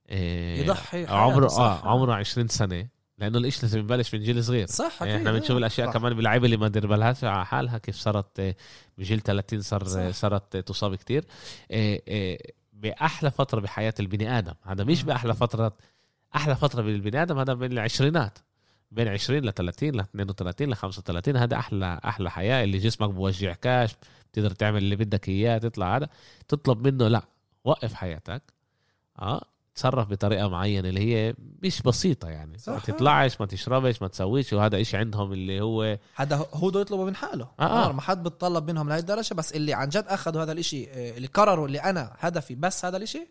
إيه. 0.10 0.62
يضحي 0.62 1.06
عمره. 1.06 1.51
آه 1.51 1.88
عمره 1.88 2.13
20 2.13 2.47
سنة. 2.47 2.88
لأنه 3.23 3.38
الاشي 3.38 3.62
لازم 3.62 3.79
يبلش 3.79 4.15
من 4.15 4.21
جيل 4.21 4.43
صغير. 4.43 4.67
صح 4.67 5.01
يعني 5.01 5.17
إحنا 5.17 5.29
آه. 5.29 5.33
بنشوف 5.33 5.57
الأشياء 5.57 5.88
صح. 5.88 5.93
كمان 5.93 6.13
باللعيبه 6.13 6.45
اللي 6.45 6.57
ما 6.57 6.67
دير 6.67 6.88
بالهاش 6.88 7.23
على 7.23 7.45
حالها 7.45 7.77
كيف 7.77 7.95
صارت 7.95 8.39
آه، 8.39 8.55
بجيل 8.97 9.21
30 9.21 9.62
صار 9.62 9.83
صح. 9.83 10.09
صارت 10.09 10.57
تصاب 10.57 10.95
كتير. 10.95 11.25
آه، 11.71 12.01
آه، 12.07 12.38
بأحلى 12.73 13.31
فترة 13.31 13.59
بحياة 13.59 13.93
البني 13.99 14.38
آدم. 14.38 14.53
هذا 14.63 14.83
مش. 14.83 15.03
بأحلى 15.03 15.33
فترة 15.33 15.77
أحلى 16.36 16.55
فترة 16.55 16.81
بالبني 16.81 17.21
آدم 17.21 17.39
هذا 17.39 17.53
بين 17.53 17.71
العشرينات. 17.71 18.39
بين 18.91 19.07
20 19.07 19.45
ل 19.45 19.53
30 19.53 19.95
ل 19.95 19.99
32 19.99 20.69
ل 20.69 20.75
35 20.75 21.38
هذا 21.38 21.55
أحلى 21.55 21.99
أحلى 22.05 22.31
حياة. 22.31 22.63
اللي 22.63 22.77
جسمك 22.77 23.09
بوجعكاش 23.09 23.95
بتقدر 24.31 24.51
تعمل 24.51 24.77
اللي 24.77 24.95
بدك 24.95 25.29
إياه 25.29 25.57
تطلع 25.57 25.97
هذا. 25.97 26.09
تطلب 26.47 26.88
منه 26.88 27.07
لا 27.07 27.23
وقف 27.63 27.93
حياتك. 27.93 28.41
آه 29.19 29.45
تصرف 29.75 30.07
بطريقة 30.09 30.47
معينة 30.47 30.89
اللي 30.89 30.99
هي 31.15 31.36
مش 31.63 31.81
بسيطة 31.81 32.29
يعني 32.29 32.57
صح. 32.57 32.73
ما 32.73 32.79
تطلعش 32.79 33.39
ما 33.41 33.45
تشربش 33.45 34.01
ما 34.01 34.07
تسويش 34.07 34.53
وهذا 34.53 34.81
إشي 34.81 34.97
عندهم 34.97 35.33
اللي 35.33 35.62
هو 35.62 35.97
هذا 36.15 36.45
هو 36.53 36.69
بده 36.69 36.81
يطلبه 36.81 37.05
من 37.05 37.15
حاله 37.15 37.47
آه، 37.59 37.63
آه. 37.63 37.89
آه. 37.89 37.91
ما 37.91 38.01
حد 38.01 38.23
بتطلب 38.23 38.71
منهم 38.71 38.89
لهي 38.89 38.99
الدرجة 38.99 39.33
بس 39.33 39.51
اللي 39.53 39.73
عن 39.73 39.89
جد 39.89 40.05
أخذوا 40.07 40.43
هذا 40.43 40.51
الإشي 40.51 40.89
آه، 40.89 41.17
اللي 41.17 41.27
قرروا 41.27 41.67
اللي 41.67 41.79
أنا 41.79 42.13
هدفي 42.19 42.55
بس 42.55 42.86
هذا 42.86 42.97
الإشي 42.97 43.27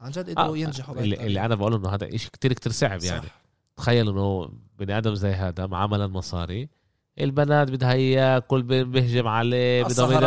عن 0.00 0.10
جد 0.10 0.30
قدروا 0.30 0.54
آه 0.54 0.58
ينجحوا 0.58 0.94
اللي. 0.94 1.26
اللي 1.26 1.44
أنا 1.44 1.54
بقول 1.54 1.74
إنه 1.74 1.88
هذا 1.88 2.14
إشي 2.14 2.30
كتير 2.30 2.52
كتير 2.52 2.72
صعب 2.72 3.02
يعني 3.02 3.26
صح. 3.26 3.40
تخيل 3.76 4.08
إنه 4.08 4.50
بني 4.78 4.98
آدم 4.98 5.14
زي 5.14 5.30
هذا 5.30 5.66
معاه 5.66 5.86
ملان 5.86 6.10
مصاري 6.10 6.68
البنات 7.20 7.70
بدها 7.70 7.92
إياه 7.92 8.38
كل 8.38 8.62
بي- 8.62 8.84
بيهجم 8.84 9.28
عليه 9.28 9.82
بدهم 9.84 10.08
شيء 10.08 10.20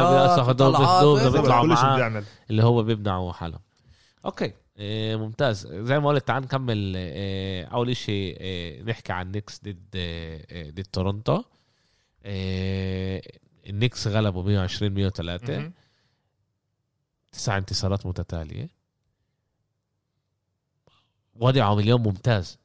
معاه 1.84 1.96
بيعمل 1.98 2.24
اللي 2.50 2.64
هو 2.64 2.84
بيبدعوا 2.84 3.34
حالهم 3.34 3.60
okay 4.26 4.46
إيه 4.46 4.63
ممتاز. 5.18 5.68
زي 5.68 6.00
ما 6.00 6.10
قلت 6.10 6.28
تعال 6.28 6.44
نكمل 6.44 6.96
إيه 6.96 7.66
أول 7.66 7.90
إشي 7.90 8.12
إيه 8.12 8.84
نحكي 8.84 9.14
عن 9.14 9.32
نيكس 9.32 9.62
ضد 9.64 9.78
ضد 10.54 10.86
تورونتو 10.94 11.44
إيه 12.26 13.22
النكس 13.70 14.08
غلبوا 14.08 14.44
120 14.44 14.92
103 14.94 15.58
مهم. 15.60 15.74
تسع 17.32 17.58
انتصارات 17.58 18.06
متتالية. 18.06 18.70
وضعهم 21.36 21.80
اليوم 21.80 22.04
ممتاز. 22.04 22.60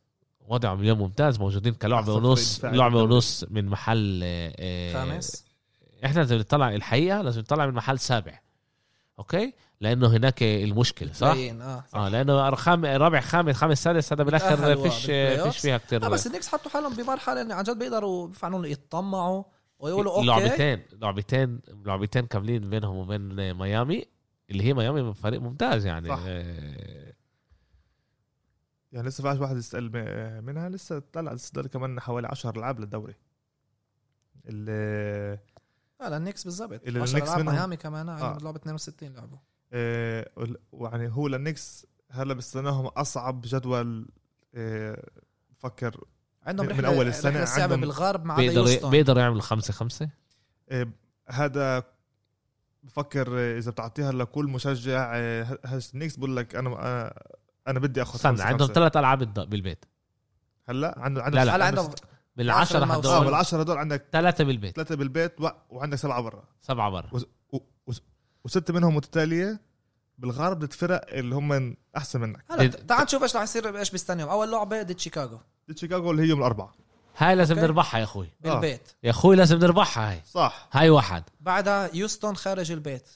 وضعهم 0.49 0.81
اليوم 0.81 0.99
ممتاز. 0.99 1.39
موجودين 1.41 1.75
كلعبه 1.75 2.13
ونص 2.13 2.65
لعبه. 2.65 3.03
ونص 3.03 3.45
من 3.51 3.67
محل 3.67 4.21
آه، 4.25 4.55
آه، 4.59 4.93
خامس. 4.93 5.45
إحنا 6.05 6.21
لازم 6.21 6.37
نطلع 6.37 6.75
الحقيقة 6.75 7.23
لازم 7.23 7.41
نطلع 7.41 7.67
من 7.67 7.75
محل 7.75 7.99
سابع. 7.99 8.41
okay؟ 9.19 9.53
لأنه 9.81 10.07
هناك 10.09 10.43
المشكلة 10.43 11.13
صح؟ 11.13 11.33
باين، 11.33 11.63
آه 11.63 11.85
آه 11.95 12.09
لأنه 12.09 12.49
ارقام 12.49 12.85
رابع 12.85 13.21
خامس 13.21 13.55
خامس 13.57 13.83
سادس 13.83 14.13
هذا 14.13 14.23
بالآخر 14.23 14.77
فيش 14.77 15.07
فيش 15.43 15.59
فيها 15.59 15.79
كتير. 15.79 16.01
لا 16.03 16.09
بس 16.09 16.27
النكس 16.27 16.49
حطوا 16.49 16.71
حالهم 16.71 16.95
بمرحلة 16.95 17.41
إن 17.41 17.53
عن 17.53 17.65
جد 17.65 17.79
بيقدروا 17.79 18.33
فعلا 18.33 18.69
يتطمعوا 18.69 19.45
ويقولوا 19.79 20.13
okay. 20.15 20.27
لعبتين 20.27 20.83
لعبتين 20.93 21.61
لعبتين 21.85 22.27
كاملين 22.27 22.71
بينهم 22.71 22.97
وبين 22.97 23.53
ميامي 23.55 24.05
اللي 24.51 24.65
هي 24.65 24.75
ميامي 24.75 25.15
فريق 25.15 25.41
ممتاز 25.41 25.87
يعني. 25.87 26.09
صح. 26.09 26.23
آه، 26.27 27.13
يعني 28.93 29.09
لسه 29.09 29.23
فيش 29.23 29.41
واحد 29.41 29.57
يسأل 29.57 29.91
م- 29.93 30.45
منها 30.45 30.69
لسه 30.69 31.03
طلع 31.13 31.33
لسه 31.33 31.63
كمان 31.63 32.01
حوالي 32.01 32.29
10 32.29 32.59
ألعاب 32.59 32.81
للدوري. 32.81 33.15
اللي 34.47 35.39
لا 36.01 36.17
النكس 36.17 36.45
بالضبط. 36.45 36.81
اللي 36.87 37.01
10 37.01 37.13
النكس 37.17 37.29
ألعاب 37.29 37.41
منهم- 37.43 37.55
ميامي 37.55 37.77
كمان 37.77 38.09
آه. 38.09 38.35
آه. 38.37 38.39
لعبة 38.39 38.57
62 38.57 39.13
لعبوا 39.15 39.39
آه، 39.73 40.31
ويعني 40.73 41.09
هو 41.13 41.29
للنكس 41.29 41.87
هلا 42.11 42.35
بستناهم 42.35 42.87
أصعب 42.87 43.41
جدول 43.45 44.09
آه، 44.55 45.09
بفكر 45.51 46.05
عندهم 46.43 46.67
من- 46.67 46.85
أول 46.85 47.07
السنة 47.09 47.31
رحلة 47.33 47.45
صعبة 47.45 47.63
عندهم- 47.63 47.81
بالغرب 47.81 48.25
مع 48.25 48.41
هيوستن. 48.41 48.91
بيقدروا 48.91 49.23
يعملوا 49.23 49.41
خمسة 49.41 49.73
خمسة؟ 49.73 50.09
آه، 50.69 50.89
هذا 51.29 51.83
بفكر 52.83 53.39
إذا 53.59 53.71
بتعطيها 53.71 54.13
لكل 54.13 54.45
مشجع 54.45 55.13
النكس 55.95 56.17
بقول 56.17 56.37
لك 56.37 56.55
أنا 56.57 56.69
أنا, 56.69 57.23
أنا 57.69 57.79
بدي 57.81 58.03
آخذ 58.03 58.15
استنى 58.15 58.33
خمسة 58.33 58.45
عندهم. 58.45 58.69
ثلاث 58.69 58.97
ألعاب 58.97 59.35
بالبيت. 59.51 59.85
هلا؟ 60.69 60.95
عندهم 60.99 61.25
لا، 61.29 61.45
لا. 61.45 61.57
هلا 61.57 61.65
عندهم 61.65 61.91
من 62.37 62.51
عشرة 62.51 62.79
العشرة 62.79 62.79
الموسم. 62.85 63.09
آه 63.09 63.15
هدول 63.17 63.27
بالعشرة 63.27 63.61
هدول 63.61 63.79
عندك 63.79 64.05
ثلاثة 64.13 64.45
بالبيت. 64.45 64.75
ثلاثة 64.77 64.95
بالبيت 64.97 65.41
و... 65.41 65.49
وعندك 65.71 65.99
سبعة 65.99 66.21
برا. 66.23 66.45
سبعة 66.61 66.91
برا. 66.91 67.11
و... 68.45 68.45
و... 68.45 68.45
وستة 68.45 68.75
منهم 68.75 68.97
متتالية 68.97 69.61
بالغرب 70.19 70.59
ضد 70.59 70.73
فرق 70.73 71.01
اللي 71.15 71.35
هم 71.35 71.77
أحسن 71.97 72.21
منك. 72.21 72.45
هلا 72.51 72.67
بد- 72.67 72.87
تعال 72.87 73.05
نشوف 73.05 73.23
إيش 73.23 73.37
رح 73.37 73.43
يصير 73.43 73.79
إيش 73.79 73.91
بيستنيهم 73.91 74.29
أول 74.29 74.51
لعبة 74.53 74.83
ضد 74.83 74.99
شيكاغو 74.99 75.41
ضد 75.71 75.79
شيكاغو 75.79 76.11
اللي 76.11 76.23
هي 76.23 76.27
يوم 76.27 76.39
الأربعاء. 76.39 76.75
هاي 77.17 77.35
لازم 77.35 77.55
okay. 77.55 77.67
نربحها 77.67 77.99
يا 77.99 78.05
أخوي. 78.05 78.31
بالبيت. 78.41 78.89
يا 79.03 79.11
أخوي 79.11 79.37
لازم 79.37 79.59
نربحها 79.59 80.11
هاي. 80.13 80.23
صح. 80.27 80.69
هاي 80.73 80.91
واحد. 80.91 81.23
بعدها 81.41 81.91
هيوستن 81.95 82.37
خارج 82.37 82.73
البيت. 82.73 83.09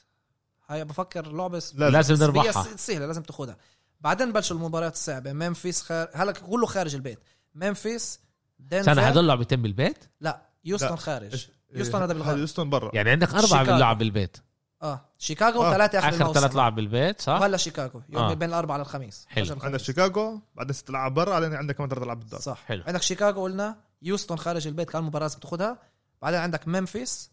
هاي 0.69 0.85
بفكر 0.85 1.33
لعبة 1.33 1.59
س- 1.59 1.75
لازم. 1.75 1.93
لازم 1.93 2.15
نربحها. 2.25 2.77
سهلة 2.77 3.07
لازم 3.07 3.23
تاخذها 3.23 3.57
بعدين 4.01 4.33
بلشوا 4.33 4.57
المباريات 4.57 4.93
الصعبه 4.95 5.33
ممفيس 5.33 5.83
خار... 5.83 6.09
هلا 6.15 6.33
كله 6.33 6.67
خارج 6.67 6.95
البيت. 6.95 7.19
ممفيس 7.55 8.21
دنفر. 8.59 8.93
استنى 8.93 9.09
هدول 9.09 9.29
لعبتين 9.29 9.63
بالبيت؟ 9.63 9.99
لا 10.21 10.43
هيوستن 10.65 10.91
لا. 10.91 10.97
خارج. 10.97 11.37
إيش- 11.37 11.49
هيوستن 11.75 12.03
هذا 12.03 12.13
بالغرب. 12.13 12.39
هيوستن 12.39 12.71
برا. 12.71 12.91
يعني 12.95 13.11
عندك 13.11 13.29
أربعة 13.29 13.47
شيكاغو. 13.47 13.65
بنلعب 13.65 13.99
بالبيت. 13.99 14.37
آه. 14.83 15.01
شيكاغو 15.19 15.63
آه. 15.63 15.73
ثلاثة 15.73 15.99
آخر, 15.99 16.09
آخر 16.09 16.17
الموسم. 16.17 16.41
ثلاث 16.41 16.57
لعب 16.57 16.75
بالبيت 16.75 17.21
صح؟ 17.21 17.33
وهلا 17.41 17.57
شيكاغو 17.57 18.03
يوم 18.09 18.23
آه. 18.23 18.35
بين 18.35 18.49
الأربعاء 18.49 18.79
للخميس. 18.81 19.27
حلو. 19.29 19.57
عندك 19.63 19.81
شيكاغو 19.81 20.41
بعدين 20.55 20.73
ست 20.73 20.89
تلعب 20.89 21.15
برا 21.15 21.31
بعدين 21.31 21.55
عندك 21.55 21.77
كمان 21.77 21.89
ثلاث 21.89 22.03
العاب 22.03 22.19
بالدار 22.19 22.41
صح. 22.41 22.65
حلو. 22.67 22.83
عندك 22.87 23.03
شيكاغو 23.03 23.43
قلنا 23.43 23.77
هيوستن 24.03 24.39
خارج 24.39 24.67
البيت 24.67 24.91
كان 24.91 25.05
مباراة 25.05 25.25
لازم 25.25 25.39
تاخذها 25.39 25.79
بعدين 26.23 26.41
عندك 26.41 26.69
ممفيس 26.69 27.31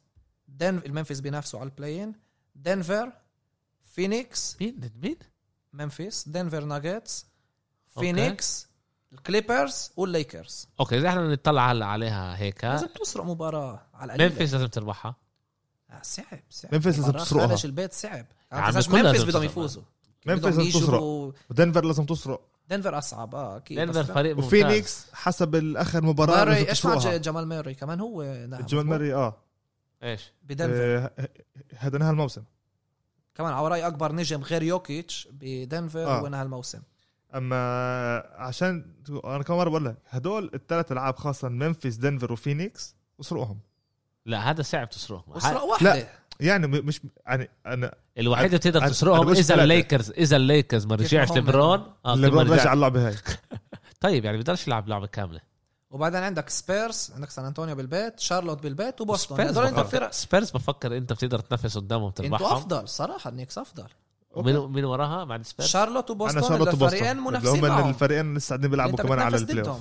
دن- 0.47 0.81
ممفيس 0.85 1.19
بينافسوا 1.19 1.59
على 1.59 1.69
ال 1.69 1.75
play-in 1.75 2.13
دنفر 2.55 3.11
فينيكس. 3.81 4.57
مين؟ 4.61 4.79
ضد 4.79 5.05
مين؟ 5.05 5.17
ممفيس 5.73 6.29
دنفر 6.29 6.63
ناجتس. 6.63 7.25
فينيكس 7.99 8.69
الكليبرز 9.13 9.91
والليكرز 9.97 10.67
okay 10.79 10.97
إذا 10.97 11.09
إحنا 11.09 11.27
نطلع 11.27 11.71
هلا 11.71 11.85
عليها 11.85 12.37
هيك. 12.37 12.63
لازم 12.63 12.87
تسرق 12.87 13.23
مباراة 13.23 13.81
على 13.93 14.13
القليل 14.13 14.29
ممفيس 14.29 14.53
لازم 14.53 14.67
تربحها. 14.67 15.15
صعب 16.01 16.39
صعب. 16.49 16.73
ممفيس 16.73 16.99
لازم 16.99 17.11
تسرقها. 17.11 17.47
خارج 17.47 17.65
البيت 17.65 17.93
صعب. 17.93 18.25
يعني 18.51 18.65
عم 18.65 18.73
لازم 18.73 19.27
بدهم. 19.27 19.43
يفوزوا. 19.43 19.83
ممفيس 20.25 20.45
بدهم 20.45 20.59
لازم 20.59 20.79
تسرق 20.79 21.01
ودنفر 21.49 21.85
لازم 21.85 22.05
تسرق. 22.05 22.41
دنفر 22.69 22.97
أصعب. 22.97 23.35
آه 23.35 23.57
أكيد. 23.57 23.79
دنفر 23.79 24.03
فريق 24.03 24.35
ممتاز. 24.35 24.47
وفينيكس 24.47 25.05
حسب 25.13 25.55
الأخر 25.55 26.03
مباراة 26.03 26.45
موراي 26.45 26.69
إيش 26.69 26.85
مع 26.85 26.95
جمال 26.95 27.47
موراي 27.47 27.73
كمان 27.73 27.99
هو 27.99 28.23
نهى 28.23 28.63
جمال؟ 28.63 28.85
موراي 28.85 29.13
آه. 29.13 29.37
إيش؟ 30.03 30.33
بدنفر. 30.43 30.97
آه، 30.97 31.29
هذا 31.77 31.97
نهى 31.97 32.09
الموسم. 32.09 32.43
كمان 33.35 33.53
على 33.53 33.67
رأي 33.67 33.87
أكبر 33.87 34.11
نجم 34.11 34.41
غير 34.41 34.63
يوكيتش 34.63 35.27
بدنفر 35.31 36.07
آه. 36.07 36.19
هو 36.19 36.27
نهى 36.27 36.41
الموسم. 36.41 36.81
أما 37.35 38.17
عشان 38.35 38.95
أنا 39.25 39.43
كم 39.43 39.53
مرة 39.53 39.69
بقول 39.69 39.85
لك 39.85 39.97
هدول 40.09 40.51
الثلاث 40.53 40.91
العاب 40.91 41.15
خاصة 41.15 41.49
ممفيس 41.49 41.95
دنفر 41.95 42.31
وفينيكس 42.33 42.95
اسرقهم 43.21 43.59
لا 44.25 44.49
هذا 44.51 44.61
صعب 44.61 44.89
تسرقهم 44.89 45.23
وسرق 45.35 45.61
ه- 45.61 45.63
واحدة 45.63 46.07
يعني 46.39 46.67
م- 46.67 46.85
مش 46.85 47.01
يعني 47.27 47.49
أنا 47.65 47.95
الوحيد 48.17 48.45
اللي 48.45 48.57
بتقدر 48.57 48.87
تسرقهم 48.87 49.29
إذا. 49.29 49.63
الليكرز 49.63 50.11
إذا 50.11 50.35
الليكرز 50.35 50.85
ما 50.85 50.95
رجعش 50.95 51.27
كيف 51.31 51.31
ما 51.31 52.15
ليبرون 52.15 52.51
رجع 52.51 52.73
اللعبة 52.73 53.07
هاي 53.07 53.15
طيب 54.01 54.25
يعني 54.25 54.37
بيقدرش 54.37 54.67
يلعب 54.67 54.87
لعبة 54.87 55.07
كاملة. 55.07 55.41
وبعدين 55.91 56.23
عندك 56.23 56.49
سبيرز 56.49 57.11
عندك 57.15 57.29
سان 57.29 57.45
أنطونيو 57.45 57.75
بالبيت 57.75 58.19
شارلوت 58.19 58.63
بالبيت 58.63 59.01
وبوسطن. 59.01 59.35
سبيرز 59.35 59.57
بفكر 59.57 59.83
فرق. 59.83 60.11
سبيرز 60.11 60.51
بفكر 60.51 60.97
انت 60.97 61.13
بتقدر 61.13 61.39
تنافس 61.39 61.77
قدامهم 61.77 62.07
أنتوا 62.07 62.25
تربحهم 62.25 62.57
أفضل 62.57 62.87
صراحة 62.87 63.29
النيكس 63.29 63.57
أفضل. 63.57 63.85
ومين 64.31 64.57
مين 64.59 64.85
وراها 64.85 65.23
بعد 65.23 65.41
سبيرز؟ 65.45 65.69
شارلوت 65.69 66.11
أنا 66.11 66.21
وبوسطن 66.21 66.41
شارلوت 66.41 66.67
وبوسطن 66.67 66.85
الفريقين 66.85 67.11
اللي 67.17 67.29
منافسين 67.29 67.65
هم 67.65 67.89
الفريقين 67.89 68.33
لسه 68.37 68.49
قاعدين 68.49 68.71
بيلعبوا 68.71 68.97
كمان 68.97 69.19
على 69.19 69.37
ال 69.37 69.67
playoff 69.67 69.79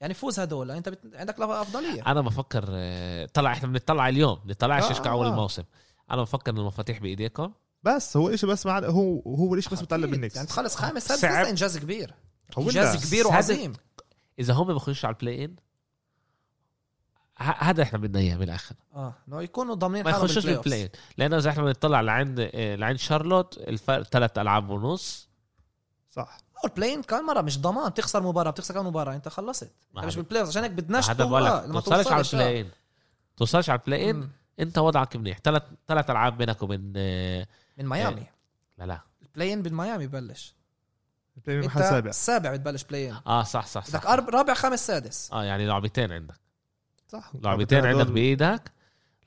يعني 0.00 0.14
فوز 0.14 0.40
هدول 0.40 0.70
انت 0.70 0.88
بت... 0.88 1.00
عندك 1.14 1.40
لها 1.40 1.62
أفضلية. 1.62 2.02
أنا 2.06 2.20
بفكر 2.20 2.64
آه، 2.70 3.26
طلع 3.34 3.52
إحنا 3.52 3.68
بنطلع 3.68 4.08
اليوم 4.08 4.40
بنطلعش 4.44 4.82
آه، 4.82 4.88
إيش 4.88 5.00
أول 5.00 5.26
آه. 5.26 5.30
الموسم. 5.30 5.62
أنا 6.10 6.22
بفكر 6.22 6.52
ان 6.52 6.58
المفاتيح 6.58 6.98
بإيديكم. 6.98 7.52
بس 7.82 8.16
هو 8.16 8.36
شيء 8.36 8.48
بس 8.48 8.66
مع 8.66 8.78
هو 8.78 9.20
هو 9.20 9.54
الشيء 9.54 9.72
بس 9.72 9.82
متعلق. 9.82 10.08
بالنكس؟ 10.08 10.36
يعني 10.36 10.48
تخلص 10.48 10.76
خامس 10.76 11.06
سادس 11.06 11.20
صعب. 11.20 11.30
لسه 11.30 11.50
إنجاز 11.50 11.78
كبير. 11.78 12.14
إنجاز. 12.58 13.06
كبير 13.06 13.26
وعظيم. 13.26 13.72
إذا 14.38 14.54
هم 14.54 14.74
بخشوا 14.74 15.06
على 15.08 15.14
ال 15.14 15.44
play-in 15.44 15.56
هذا 17.38 17.82
إحنا 17.82 17.98
بدنا 17.98 18.20
إياه 18.20 18.36
بالاخر 18.36 18.74
آه 18.94 19.14
إنه 19.28 19.42
يكونوا 19.42 19.74
ضامنين 19.74 20.04
ما 20.04 20.12
حالهم 20.12 20.24
يخشوش 20.24 20.46
بالبلاي 20.46 20.90
لأنه 21.18 21.36
إذا 21.36 21.50
إحنا 21.50 21.62
بنطلع 21.62 22.00
لعند 22.00 22.50
آه، 22.54 22.76
لعند 22.76 22.96
شارلوت 22.98 23.58
الفرق 23.58 24.02
ثلاث 24.02 24.38
ألعاب 24.38 24.70
ونص 24.70 25.28
صح. 26.16 26.38
هو 26.56 26.68
ال 26.68 26.94
play-in 26.94 27.02
كان 27.02 27.24
مرة 27.24 27.40
مش 27.40 27.60
ضمان 27.60 27.94
تخسر 27.94 28.22
مباراة 28.22 28.50
بتخسر 28.50 28.74
كم 28.74 28.86
مباراة 28.86 29.14
انت 29.14 29.28
خلصت. 29.28 29.72
ما 29.94 30.00
انت 30.00 30.06
مش 30.06 30.16
بال 30.16 30.25
play 30.25 30.42
عشان 30.42 30.62
هيك 30.62 30.72
بدناش 30.72 31.10
هذا 31.10 31.24
بقول 31.24 31.44
لك 31.44 31.52
لما 31.52 31.80
توصلش 31.80 32.06
على 32.06 32.22
توصلش، 32.22 32.34
آه. 32.34 32.38
البلاي 32.38 32.60
ان 32.60 32.68
توصلش 33.36 33.70
على 33.70 33.78
ال 33.78 34.10
play-in. 34.10 34.28
انت 34.60 34.78
وضعك 34.78 35.16
منيح. 35.16 35.38
ثلاث 35.44 35.62
ثلاث 35.88 36.10
ألعاب 36.10 36.38
بينك 36.38 36.62
وبين 36.62 36.92
آه، 36.96 37.46
من 37.78 37.86
ميامي. 37.88 38.20
إيه. 38.20 38.30
لا 38.78 38.84
لا. 38.84 39.00
ال 39.22 39.52
play-in 39.52 39.62
بالميامي 39.62 40.06
ببلش. 40.06 40.54
ال 41.36 41.40
play 41.40 41.58
انت 41.58 41.66
محل 41.66 41.80
سابع 41.84 42.10
السابع 42.10 42.52
بتبلش 42.52 42.84
play-in 42.84 43.16
آه 43.26 43.42
صح 43.42 43.66
صح 43.66 43.88
بدك 43.88 44.02
صح 44.02 44.10
أرب... 44.10 44.28
رابع 44.28 44.54
خامس 44.54 44.86
سادس. 44.86 45.32
آه 45.32 45.44
يعني 45.44 45.66
لعبتين 45.66 46.12
عندك. 46.12 46.40
صح. 47.08 47.32
لعبتين 47.34 47.86
عندك 47.86 48.06
بإيدك. 48.06 48.72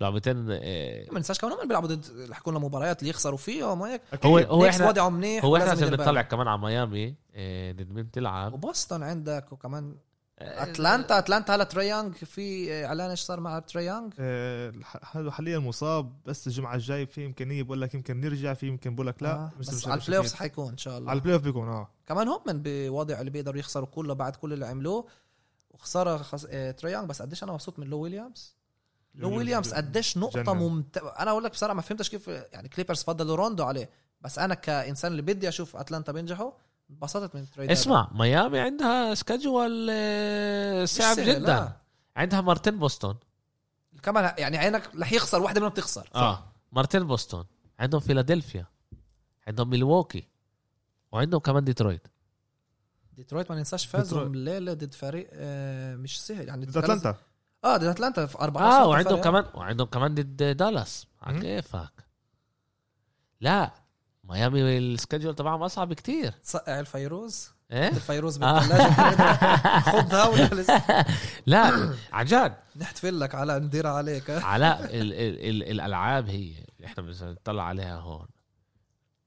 لعبتين 0.02 0.48
آه، 0.52 1.06
ما 1.12 1.18
ننساش 1.18 1.40
كمان 1.40 1.54
هم 1.54 1.68
بيلعبوا 1.68 1.88
ضد 1.88 2.06
اللي 2.06 2.36
حكوا 2.36 2.52
لنا 2.52 2.60
مباريات 2.62 3.00
اللي 3.00 3.10
يخسروا 3.10 3.38
فيهم 3.38 3.82
وهيك 3.82 4.02
أكيد. 4.14 4.32
هو 4.32 4.38
هو 4.38 4.66
إحنا 4.66 4.88
وضعه 4.88 5.10
منيح 5.10 5.46
هو 5.46 5.56
إحنا 5.56 5.66
ولازم 5.66 5.70
لازم 5.82 5.94
يدير 5.94 6.00
نطلع 6.02 6.12
باله. 6.12 6.22
كمان 6.22 6.48
على 6.48 6.62
ميامي 6.62 7.16
آه، 7.36 7.72
ضد 7.72 7.92
مين 7.92 8.12
تلعب 8.12 8.54
وبوسطن 8.54 9.04
عندك 9.04 9.52
وكمان 9.52 9.96
آه، 10.40 10.64
أتلانتا 10.64 11.18
أتلانتا 11.18 11.56
هلا 11.56 11.64
تراي 11.63 11.88
يانج 11.88 12.13
في 12.16 12.74
إعلان 12.86 13.10
إيش 13.10 13.20
صار 13.22 13.40
مع 13.40 13.60
تراي 13.60 13.87
يانج 13.87 14.13
آه، 14.20 14.74
هذا 15.12 15.32
حاليا 15.32 15.60
مصاب 15.60 16.14
بس 16.26 16.48
الجمعة 16.48 16.76
الجاي 16.76 17.06
في 17.06 17.26
إمكانية 17.26 17.64
بقول 17.64 17.82
لك 17.82 17.94
يمكن 17.94 18.22
نرجع 18.22 18.54
في 18.54 18.68
يمكن 18.68 18.96
بقول 18.96 19.08
لك 19.08 19.24
لا 19.24 19.32
آه. 19.36 19.52
مش- 19.60 19.68
بس 19.68 19.74
مش- 19.74 19.88
على 19.88 20.02
ال 20.02 20.17
playoff. 20.17 20.34
حيكون 20.34 20.70
إن 20.70 20.78
شاء 20.78 20.98
الله 20.98 21.10
على 21.10 21.18
ال 21.17 21.36
playoff 21.36 21.43
بيكون 21.44 21.68
آه 21.70 21.90
كمان 22.08 22.28
هم 22.28 22.42
من 22.48 22.62
بوضع 22.64 23.20
اللي 23.20 23.32
بيقدروا 23.32 23.60
يخسروا 23.60 23.88
كله 23.88 24.14
بعد 24.14 24.36
كل 24.36 24.54
اللي 24.54 24.66
عملوه 24.68 25.06
وخسارة 25.72 26.18
خس... 26.18 26.48
آه 26.50 26.72
تراي 26.72 26.90
يانج 26.90 27.10
بس 27.10 27.22
قديش 27.22 27.44
أنا 27.44 27.52
مبسوط 27.54 27.80
من 27.80 27.88
لو 27.88 28.00
ويليامز 28.00 28.56
لو 29.15 29.38
ويليامز 29.38 29.74
قديش 29.74 30.17
نقطة 30.17 30.41
جنن. 30.41 30.58
ممت... 30.58 30.98
أنا 30.98 31.32
أقول 31.32 31.43
لك 31.43 31.52
بصراحة 31.52 31.74
ما 31.74 31.82
فهمتش 31.82 32.10
كيف 32.10 32.28
يعني 32.28 32.69
كليبرز 32.69 33.04
فضلوا 33.04 33.36
روندو 33.36 33.63
عليه 33.63 33.89
بس 34.22 34.39
أنا 34.39 34.54
كإنسان 34.56 35.12
اللي 35.12 35.22
بدي 35.22 35.50
أشوف 35.50 35.76
أتلانتا 35.76 36.12
بينجحوا 36.12 36.52
انبسطت 36.91 37.36
من 37.36 37.41
ال 37.41 37.46
trade 37.46 37.69
هذا. 37.69 37.80
اسمع 37.80 38.10
ميامي 38.13 38.60
عندها 38.60 39.15
schedule 39.15 39.88
آه، 39.91 40.86
صعب 40.86 41.17
جدا. 41.19 41.39
لا. 41.39 41.78
عندها 42.15 42.41
مرتين 42.41 42.80
بوسطن 42.80 43.15
كمان 44.04 44.34
يعني 44.38 44.58
عينك 44.58 44.89
رح 45.00 45.13
يخسر 45.13 45.41
واحدة 45.41 45.60
منهم 45.62 45.72
بتخسر 45.72 46.10
آه 46.15 46.43
مرتين 46.72 47.04
بوسطن 47.08 47.45
عندهم 47.80 48.02
فيلادلفيا. 48.02 48.65
عندهم 49.48 49.72
ميلواكي 49.72 50.24
وعندهم 51.12 51.39
كمان 51.39 51.63
ديترويت. 51.63 52.08
ديترويت 53.13 53.52
ما 53.52 53.58
ننساش 53.58 53.86
فازوا. 53.86 54.24
الليلة 54.24 54.74
ضد 54.74 54.93
فريق 54.93 55.30
آه، 55.34 55.95
مش 55.95 56.22
سهل. 56.22 56.48
يعني 56.48 56.65
ضد 56.65 56.78
أتلانتا. 56.78 57.15
آه 57.63 57.78
ضد 57.78 57.84
أتلانتا 57.84 58.26
في 58.26 58.38
14 58.39 58.76
آه 58.84 58.88
وعندهم 58.88 59.22
كمان 59.22 59.45
وعندهم 59.54 59.88
كمان 59.88 60.15
ضد 60.15 60.43
دالاس. 60.58 61.08
على 61.22 61.36
مم. 61.36 61.41
كيفك 61.41 62.06
لا 63.41 63.72
ميامي 64.24 64.78
ال 64.78 64.84
schedule 64.84 65.36
تبعهم 65.36 65.63
أصعب 65.63 65.93
كتير 65.93 66.32
تصقع 66.32 66.80
الفيروز 66.80 67.50
إيه؟ 67.72 67.88
الفيروز. 67.88 68.38
بالثلاجه 68.38 69.80
خدها 69.82 70.28
ولا 70.28 70.43
لسه؟ 70.62 71.06
لا 71.45 71.93
عن 72.13 72.26
جد. 72.26 72.56
نحتفل 72.76 73.19
لك 73.19 73.36
على 73.36 73.60
نديرها 73.60 73.91
عليك؟ 73.91 74.30
علاء 74.30 74.86
ال 74.86 75.13
ال 75.13 75.13
ال 75.50 75.63
الألعاب 75.72 76.30
هي 76.30 76.54
اللي 76.76 76.86
إحنا 76.86 77.04
بنطلع 77.04 77.63
عليها 77.63 77.95
هون. 78.00 78.28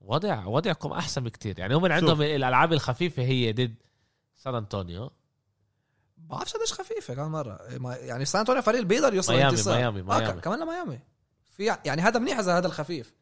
وضع 0.00 0.46
وضعكم 0.46 0.92
أحسن 0.92 1.24
بكتير. 1.24 1.58
يعني 1.58 1.74
هم 1.74 1.92
عندهم 1.92 2.22
الألعاب 2.22 2.72
الخفيفة 2.72 3.22
هي 3.22 3.52
ضد 3.52 3.74
سان 4.36 4.54
أنطونيو. 4.54 5.10
بعرفش 6.30 6.52
قديش 6.56 6.72
خفيفة 6.72 7.14
كمان 7.14 7.30
مرة 7.30 7.58
يعني 7.96 8.24
سان 8.24 8.38
أنطونيو 8.40 8.62
فريق 8.62 8.82
بيقدر 8.82 9.14
يوصل 9.14 9.32
ميامي 9.32 9.50
انتصار. 9.50 9.74
ميامي 9.76 10.00
آه 10.00 10.02
ميامي 10.02 10.40
كمان 10.40 10.60
لميامي 10.60 11.00
في 11.56 11.76
يعني 11.84 12.02
هذا 12.02 12.18
منيح 12.18 12.38
إذا 12.38 12.58
هذا 12.58 12.66
الخفيف 12.66 13.14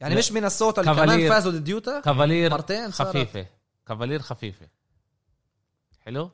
يعني 0.00 0.14
لا. 0.14 0.18
مش 0.18 0.32
مينيسوتا 0.32 0.80
اللي 0.80 0.94
كمان. 0.94 1.28
فازوا 1.28 1.52
ضد 1.52 1.68
يوتا 1.68 2.00
كافالير 2.00 2.50
مرتين. 2.50 2.90
خفيفة 2.92 3.46
كافالير 3.86 4.22
خفيفة 4.22 4.68
حلو 6.00 6.30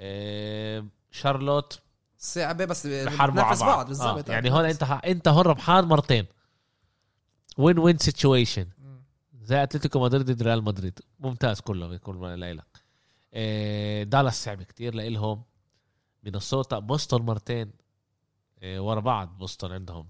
إيه 0.00 0.84
شارلوت 1.10 1.80
صعبة 2.18 2.64
بس 2.64 2.86
بحاربوا 2.86 3.42
بعض 3.42 3.58
بعض 3.60 3.86
بالضبط 3.88 4.30
آه. 4.30 4.32
يعني 4.32 4.50
هون 4.52 4.64
انت 4.64 4.84
ح- 4.84 5.00
انت 5.04 5.28
هون 5.28 5.44
ربحان 5.44 5.84
مرتين 5.84 6.26
وين 7.58 7.78
وين 7.78 7.98
سيتويشن. 7.98 8.66
زي 9.42 9.62
أتلتيكو 9.62 10.00
مدريد 10.00 10.30
ضد 10.30 10.42
ريال 10.42 10.64
مدريد 10.64 10.98
ممتاز 11.20 11.60
كله 11.60 11.86
لك 11.86 12.06
إيه 12.42 12.62
دالاس 14.04 14.44
صعب 14.44 14.62
كتير 14.62 14.94
لإلهم. 14.94 15.42
مينيسوتا 16.24 16.78
بوسطن 16.78 17.22
مرتين 17.22 17.70
إيه 18.62 18.80
ورا 18.80 19.00
بعض 19.00 19.38
بوسطن 19.38 19.72
عندهم. 19.72 20.06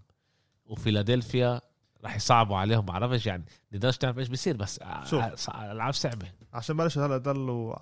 وفيلادلفيا 0.66 1.60
راح 2.04 2.16
يصعبوا 2.16 2.56
عليهم 2.56 2.80
بعرفش 2.86 3.26
يعني 3.26 3.44
نقدرش 3.72 3.98
نعرف 4.02 4.18
إيش 4.18 4.28
بيصير 4.28 4.56
بس 4.56 4.80
شوف. 5.04 5.50
ع- 5.50 5.72
العاب 5.72 5.94
صعبة. 5.94 6.26
عشان 6.52 6.76
بلشوا 6.76 7.06
هلا 7.06 7.16
ضلوا 7.18 7.74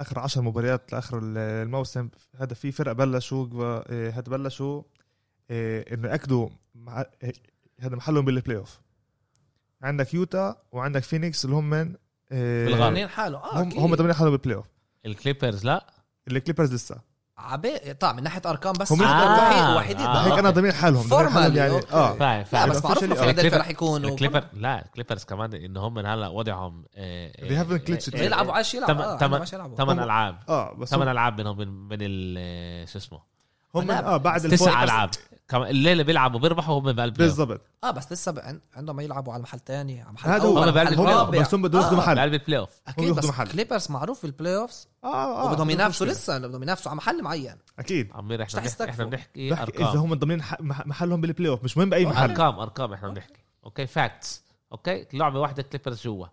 آخر 0.00 0.18
10 0.18 0.42
مباريات 0.42 0.92
لآخر 0.92 1.20
الموسم 1.22 2.08
هذا 2.36 2.54
في 2.54 2.72
فرق 2.72 2.92
بلشوا 2.92 3.46
هذا 4.10 4.20
بلشوا 4.30 4.82
إنه 5.50 6.08
يأكدوا 6.08 6.48
هذا 7.80 7.96
محلهم 7.96 8.24
بال 8.24 8.56
playoff 8.58 8.80
عندك 9.82 10.14
يوتا 10.14 10.62
وعندك 10.72 11.02
فينيكس 11.02 11.44
اللي 11.44 11.56
هم 11.56 11.70
من. 11.70 11.94
ضامنين 12.78 13.08
حاله 13.08 13.38
آه 13.38 13.62
هم 13.62 13.72
هم 13.78 13.94
ضامنين 13.94 14.14
حالهم 14.14 14.30
بال 14.32 14.56
playoff 14.56 14.66
الكليبرز 15.06 15.64
لا. 15.64 15.86
الكليبرز 16.28 16.74
لسه. 16.74 17.16
عبي 17.38 17.78
طبعا 17.94 18.12
من 18.12 18.22
ناحية 18.22 18.42
أرقام 18.46 18.72
بس 18.72 18.92
هم 18.92 19.02
آه، 19.02 19.70
الوحيد 19.72 20.00
آه. 20.00 20.20
هيك 20.26 20.38
أنا 20.38 20.50
ضامنين 20.50 20.72
حالهم. 20.72 21.02
فورمالي، 21.02 21.58
يعني 21.58 21.72
أوكي. 21.72 21.92
آه. 21.92 22.12
فاهم 22.12 22.38
لا 22.38 22.44
فاهم 22.44 22.70
بس 22.70 22.84
معروف 22.84 23.02
آه. 23.04 23.06
فيلادلفيا 23.06 23.32
الكليبر- 23.32 23.60
رح 23.60 23.68
يكونوا. 23.70 24.10
الكليبر 24.10 24.44
لا 24.52 24.84
الكليبرز 24.84 25.24
كمان 25.24 25.54
ان 25.54 25.76
هم 25.76 25.98
هلأ 25.98 26.28
وضعهم 26.28 26.84
آه، 26.94 27.32
They 27.32 27.66
haven't 27.66 27.86
glitched. 27.90 28.14
آه،. 28.14 28.22
يلعبوا 28.22 28.52
عايش 28.52 28.74
يلعبوا. 28.74 29.04
آه 29.04 29.16
ثمان 29.76 29.98
هم- 29.98 30.00
ألعاب. 30.04 30.38
آه 30.48 30.74
بس 30.74 30.88
ثمان 30.88 31.08
ألعاب 31.08 31.36
بينهم 31.36 31.58
من 31.58 31.68
من 31.68 31.98
ال 32.00 32.88
شو 32.88 32.98
اسمه؟ 32.98 33.20
هم 33.74 33.90
آه 33.90 34.16
بعد 34.16 34.40
تسع 34.40 34.84
ألعاب. 34.84 35.10
كمان 35.48 35.70
الليلة 35.70 36.02
بيلعبوا 36.02 36.40
بيربحوا 36.40 36.78
هم 36.78 36.92
بقلب 36.92 37.14
بالضبط. 37.14 37.60
آه 37.84 37.90
بس 37.90 38.12
لسه 38.12 38.32
ب- 38.32 38.38
عن- 38.38 38.60
عندهم 38.76 39.00
يلعبوا 39.00 39.32
على 39.32 39.42
محل 39.42 39.60
تاني 39.60 40.02
على 40.02 40.12
محل 40.12 40.30
هذا 40.30 40.42
هو. 40.44 40.58
هم 40.58 40.70
بقلب 40.70 41.00
محل 41.00 41.20
البلاي 41.20 41.40
بس 41.40 41.54
هم 41.54 41.62
بدهم 41.62 41.82
ياخذوا 41.82 41.98
آه. 41.98 42.02
محل. 42.02 42.14
بقلب 42.16 42.34
البلاي 42.34 42.58
اوف 42.58 42.70
أكيد 42.88 43.14
بس 43.14 43.24
محل. 43.24 43.46
كليبرز 43.48 43.90
معروف 43.90 44.22
بالبلاي 44.22 44.56
اوفز 44.56 44.88
آه 45.04 45.06
آه 45.06 45.40
وبدهم 45.44 45.54
بدهم 45.54 45.70
ينافسوا. 45.70 46.06
لسه 46.06 46.38
بدهم 46.38 46.62
ينافسوا 46.62 46.90
على 46.90 46.96
محل 46.96 47.22
معين. 47.22 47.56
أكيد. 47.78 48.10
عمير 48.14 48.42
إحنا 48.42 48.60
بنحكي 48.60 48.84
إحنا. 48.90 49.04
بنحكي 49.04 49.50
بحكي 49.50 49.72
إذا 49.78 49.82
ارقام 49.82 49.98
هم 49.98 50.14
ضامنين 50.14 50.42
محلهم 50.60 51.20
بال 51.20 51.48
playoff 51.50 51.64
مش 51.64 51.76
مهم 51.76 51.90
بأي 51.90 52.06
محل. 52.06 52.30
أرقام 52.30 52.58
ارقام 52.58 52.92
إحنا 52.92 53.08
بنحكي. 53.08 53.40
أوكي 53.64 53.86
facts 53.86 54.42
أوكي 54.72 55.06
لعبة 55.12 55.40
واحدة 55.40 55.62
كليبرز 55.62 56.02
جوا. 56.02 56.26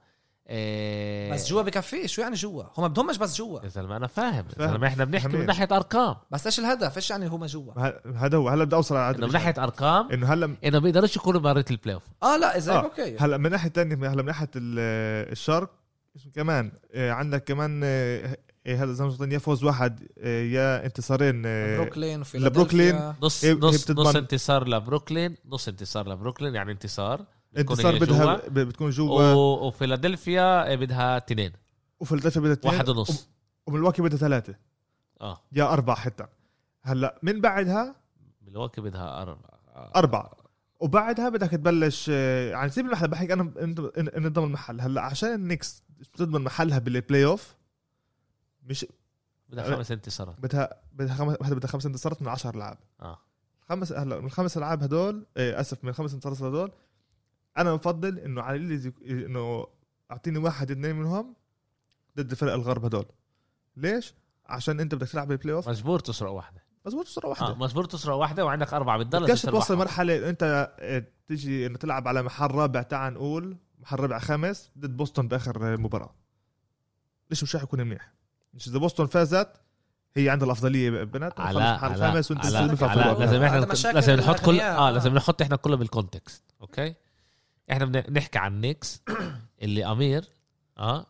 إيه 0.49 1.33
بس 1.33 1.49
جوا 1.49 1.61
بكفي؟ 1.61 2.07
شو 2.07 2.21
يعني 2.21 2.35
جوا؟ 2.35 2.63
هم 2.77 2.87
بدهمش 2.87 3.17
بس 3.17 3.37
جوا. 3.37 3.59
يا 3.63 3.67
زلمة 3.69 3.97
أنا 3.97 4.07
فاهم. 4.07 4.45
يا. 4.59 4.67
زلمة 4.67 4.87
إحنا 4.87 5.05
بنحكي 5.05 5.37
من. 5.37 5.45
ناحية 5.45 5.67
أرقام. 5.71 6.15
بس 6.31 6.45
إيش 6.45 6.59
الهدف؟ 6.59 6.95
إيش 6.97 7.09
يعني 7.11 7.27
هم 7.27 7.45
جوا؟ 7.45 7.73
هذا 8.15 8.37
هو 8.37 8.49
هلا 8.49 8.63
بدي 8.63 8.75
أوصل 8.75 8.95
على 8.95 9.17
إنه 9.17 9.27
من 9.27 9.33
ناحية 9.33 9.53
أرقام 9.57 10.11
إنه 10.11 10.33
هلا 10.33 10.55
إنه 10.65 10.79
بيقدروش 10.79 11.15
يكونوا 11.15 11.39
بمباراة 11.39 11.65
ال 11.71 11.93
playoff 11.95 12.03
آه 12.23 12.37
لا 12.37 12.57
اذا 12.57 12.71
آه. 12.73 12.83
أوكي. 12.83 13.17
هلا 13.17 13.37
من 13.37 13.51
ناحية 13.51 13.69
ثانية 13.69 13.95
هلا 13.95 14.21
من 14.21 14.25
ناحية 14.25 14.49
ال- 14.55 15.31
الشرق 15.31 15.69
كمان 16.35 16.71
آه، 16.93 17.11
عندك 17.11 17.43
كمان 17.43 17.81
آه، 17.83 18.37
آه، 18.67 18.75
هذا 18.75 18.93
زي 18.93 19.03
ما 19.03 19.09
قلنا 19.11 19.33
يا 19.33 19.39
فوز 19.39 19.63
واحد 19.63 20.07
آه، 20.19 20.43
يا 20.43 20.85
انتصارين 20.85 21.43
آه، 21.45 21.77
بروكلين 21.77 22.23
لبروكلين. 22.33 22.95
وفيلادلفيا 22.95 23.15
نص 23.21 23.45
هي 23.45 23.53
نص 23.53 23.83
بتضمن- 23.83 24.03
نص 24.07 24.15
انتصار 24.15 24.67
لبروكلين 24.67 25.35
نص 25.49 25.67
انتصار 25.67 26.09
لبروكلين 26.09 26.55
يعني 26.55 26.71
انتصار. 26.71 27.21
انتصار 27.57 27.99
بدها 27.99 28.35
بتكون 28.47 28.89
جوا. 28.89 29.33
و- 29.33 29.67
وفيلادلفيا 29.67 30.75
بدها 30.75 31.19
تنين 31.19 31.51
وفيلادلفيا 31.99 32.41
بدها 32.41 32.53
اثنين؟ 32.53 32.73
واحد 32.73 32.89
ونص. 32.89 33.29
وملواكي 33.67 34.01
بدها 34.01 34.17
ثلاثة. 34.17 34.55
آه. 35.21 35.41
يا 35.51 35.73
اربعه 35.73 35.95
حتى. 35.95 36.25
هلأ 36.81 37.19
من 37.23 37.41
بعدها؟ 37.41 37.95
ملواكي 38.41 38.81
بدها 38.81 39.21
أربعة 39.21 39.59
اربعه 39.95 40.31
وبعدها 40.79 41.29
بدك 41.29 41.49
تبلش 41.51 42.09
آه، 42.13 42.49
يعني 42.51 42.69
سيب 42.69 42.85
المحل 42.85 43.07
بحكي 43.07 43.33
أنا 43.33 43.43
ضمن 44.29 44.45
المحل. 44.45 44.81
هلأ 44.81 45.01
عشان 45.01 45.33
النيكس 45.33 45.83
بتضمن 45.99 46.41
محلها 46.41 46.79
بال 46.79 47.25
playoff 47.25 47.55
مش 48.63 48.85
بدها 49.49 49.75
خمس 49.75 49.91
انتصارات 49.91 50.35
بدها 50.39 50.69
بدها 50.93 51.15
خمس 51.15 51.37
بدها 51.37 51.67
خمس 51.69 51.85
انتصارات 51.85 52.21
من 52.21 52.27
10 52.27 52.55
العاب 52.55 52.77
آه. 53.01 53.19
خمس 53.61 53.91
هلأ 53.91 54.19
من 54.19 54.25
الخمس 54.25 54.57
ألعاب 54.57 54.83
هدول 54.83 55.25
إيه 55.37 55.59
أسف 55.59 55.83
من 55.83 55.89
الخمس 55.89 56.13
انتصارات 56.13 56.41
هدول 56.41 56.71
أنا 57.57 57.75
بفضل 57.75 58.19
إنه 58.19 58.41
على 58.41 58.55
اللي 58.57 58.93
إنه 59.05 59.67
أعطيني 60.11 60.37
واحد 60.37 60.71
اثنين 60.71 60.95
منهم 60.95 61.35
ضد 62.17 62.33
فرق 62.33 62.53
الغرب 62.53 62.85
هدول 62.85 63.05
ليش؟ 63.77 64.13
عشان 64.45 64.79
أنت 64.79 64.95
بدك 64.95 65.09
تلعب 65.09 65.27
بال 65.27 65.55
playoff 65.55 65.69
مجبور 65.69 65.99
تسرق 65.99 66.31
واحدة 66.31 66.63
تصير 67.03 67.25
آه 67.25 67.29
واحدة 67.29 67.55
مجبور 67.55 67.85
تسرق 67.85 68.15
واحدة 68.15 68.45
وعندك 68.45 68.73
أربعة 68.73 68.97
بالدلة 68.97 69.25
بدكش 69.25 69.41
توصل 69.41 69.77
مرحلة 69.77 70.29
أنت 70.29 70.73
إيه، 70.79 71.13
تيجي 71.27 71.65
إنه 71.65 71.77
تلعب 71.77 72.07
على 72.07 72.23
محل 72.23 72.51
رابع 72.51 72.81
تعال 72.81 73.13
نقول 73.13 73.57
محل 73.79 73.99
رابع 73.99 74.19
خامس 74.19 74.71
ضد 74.77 74.97
بوسطن 74.97 75.27
بآخر 75.27 75.77
مباراة 75.77 76.15
ليش 77.29 77.43
مش 77.43 77.55
راح 77.55 77.63
يكون 77.63 77.81
منيح 77.81 78.13
مش 78.53 78.67
إذا 78.67 78.79
بوسطن 78.79 79.05
فازت 79.05 79.49
هي 80.15 80.29
عندها 80.29 80.45
الأفضلية 80.45 81.03
بنات 81.03 81.39
محل 81.39 81.57
علاء 81.57 81.77
خامس 81.77 82.31
وأنت 82.31 82.45
بتطلع 82.45 82.89
علاء 82.89 83.13
فوق. 83.13 83.19
لازم 83.19 83.43
إحنا 83.43 83.57
لازم 83.93 84.13
نحط 84.13 84.39
كل. 84.39 84.59
آه 84.59 84.87
آه. 84.87 84.91
لازم 84.91 85.13
نحط 85.13 85.41
إحنا 85.41 85.55
كله 85.55 85.75
بال 85.75 85.90
context 85.90 86.43
أوكي 86.61 86.95
إحنا 87.71 87.85
بنحكي 87.85 88.39
عن 88.39 88.61
نيكس 88.61 89.01
اللي 89.63 89.85
أمير 89.85 90.29
آه 90.77 91.05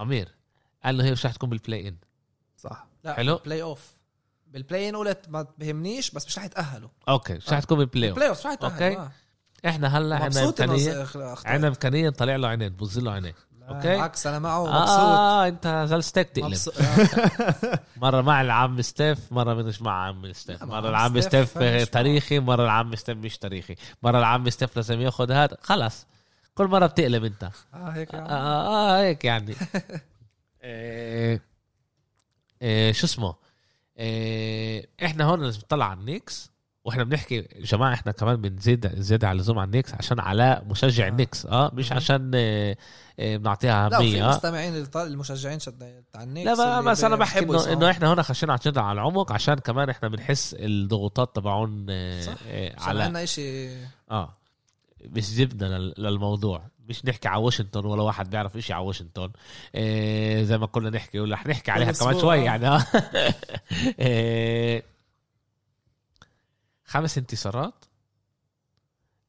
أمير 0.00 0.28
قال 0.84 0.96
له 0.98 1.04
هي 1.04 1.12
مش 1.12 1.26
رح 1.26 1.32
تكون 1.32 1.50
بال 1.50 1.88
play-in 1.88 1.96
صح 2.56 2.86
لا 3.04 3.14
حلو. 3.14 3.36
playoff 3.36 3.92
بال 4.46 4.88
play-in 4.88 4.96
قلت 4.96 5.28
ما 5.28 5.46
بهمنيش 5.58 6.10
بس 6.10 6.26
مش 6.26 6.38
رح 6.38 6.44
يتأهلوا 6.44 6.88
أوكي 7.08 7.34
مش 7.34 7.52
رح 7.52 7.60
تكون 7.60 7.78
بال 7.78 7.85
playoff 7.85 8.10
playoff 8.10 8.38
مش 8.38 8.46
رح 8.46 8.52
يتأهلوا 8.52 8.88
أوكي. 8.88 8.98
آه. 8.98 9.12
إحنا 9.68 9.98
هلا 9.98 10.16
عندنا 10.16 10.44
امكانيه. 10.44 11.06
عندنا 11.44 11.68
إمكانية 11.68 12.08
نطلع 12.08 12.36
له 12.36 12.48
عينين 12.48 12.68
بوز 12.68 12.98
له 12.98 13.12
عينين 13.12 13.34
لا، 13.68 13.68
أوكي. 13.76 13.88
بالعكس 13.88 14.26
أنا 14.26 14.38
معه 14.38 14.62
مبسوط. 14.64 14.88
آه 14.88 15.48
أنت 15.48 15.84
زلستك 15.88 16.28
تقلب. 16.30 16.58
آه. 16.80 17.80
مرة 17.96 18.20
مع 18.20 18.40
العم 18.40 18.82
ستيف 18.82 19.32
مرة 19.32 19.54
مش 19.54 19.82
مع 19.82 20.06
عم 20.06 20.32
ستيف. 20.32 20.62
مرة 20.62 20.76
عم 20.76 20.84
العم 20.86 21.20
ستيف 21.20 21.58
تاريخي 21.88 22.38
مرة 22.38 22.64
العم 22.64 22.96
ستيف 22.96 23.18
مش 23.18 23.38
تاريخي. 23.38 23.74
مرة 24.02 24.18
العم 24.18 24.50
ستيف 24.50 24.76
لازم 24.76 25.00
ياخذ 25.00 25.32
هذا. 25.32 25.56
خلص 25.62 26.06
كل 26.54 26.66
مرة 26.66 26.86
بتقلب 26.86 27.24
أنت. 27.24 27.50
آه 27.74 27.88
هيك 27.90 28.14
آه, 28.14 28.18
يعني. 28.18 28.30
آه 28.32 29.00
هيك 29.00 29.24
يعني. 29.24 29.54
إيه 30.62 31.42
إيه 32.62 32.92
شو 32.92 33.06
اسمه؟ 33.06 33.34
إيه 33.98 34.88
إحنا 35.04 35.24
هون 35.24 35.42
لازم 35.42 35.58
نطلع 35.58 35.86
على 35.90 36.00
النيكس. 36.00 36.51
وإحنا 36.84 37.04
بنحكي 37.04 37.34
يا 37.36 37.46
جماعة 37.64 37.94
إحنا 37.94 38.12
كمان 38.12 38.36
بنزيد 38.36 39.00
زياده 39.00 39.28
على 39.28 39.36
اللزوم 39.36 39.58
على 39.58 39.66
النيكس 39.66 39.94
عشان 39.94 40.20
علاء 40.20 40.64
مشجع 40.64 41.06
آه. 41.06 41.08
النيكس 41.08 41.46
آه 41.46 41.70
مش 41.74 41.92
عشان 41.92 42.34
إيه 42.34 42.78
إيه 43.18 43.36
بنعطيها 43.36 43.88
لا 43.88 43.98
وفي 43.98 44.06
اهميه 44.08 44.26
آه. 44.28 44.36
مستمعين 44.36 44.86
المشجعين 44.96 45.58
شد 45.58 46.04
تاع 46.12 46.22
النكس 46.22 46.46
لا 46.46 46.54
ما 46.54 46.78
اللي 46.78 46.90
بس 46.90 47.04
أنا 47.04 47.16
بحكي 47.16 47.44
بيحبوا 47.44 47.72
إنه 47.72 47.90
إحنا 47.90 48.12
هنا 48.12 48.22
خشينا 48.22 48.52
على 48.52 48.80
على 48.80 48.92
العمق 48.92 49.32
عشان 49.32 49.54
كمان 49.54 49.88
إحنا 49.90 50.08
بنحس 50.08 50.56
الضغوطات 50.58 51.36
تبعون 51.36 51.86
آه، 51.90 52.20
صح. 52.20 52.34
آه، 52.48 52.72
عشان 52.76 52.88
على 52.88 53.02
عندنا 53.02 53.24
شيء 53.24 53.76
آه 54.10 54.36
مش 55.04 55.34
جبنا 55.34 55.78
لل- 55.78 55.94
للموضوع 55.98 56.62
مش 56.88 57.04
نحكي 57.06 57.28
على 57.28 57.42
واشنطن 57.42 57.84
ولا 57.86 58.02
واحد 58.02 58.30
بيعرف 58.30 58.56
إشي 58.56 58.72
على 58.72 58.84
واشنطن 58.84 59.30
إيه 59.74 60.42
زي 60.44 60.58
ما 60.58 60.66
كنا 60.66 60.90
نحكي 60.90 61.20
ولا 61.20 61.36
حنحكي 61.36 61.70
عليها 61.70 61.92
كمان. 61.92 62.20
شوي 62.20 62.38
يعني 62.38 62.66
خمس 66.92 67.18
انتصارات. 67.18 67.84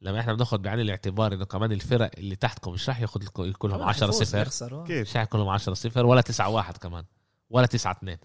لما 0.01 0.19
إحنا 0.19 0.33
بناخذ 0.33 0.57
بعين 0.57 0.79
الاعتبار 0.79 1.33
إنه 1.33 1.45
كمان 1.45 1.71
الفرق 1.71 2.11
اللي 2.17 2.35
تحتكم 2.35 2.71
مش 2.71 2.89
راح 2.89 2.99
ياخذ 3.01 3.23
لكم 3.23 3.43
يكون 3.43 3.71
لهم 3.71 3.81
10 3.83 4.07
يفوز 4.07 4.23
صفر. 4.23 4.43
كيف 4.85 5.09
مش 5.09 5.15
راح 5.15 5.23
يكون 5.23 5.39
لهم 5.39 5.49
10 5.49 5.73
صفر 5.73 6.05
ولا 6.05 6.21
9 6.21 6.49
1 6.49 6.77
كمان 6.77 7.05
ولا 7.49 7.65
9 7.65 7.91
2 7.91 8.17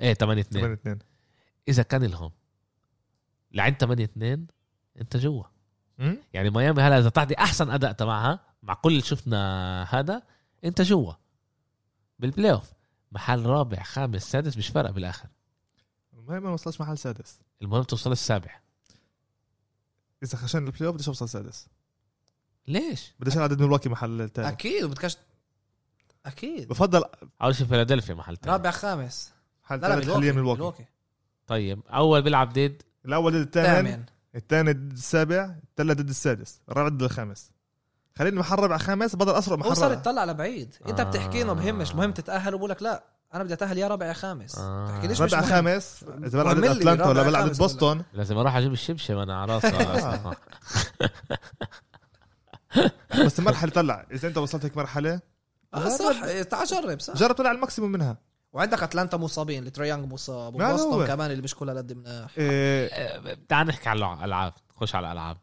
إيه 0.00 0.14
8 0.14 0.42
2 0.42 0.60
8 0.60 0.74
2 0.74 0.98
إذا 1.68 1.82
كان 1.82 2.04
لهم 2.04 2.30
لعند 3.52 3.76
8 3.76 4.04
2 4.04 4.46
أنت 5.00 5.16
جوا؟ 5.16 5.44
يعني 6.32 6.50
ميامي 6.50 6.82
هلا 6.82 6.98
إذا 6.98 7.08
تعطي 7.08 7.34
أحسن 7.38 7.70
أداء 7.70 7.92
تبعها 7.92 8.40
مع 8.62 8.74
كل 8.74 8.90
اللي 8.90 9.02
شفنا 9.02 9.82
هذا 9.90 10.22
أنت 10.64 10.82
جوا. 10.82 11.12
بال 12.18 12.52
playoff 12.52 12.72
محل 13.12 13.46
رابع 13.46 13.82
خامس 13.82 14.30
سادس 14.30 14.56
مش 14.56 14.68
فارقه 14.68 14.92
بالآخر. 14.92 15.28
المهم 16.26 16.42
ما 16.42 16.50
وصلش 16.50 16.80
محل 16.80 16.98
سادس. 16.98 17.38
المهم 17.62 17.82
توصل 17.82 18.12
السابع. 18.12 18.60
إذا 20.22 20.38
خشينا 20.38 20.66
ال 20.66 20.86
playoff 20.86 20.94
بديش 20.94 21.08
أوصل 21.08 21.28
سادس. 21.28 21.66
ليش؟ 22.68 23.14
بديش 23.20 23.36
ألعب 23.36 23.50
ضد 23.50 23.62
ملواكي 23.62 23.88
محل 23.88 24.30
ثاني 24.34 24.48
أكيد 24.48 24.84
بدكش 24.84 25.16
أكيد. 26.26 26.68
بفضل 26.68 27.04
أول 27.42 27.54
شيء 27.54 27.66
فيلادلفيا 27.66 28.14
محل 28.14 28.36
تاني. 28.36 28.52
رابع 28.52 28.70
خامس. 28.70 29.32
محل 29.64 29.80
لا 29.80 29.88
لا 29.88 29.96
ملواكي 29.96 30.32
ملواكي 30.32 30.60
ملواكي 30.60 30.84
طيب 31.46 31.80
أول 31.88 32.22
بيلعب 32.22 32.52
ضد؟ 32.52 32.82
الأول 33.04 33.32
ضد 33.32 33.40
الثامن. 33.56 33.90
ثامن. 33.90 34.04
الثاني 34.34 34.72
ضد 34.72 34.92
السابع 34.92 35.56
الثالث 35.64 36.00
ضد 36.00 36.08
السادس 36.08 36.60
الرابع 36.68 36.88
ضد 36.88 37.02
الخامس. 37.02 37.50
خليني 38.16 38.36
محل 38.36 38.58
رابع 38.58 38.78
خامس 38.78 39.16
بضل 39.16 39.34
اسرق 39.34 39.58
محل 39.58 39.68
هو 39.68 39.74
صار 39.74 39.90
رابع 39.90 40.00
يطلع 40.00 40.24
لبعيد 40.24 40.74
أنت 40.88 41.00
آه. 41.00 41.04
بتحكي 41.04 41.42
إنه 41.42 41.52
بهمش 41.52 41.90
المهم 41.90 42.12
تتأهل 42.12 42.54
وبقول 42.54 42.70
لك 42.70 42.82
لا. 42.82 43.15
أنا 43.34 43.44
بدي 43.44 43.54
أتأهل 43.54 43.78
يا 43.78 43.88
رابع 43.88 44.06
يا 44.06 44.12
خامس. 44.12 44.58
آه. 44.58 44.88
تحكيليش 44.88 45.20
مش 45.20 45.34
رابع 45.34 45.46
مهم. 45.46 45.50
خامس؟ 45.54 46.04
إذا 46.24 46.42
بلعب 46.42 46.56
ضد 46.56 46.64
أتلانتا 46.64 47.08
ولا 47.08 47.22
بلعب 47.22 47.42
ضد 47.42 47.46
خامس 47.46 47.58
بوسطن. 47.58 48.02
لازم 48.12 48.38
أروح 48.38 48.56
أجيب 48.56 48.72
الشبشب 48.72 49.18
أنا 49.18 49.40
على 49.42 49.54
راسي. 49.54 49.72
بس 53.24 53.38
المرحله 53.38 53.70
طلع. 53.70 54.06
إذا 54.12 54.28
أنت 54.28 54.38
وصلت 54.38 54.64
هيك 54.64 54.76
مرحلة؟ 54.76 55.20
آه 55.74 55.88
صح. 55.88 56.42
تعال 56.42 56.66
جرب 56.66 57.00
صح. 57.00 57.14
جرب 57.14 57.34
طلع 57.34 57.50
ال 57.50 57.55
maximum 57.55 57.92
منها. 57.92 58.16
وعندك 58.52 58.82
أتلانتا 58.82 59.16
مصابين 59.16 59.58
اللي 59.58 59.70
تراي 59.70 59.88
يونج 59.88 60.12
مصاب. 60.12 60.54
وبوسطن 60.54 61.06
كمان 61.06 61.30
اللي 61.30 61.42
مش 61.42 61.54
كلها 61.54 61.74
قد 61.74 61.92
مناح. 61.92 62.30
إيه. 62.38 63.38
تعال 63.48 63.66
نحكي 63.66 63.88
على 63.88 64.14
الألعاب 64.14 64.52
نخش 64.76 64.94
على 64.94 65.06
الألعاب. 65.06 65.36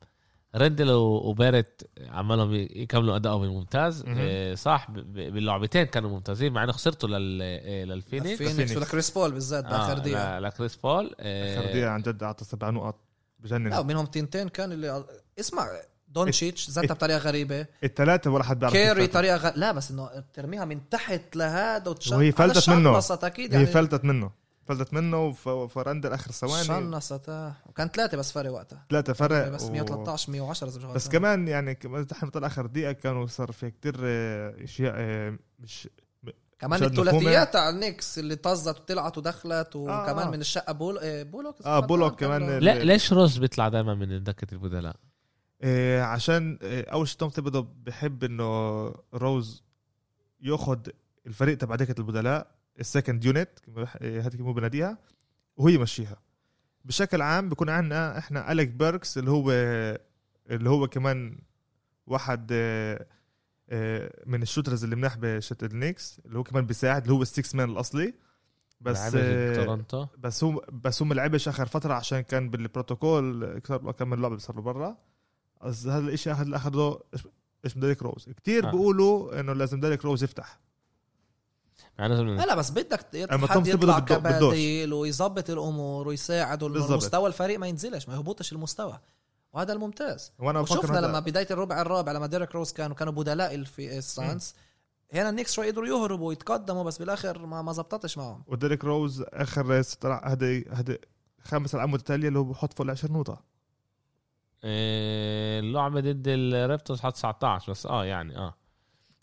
رندل 0.56 0.92
وباريت 0.92 1.90
عمالهم 2.10 2.54
يكملوا 2.54 3.16
ادائهم 3.16 3.44
الممتاز. 3.44 4.04
آه، 4.08 4.56
صح 4.56 4.92
باللعبتين 4.92 5.84
كانوا 5.84 6.10
ممتازين 6.10 6.54
مع 6.54 6.64
إنه 6.64 6.72
خسرتوا 6.72 7.10
لل 7.10 7.40
آه، 7.42 7.84
للفينيكس. 7.84 8.38
فينيكس 8.38 8.56
فينيكس. 8.56 8.78
ولكريس 8.78 9.12
بول 9.12 9.32
بالذات 9.32 9.64
باخر 9.64 9.92
آه، 9.92 10.00
دقيقه 10.00 10.40
لكريس 10.40 10.76
بول. 10.76 11.16
آه، 11.20 11.60
اخر 11.60 11.66
دقيقه 11.66 11.90
عن 11.90 12.02
جد 12.02 12.24
أعطى 12.24 12.46
سبع 12.46 12.70
نقط 12.70 12.96
لا 13.40 13.46
بجنن 13.46 13.74
ومنهم 13.74 14.06
تنتين 14.06 14.50
كان 14.50 14.72
اللي 14.72 15.06
اسمع 15.40 15.68
دونتشيتش 16.08 16.70
زتها 16.70 16.94
بطريقة 16.94 17.18
غريبة. 17.18 17.66
الثلاثة 17.84 18.32
ولا 18.32 18.44
حد 18.44 18.60
بيعرف 18.60 18.74
كيري 18.74 19.08
طريقة 19.08 19.38
غ... 19.38 19.52
لا 19.56 19.72
بس 19.72 19.92
إنه 19.92 20.10
ترميها 20.34 20.66
من 20.66 20.90
تحت 20.90 21.36
لهذا 21.36 21.90
وتشن... 21.90 22.16
وهي 22.16 22.32
فلتت 22.32 22.70
هذا 22.70 22.80
منه. 22.80 23.02
أكيد 23.12 23.54
هي 23.54 23.60
يعني. 23.60 23.74
فلتت 23.74 24.06
منه. 24.06 24.43
فلتت 24.68 24.94
منه 24.94 25.26
وف- 25.26 25.48
وفرندل 25.48 26.14
آخر 26.14 26.32
ثواني 26.32 26.64
شنصت 26.64 27.30
آه. 27.30 27.54
وكان 27.66 27.88
ثلاثة 27.88 28.18
بس 28.18 28.32
فرق 28.32 28.52
وقتها 28.52 28.86
ثلاثة 28.90 29.14
فرق 29.14 29.48
بس 29.50 29.64
و- 29.64 29.72
113 29.72 30.32
110 30.32 30.68
اذا 30.68 30.78
مش 30.78 30.86
بس. 30.96 31.10
كمان 31.10 31.48
يعني 31.48 31.76
طلع 32.34 32.48
آخر 32.48 32.66
دقيقة 32.66 32.92
كانوا 32.92 33.28
صار 33.28 33.52
في 33.52 33.72
كتير 33.72 33.96
آه، 34.04 34.64
أشياء 34.64 34.94
آه، 34.98 35.38
مش 35.60 35.90
كمان. 36.60 36.84
الثلاثيات 36.84 37.56
على 37.56 37.70
النكس 37.70 38.20
اللي 38.20 38.36
طزت 38.36 38.80
وطلعت 38.80 39.18
ودخلت 39.18 39.76
وكمان 39.76 40.28
آه. 40.28 40.32
من 40.32 40.40
الشقة 40.42 40.74
بول 40.74 40.98
آه، 41.02 41.24
بولوك 41.24 41.56
آه، 41.66 41.80
بولوك 41.80 42.20
كمان. 42.20 42.60
لا 42.60 42.84
ليش 42.84 43.14
روز 43.14 43.38
بيطلع 43.38 43.70
دائما 43.70 43.94
من 43.96 44.24
دكه 44.24 44.48
البدلاء 44.54 44.96
آه، 45.62 46.02
عشان 46.02 46.60
آه، 46.62 46.82
أول 46.92 47.08
شيء 47.08 47.18
توم 47.20 47.30
ثيبدو 47.30 47.62
بحب 47.62 48.24
إنه 48.24 48.88
روز 49.14 49.64
ياخذ 50.42 50.80
الفريق 51.28 51.58
تبع 51.58 51.76
دكة 51.76 52.00
البدلاء 52.00 52.48
ال 52.80 52.86
second 52.86 53.26
unit 53.26 53.50
هذيك 54.02 54.42
مو 54.42 54.54
بناديها 54.54 54.98
وهو 55.58 55.70
يمشيها 55.70 56.18
بشكل 56.86 57.22
عام 57.22 57.50
بيكون 57.50 57.70
عندنا 57.70 58.18
إحنا 58.18 58.52
اليك 58.52 58.70
بيركس 58.70 59.18
اللي 59.18 59.32
هو 59.32 59.52
اللي 60.50 60.70
هو 60.70 60.88
كمان 60.88 61.38
واحد 62.08 62.50
آه، 62.52 63.06
آه، 63.70 64.24
من 64.26 64.42
ال 64.42 64.46
shooters 64.46 64.84
اللي 64.84 64.96
مناح 64.96 65.18
بشت 65.18 65.64
النيكس 65.64 66.22
اللي 66.26 66.38
هو 66.38 66.44
كمان 66.44 66.66
بيساعد 66.66 67.02
اللي 67.02 67.14
هو 67.14 67.22
ال 67.22 67.27
sixth 67.27 67.56
man 67.56 67.70
الأصلي. 67.70 68.14
بس 68.82 68.98
آه، 69.16 69.80
بس 70.18 70.44
هو 70.44 70.66
بس 70.72 71.02
هو 71.02 71.08
ما 71.08 71.14
لعبش 71.14 71.48
آخر 71.48 71.66
فترة 71.66 71.94
عشان 71.94 72.22
كان 72.22 72.50
بالبروتوكول 72.50 73.60
كم 73.60 74.10
من 74.10 74.22
لعبه 74.22 74.38
صار 74.38 74.56
له 74.56 74.62
برا. 74.62 74.98
هذا 75.62 75.98
الشيء 76.00 76.42
اللي 76.42 76.56
اخذه 76.56 77.00
اسمه 77.66 77.82
ديريك 77.82 78.02
روز. 78.02 78.30
كثير. 78.44 78.68
آه. 78.68 78.72
بيقولوا 78.72 79.40
إنه 79.40 79.54
لازم 79.54 79.80
ديريك 79.80 80.06
روز 80.06 80.24
يفتح. 80.24 80.60
يعني 82.00 82.14
لازم 82.14 82.28
لا 82.28 82.46
لا 82.46 82.56
بس 82.56 82.72
بدك 82.72 83.06
حد 83.50 83.68
يطلع. 83.68 84.00
كبديل 84.00 84.94
ويظبط 84.94 85.50
الأمور 85.50 86.08
ويساعد. 86.08 86.64
مستوى 86.64 87.28
الفريق 87.28 87.60
ما 87.60 87.68
ينزلش 87.68 88.08
ما 88.08 88.16
يهبطش 88.16 88.54
المستوى. 88.54 89.00
وهذا 89.54 89.74
الممتاز. 89.74 90.32
وأنا 90.40 90.60
هذا- 90.62 91.08
لما 91.08 91.20
بداية 91.20 91.48
الربع 91.52 91.82
الرابع 91.82 92.12
لما 92.12 92.28
ديريك 92.28 92.56
روز 92.56 92.72
كانوا 92.72 92.96
كانوا 92.96 93.14
بدلاء 93.14 93.64
في 93.64 93.98
السانس 93.98 94.56
هنا 95.14 95.30
النكس 95.30 95.54
شوي 95.54 95.68
قدروا 95.72 95.88
يهربوا 95.88 96.28
ويتقدموا 96.28 96.84
بس 96.84 96.98
بالآخر 96.98 97.46
ما 97.46 97.62
ما 97.62 97.74
زبطتش 97.74 98.18
معهم. 98.18 98.44
وديريك 98.48 98.84
روز 98.84 99.24
آخر 99.28 99.82
طلع 99.84 100.28
هذا 100.28 100.64
هذا 100.72 100.98
خامس 101.44 101.76
ألعاب 101.76 101.90
متتالية 101.90 102.28
اللي 102.28 102.40
هو 102.40 102.44
بحط 102.44 102.74
فوق 102.74 102.86
ال 102.86 102.92
20 102.92 103.14
نقطة. 103.18 103.44
آه، 104.64 105.60
اللعبة 105.60 106.00
ضد 106.00 106.24
الرابتورز 106.28 107.00
حط 107.02 107.14
19 107.14 107.72
بس 107.72 107.86
آه 107.86 108.06
يعني 108.06 108.38
آه. 108.38 108.56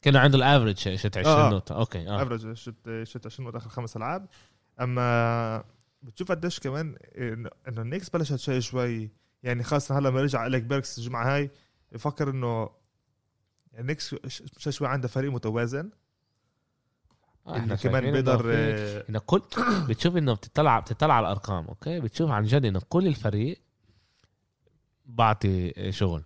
كان 0.02 0.16
عنده 0.16 0.38
ال 0.38 0.43
average 0.43 0.76
شت 0.78 1.18
20 1.18 1.36
آه. 1.36 1.50
نقطة. 1.50 1.74
أوكي 1.74 2.08
آه. 2.08 2.22
average 2.22 2.52
شت 2.52 3.02
شت 3.02 3.26
20 3.26 3.48
نقطة 3.48 3.56
آخر 3.56 3.70
خمس 3.70 3.96
ألعاب. 3.96 4.26
أما 4.80 5.64
بتشوف 6.02 6.32
قديش 6.32 6.60
كمان 6.60 6.96
انه 7.18 7.50
إنه 7.68 7.82
النيكس 7.82 8.08
بلشت 8.10 8.36
شوي 8.36 8.60
شوي. 8.60 9.10
يعني 9.42 9.62
خاصة 9.62 9.98
هلا 9.98 10.08
لما 10.08 10.20
رجع 10.22 10.46
أليك 10.46 10.62
بيركس 10.62 10.98
الجمعة 10.98 11.34
هاي 11.34 11.50
بفكر 11.92 12.30
إنه 12.30 12.70
النيكس 13.78 14.14
شوي 14.58 14.72
شوي 14.72 14.88
عنده 14.88 15.08
فريق 15.08 15.30
متوازن. 15.32 15.90
آه، 17.46 17.56
إحنا 17.56 17.76
كمان 17.76 18.12
بيقدر 18.12 18.40
إنه 18.54 19.04
إنه 19.08 19.18
كل 19.18 19.42
بتشوف 19.88 20.16
إنه 20.16 20.34
بتطلع 20.34 20.80
بتطلع 20.80 21.14
على 21.14 21.26
الأرقام 21.26 21.66
أوكي؟ 21.66 22.00
بتشوف 22.00 22.30
عن 22.30 22.44
جد 22.44 22.64
إنه 22.64 22.80
كل 22.88 23.06
الفريق 23.06 23.60
بعطي 25.06 25.92
شغل. 25.92 26.22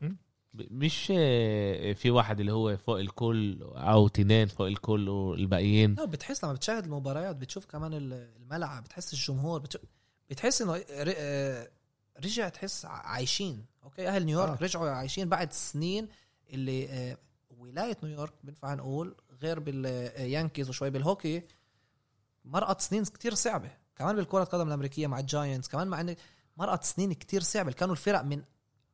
مش 0.55 1.13
آه، 1.17 1.93
في 1.93 2.11
واحد 2.11 2.41
اللي 2.41 2.53
هو 2.53 2.77
فوق 2.77 2.99
الكل 2.99 3.59
أو 3.63 4.09
تنين 4.09 4.47
فوق 4.49 4.67
الكل 4.67 5.09
والباقيين. 5.09 5.95
لا 5.95 6.05
بتحس 6.05 6.45
لما 6.45 6.53
بتشاهد 6.53 6.85
المباريات 6.85 7.37
بتشوف 7.37 7.67
كمان 7.67 7.95
ال- 7.95 8.13
الملعب 8.37 8.85
بتحس 8.85 9.13
الجمهور 9.13 9.63
بتحس 10.31 10.63
إنه 10.63 10.85
آه، 10.91 11.71
رجع 12.25 12.49
تحس 12.49 12.85
عايشين. 12.85 13.65
أوكي؟ 13.85 14.09
أهل 14.09 14.25
نيويورك 14.27 14.49
آه. 14.51 14.55
آه. 14.55 14.63
رجعوا 14.63 14.91
عايشين 14.91 15.29
بعد 15.29 15.53
سنين 15.53 16.09
اللي 16.53 16.89
آه، 16.89 17.19
ولاية 17.51 17.97
نيويورك 18.03 18.33
بنفع 18.45 18.75
نقول 18.75 19.15
غير 19.43 19.61
باليانكيز 19.61 20.69
وشوي 20.69 20.91
بالهوكي 20.91 21.43
مرقت 22.45 22.81
سنين 22.81 23.05
كتير 23.05 23.35
صعبة. 23.35 23.71
كمان 23.97 24.17
بالكرة 24.17 24.43
القدم 24.43 24.69
الأمريكية 24.69 25.07
مع 25.07 25.19
الجاينتس 25.19 25.69
كمان 25.69 25.89
مع 25.89 26.01
إن 26.01 26.17
مرقت 26.57 26.85
سنين 26.85 27.13
كتير 27.13 27.43
صعبة. 27.43 27.73
كانوا 27.73 27.95
الفرق 27.95 28.23
من 28.23 28.43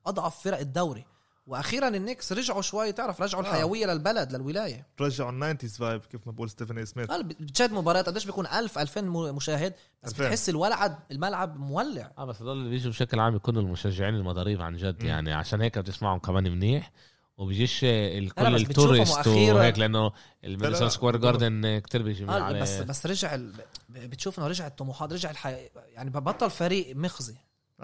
أضعف 0.06 0.42
فرق 0.44 0.58
الدوري. 0.58 1.04
وأخيرا 1.50 1.88
النكس 1.88 2.32
رجعوا 2.32 2.62
شوي 2.62 2.92
تعرف 2.92 3.22
رجعوا 3.22 3.44
آه. 3.44 3.46
الحيوية 3.46 3.86
للبلد 3.86 4.32
للولاية 4.32 4.86
رجعوا 5.00 5.30
ال 5.30 5.35
nineties 5.35 5.76
vibe 5.78 6.00
كيف 6.04 6.26
ما 6.26 6.32
بقول 6.32 6.50
ستيفن 6.50 6.78
اي 6.78 6.86
سميث 6.86 7.10
بتشاهد 7.40 7.72
مباريات 7.72 8.06
قديش 8.06 8.24
بيكون 8.26 8.46
1000 8.46 8.78
2000 8.78 9.00
م- 9.00 9.36
مشاهد 9.36 9.74
بس 10.02 10.10
2000. 10.12 10.24
بتحس 10.24 10.48
الولعد 10.48 10.96
الملعب 11.10 11.56
مولع 11.60 12.12
آه 12.18 12.24
بس 12.24 12.36
هدول 12.42 12.56
اللي 12.58 12.70
بيجوا 12.70 12.90
بشكل 12.90 13.20
عام 13.20 13.36
يكونوا 13.36 13.62
المشجعين 13.62 14.14
المضاريب 14.14 14.62
عن 14.62 14.76
جد 14.76 15.02
م. 15.04 15.06
يعني 15.06 15.32
عشان 15.32 15.60
هيك 15.60 15.78
بتسمعهم 15.78 16.18
كمان 16.18 16.44
منيح 16.52 16.90
وبيجيش 17.38 17.80
ال- 17.84 18.24
لا، 18.24 18.30
كل 18.30 18.54
بس 18.54 18.62
بتشوفهم 18.62 18.92
ال 19.02 19.05
tourist 19.05 19.26
وهيك 19.26 19.78
لأنه 19.78 20.04
لا، 20.06 20.12
الميديسون 20.44 20.82
لا، 20.82 20.88
سكوير. 20.88 21.16
جاردن 21.16 21.78
كتير 21.78 22.02
بيجي 22.02 22.24
من 22.24 22.30
آه 22.30 22.52
بس 22.52 22.78
بس 22.80 23.06
رجع 23.06 23.34
ال... 23.34 23.52
بتشوف 23.88 24.38
إنه 24.38 24.46
رجع 24.48 24.66
الطموحات 24.66 25.12
رجع 25.12 25.30
الحي... 25.30 25.56
يعني 25.94 26.10
بطل 26.10 26.50
فريق 26.50 26.96
مخزي 26.96 27.34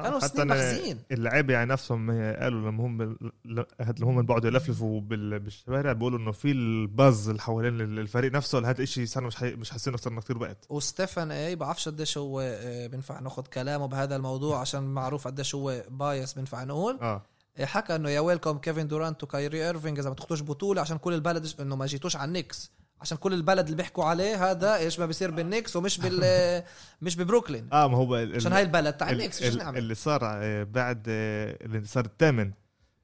كانوا 0.02 0.20
حتى 0.20 0.44
مخزيين 0.44 0.98
اللعيبة 1.12 1.52
يعني 1.54 1.70
نفسهم 1.70 2.10
قالوا 2.10 2.70
لما 2.70 2.86
هم 2.86 2.96
بال- 2.98 3.32
ل- 3.44 3.64
هاد 3.80 3.94
اللي 3.94 4.06
هم 4.06 4.22
بعدوا 4.22 4.50
يلفلفوا 4.50 5.00
بال- 5.00 5.38
بالشوارع 5.38 5.92
بيقولوا 5.92 6.18
إنه 6.18 6.32
في 6.32 6.50
ال 6.52 6.68
buzz 6.68 7.28
اللي 7.28 7.40
حوالين 7.42 7.80
الفريق 7.80 8.32
نفسه 8.32 8.70
هذا 8.70 8.82
الشيء 8.82 9.06
صار 9.06 9.24
مش 9.24 9.36
حي... 9.36 9.54
مش 9.54 9.70
حاسين 9.70 9.96
صار 9.96 10.20
كثير 10.20 10.38
وقت. 10.38 10.66
وستيفن 10.70 11.30
اي 11.30 11.56
بعرفش 11.56 11.88
قديش 11.88 12.18
هو 12.18 12.40
آه، 12.40 12.86
بينفع 12.86 13.20
ناخذ 13.20 13.42
كلامه 13.42 13.86
بهذا 13.86 14.16
الموضوع 14.16 14.60
عشان 14.60 14.82
معروف 14.82 15.26
قديش 15.28 15.54
هو 15.54 15.82
biased 15.90 16.32
بينفع 16.34 16.64
نقول. 16.64 16.98
آه. 17.02 17.22
آه، 17.58 17.64
حكى 17.64 17.96
إنه 17.96 18.10
يا 18.10 18.20
ويلكم 18.20 18.58
كيفن 18.58 18.88
دورانت 18.88 19.22
وكايري 19.22 19.66
إيرفينج 19.66 19.98
إذا 19.98 20.08
ما 20.08 20.14
تاخذوش 20.14 20.42
بطولة 20.42 20.80
عشان 20.80 20.98
كل 20.98 21.12
البلد 21.12 21.46
إنه 21.60 21.76
ما 21.76 21.86
جيتوش 21.86 22.16
على 22.16 22.28
النكس. 22.28 22.70
عشان 23.00 23.18
كل 23.18 23.32
البلد 23.34 23.64
اللي 23.64 23.76
بيحكوا 23.76 24.04
عليه 24.04 24.50
هذا 24.50 24.76
إيش 24.76 24.98
ما 24.98 25.06
بيصير 25.06 25.30
بالنكس 25.30 25.76
ومش 25.76 25.98
بال 26.00 26.62
مش 27.02 27.16
ببروكلين. 27.16 27.68
آه 27.72 27.88
ما 27.88 27.96
هو 27.96 28.14
عشان 28.14 28.52
هاي 28.52 28.62
البلد 28.62 28.96
تاع 28.96 29.10
ال- 29.10 29.20
النكس 29.20 29.42
إيش 29.42 29.54
ال- 29.54 29.58
نعمل؟ 29.58 29.78
اللي 29.78 29.94
صار 29.94 30.20
آه، 30.24 30.62
بعد 30.62 31.04
آه، 31.08 31.58
اللي 31.64 31.84
صار 31.84 32.04
الثامن 32.04 32.52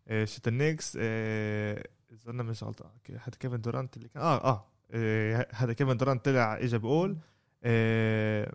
آه، 0.09 0.25
شت 0.25 0.49
النيكس 0.49 0.99
آه، 1.01 1.85
إذا 2.13 2.31
أنا 2.31 2.43
مش 2.43 2.65
غلطان. 2.65 2.91
هذا 3.11 3.37
كيفن 3.41 3.61
دورانت 3.61 3.97
اللي 3.97 4.09
كان 4.09 4.23
آه 4.23 4.67
آه 4.95 5.47
هذا 5.55 5.73
كيفن 5.73 5.97
دورانت 5.97 6.25
طلع 6.25 6.57
اجى 6.59 6.79
بيقول 6.79 7.17
آه، 7.65 8.53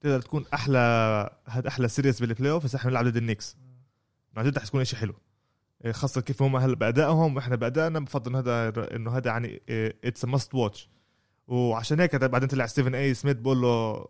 تقدر 0.00 0.20
تكون 0.20 0.44
أحلى 0.54 0.78
هاد 1.46 1.66
أحلى 1.66 1.88
series 1.88 2.20
بال 2.20 2.50
playoff 2.52 2.64
بس 2.64 2.74
إحنا 2.74 2.90
بنلعب 2.90 3.04
ضد 3.06 3.16
النكس 3.16 3.56
عن 4.36 4.44
جد 4.44 4.58
رح 4.58 4.64
تكون 4.66 4.84
شيء 4.84 4.98
حلو. 4.98 5.14
إيه، 5.84 5.92
خاصة 5.92 6.20
كيف 6.20 6.42
هم 6.42 6.56
هلا 6.56 6.76
بأدائهم 6.76 7.36
وإحنا 7.36 7.56
بأدائنا 7.56 8.00
بفضل 8.00 8.36
هذا 8.36 8.68
إنه 8.96 9.16
هذا 9.16 9.30
يعني 9.30 9.62
it's 10.04 10.24
must 10.24 10.54
watch 10.54 10.88
وعشان 11.48 12.00
هيك 12.00 12.16
بعدين 12.16 12.48
طلع 12.48 12.66
ستيفن 12.66 12.94
اي 12.94 13.14
سميث 13.14 13.36
بقول 13.36 13.60
له 13.62 14.06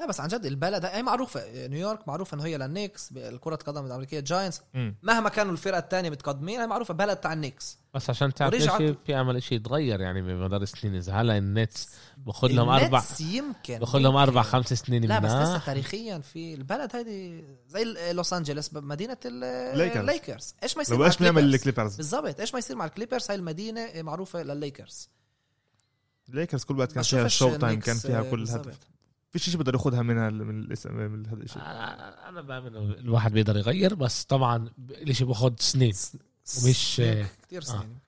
لا 0.00 0.06
بس 0.06 0.20
عن 0.20 0.28
جد 0.28 0.46
البلد 0.46 0.84
هي 0.84 1.02
معروفه 1.02 1.66
نيويورك 1.66 2.08
معروفه 2.08 2.34
إنه 2.34 2.44
هي 2.44 2.58
للنيكس 2.58 3.12
الكرة 3.16 3.54
القدم 3.54 3.86
الامريكيه 3.86 4.20
جاينتس. 4.20 4.60
مهما 5.02 5.28
كانوا 5.28 5.52
الفرقه 5.52 5.78
الثانية 5.78 6.10
متقدمين 6.10 6.60
هي 6.60 6.66
معروفة 6.66 6.94
بلد 6.94 7.16
تاع 7.16 7.32
النيكس. 7.32 7.78
بس 7.94 8.10
عشان 8.10 8.34
تعرف 8.34 8.62
شيء 8.62 8.96
في 9.06 9.14
عمل 9.14 9.42
شيء 9.42 9.58
يتغير 9.58 10.00
يعني 10.00 10.22
بمدار 10.22 10.62
السنين 10.62 10.94
إذا 10.94 11.12
هلا 11.12 11.38
النتس 11.38 11.88
باخذ 12.16 12.48
لهم 12.48 12.68
أربع 12.68 13.02
يمكن 13.20 13.78
باخذ 13.78 13.98
لهم. 13.98 14.16
أربع 14.16 14.42
خمس 14.42 14.72
سنين 14.72 15.04
لا 15.04 15.18
بس 15.18 15.30
لسه 15.30 15.58
تاريخيا 15.66 16.18
في 16.18 16.54
البلد 16.54 16.96
هيدي 16.96 17.44
زي 17.68 18.12
لوس 18.12 18.32
انجلوس 18.32 18.74
مدينة 18.74 19.16
ليكرز. 19.24 19.96
الليكرز 19.96 20.54
إيش 20.62 20.76
ما 20.76 20.82
يصير 20.82 20.94
لو 20.96 21.00
مع 21.00 21.06
إيش 21.06 21.16
بنعمل 21.16 21.54
الكليبرز 21.54 21.68
الكليبرز 21.68 21.96
بالضبط. 21.96 22.40
إيش 22.40 22.52
ما 22.52 22.58
يصير 22.58 22.76
مع 22.76 22.84
الكليبرز 22.84 23.26
هاي 23.30 23.36
المدينة 23.36 23.88
معروفة 23.96 24.42
للليكرز 24.42 25.08
الليكرز 26.28 26.64
كل 26.64 26.78
وقت 26.78 26.92
كان 26.92 27.02
فيها 27.02 27.26
ال 27.26 27.56
showtime 27.56 27.80
كان 27.80 27.96
فيها 27.96 28.20
آه، 28.20 28.30
كل. 28.30 28.48
هدف. 28.48 28.78
في 29.30 29.38
شيء 29.38 29.56
بده 29.56 29.72
ياخذها 29.72 30.02
منها 30.02 30.30
من 30.30 30.68
من 30.84 31.26
هذا 31.26 31.42
الشيء؟ 31.42 31.62
أنا 31.62 32.40
بامن 32.40 32.76
الواحد 32.76 33.32
بيقدر 33.32 33.56
يغير 33.56 33.94
بس 33.94 34.24
طبعا 34.24 34.70
الإشي 34.90 35.24
باخذ 35.24 35.52
سنين. 35.58 35.92
ومش 36.64 37.02
كثير 37.42 37.62
سنين. 37.62 37.98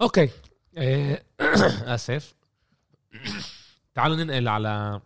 أوكي. 0.00 0.30
إيه، 0.76 1.22
آسف. 1.94 2.34
تعالوا 3.94 4.16
ننقل 4.16 4.48
على 4.48 5.00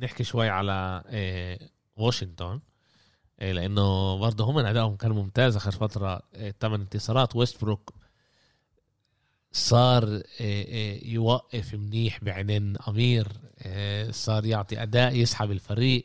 نحكي 0.00 0.24
شوي 0.24 0.48
على 0.48 1.02
إيه، 1.06 1.58
واشنطن. 1.96 2.60
إيه، 3.40 3.52
لأنه 3.52 4.16
برضه 4.18 4.44
هم 4.44 4.58
أدائهم 4.58 4.96
كان 4.96 5.12
ممتاز 5.12 5.56
آخر 5.56 5.70
فترة. 5.70 6.22
ثمان 6.60 6.80
انتصارات. 6.80 7.36
ويستبروك 7.36 7.97
صار 9.58 10.04
إيه، 10.04 10.22
إيه، 10.40 11.12
يوقف 11.12 11.74
منيح 11.74 12.24
بعينين 12.24 12.76
أمير 12.88 13.28
إيه، 13.64 14.10
صار 14.10 14.44
يعطي 14.44 14.82
أداء 14.82 15.14
يسحب 15.16 15.50
الفريق. 15.50 16.04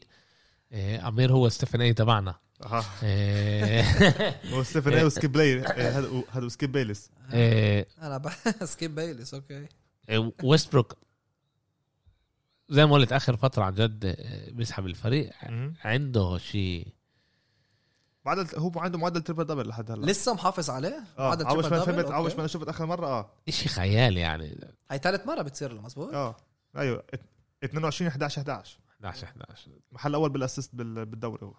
أمير 0.73 1.31
هو 1.31 1.49
ستيفن 1.49 1.81
أي 1.81 1.93
تبعنا. 1.93 2.35
أها 2.63 2.83
هو 4.53 4.63
ستيفن 4.63 4.93
أي 4.93 5.03
وسكيب 5.03 5.31
بلاي 5.31 5.59
هذا 6.31 6.47
سكيب 6.55 6.71
إيه، 7.33 7.87
أنا. 8.01 8.31
سكيب 8.65 8.95
بايلس 8.95 9.33
أوكي. 9.33 9.67
ويستبروك. 10.43 10.97
زي 12.69 12.85
ما 12.85 12.93
قلت 12.93 13.13
آخر 13.13 13.35
فترة 13.37 13.63
عن 13.63 13.73
جد 13.73 14.15
بيسحب 14.51 14.85
الفريق. 14.85 15.31
عنده 15.83 16.37
شيء 16.37 16.87
معدل 18.25 18.47
هو 18.57 18.71
عنده 18.75 18.97
معدل 18.97 19.21
triple 19.21 19.43
double 19.43 19.67
لحد 19.67 19.91
هلا. 19.91 20.05
لسه 20.05 20.33
محافظ 20.33 20.69
عليه؟ 20.69 21.03
آه 21.19 21.31
عدد 21.31 21.41
أول 21.45 21.63
triple 21.65 21.71
ما؟ 21.71 21.79
فهمت 21.79 22.05
أول 22.11 22.29
أوكي. 22.29 22.41
ما 22.41 22.47
شفت 22.47 22.67
آخر 22.67 22.85
مرة 22.85 23.07
آه. 23.07 23.29
شيء 23.49 23.67
خيال 23.67 24.17
يعني. 24.17 24.67
هاي 24.91 24.97
ثالث 24.97 25.27
مرة 25.27 25.41
بتصير 25.41 25.73
له 25.73 25.81
مزبوط 25.81 26.13
آه. 26.13 26.35
أيوه. 26.77 27.03
ات- 27.13 27.21
22 27.63 28.07
11 28.07 28.41
11 28.41 28.79
11 29.01 29.27
11 29.27 29.71
محل 29.91 30.13
أول 30.15 30.29
بال 30.29 30.41
assist 30.41 30.75
بال- 30.75 31.05
بالدوري 31.05 31.39
هو. 31.45 31.53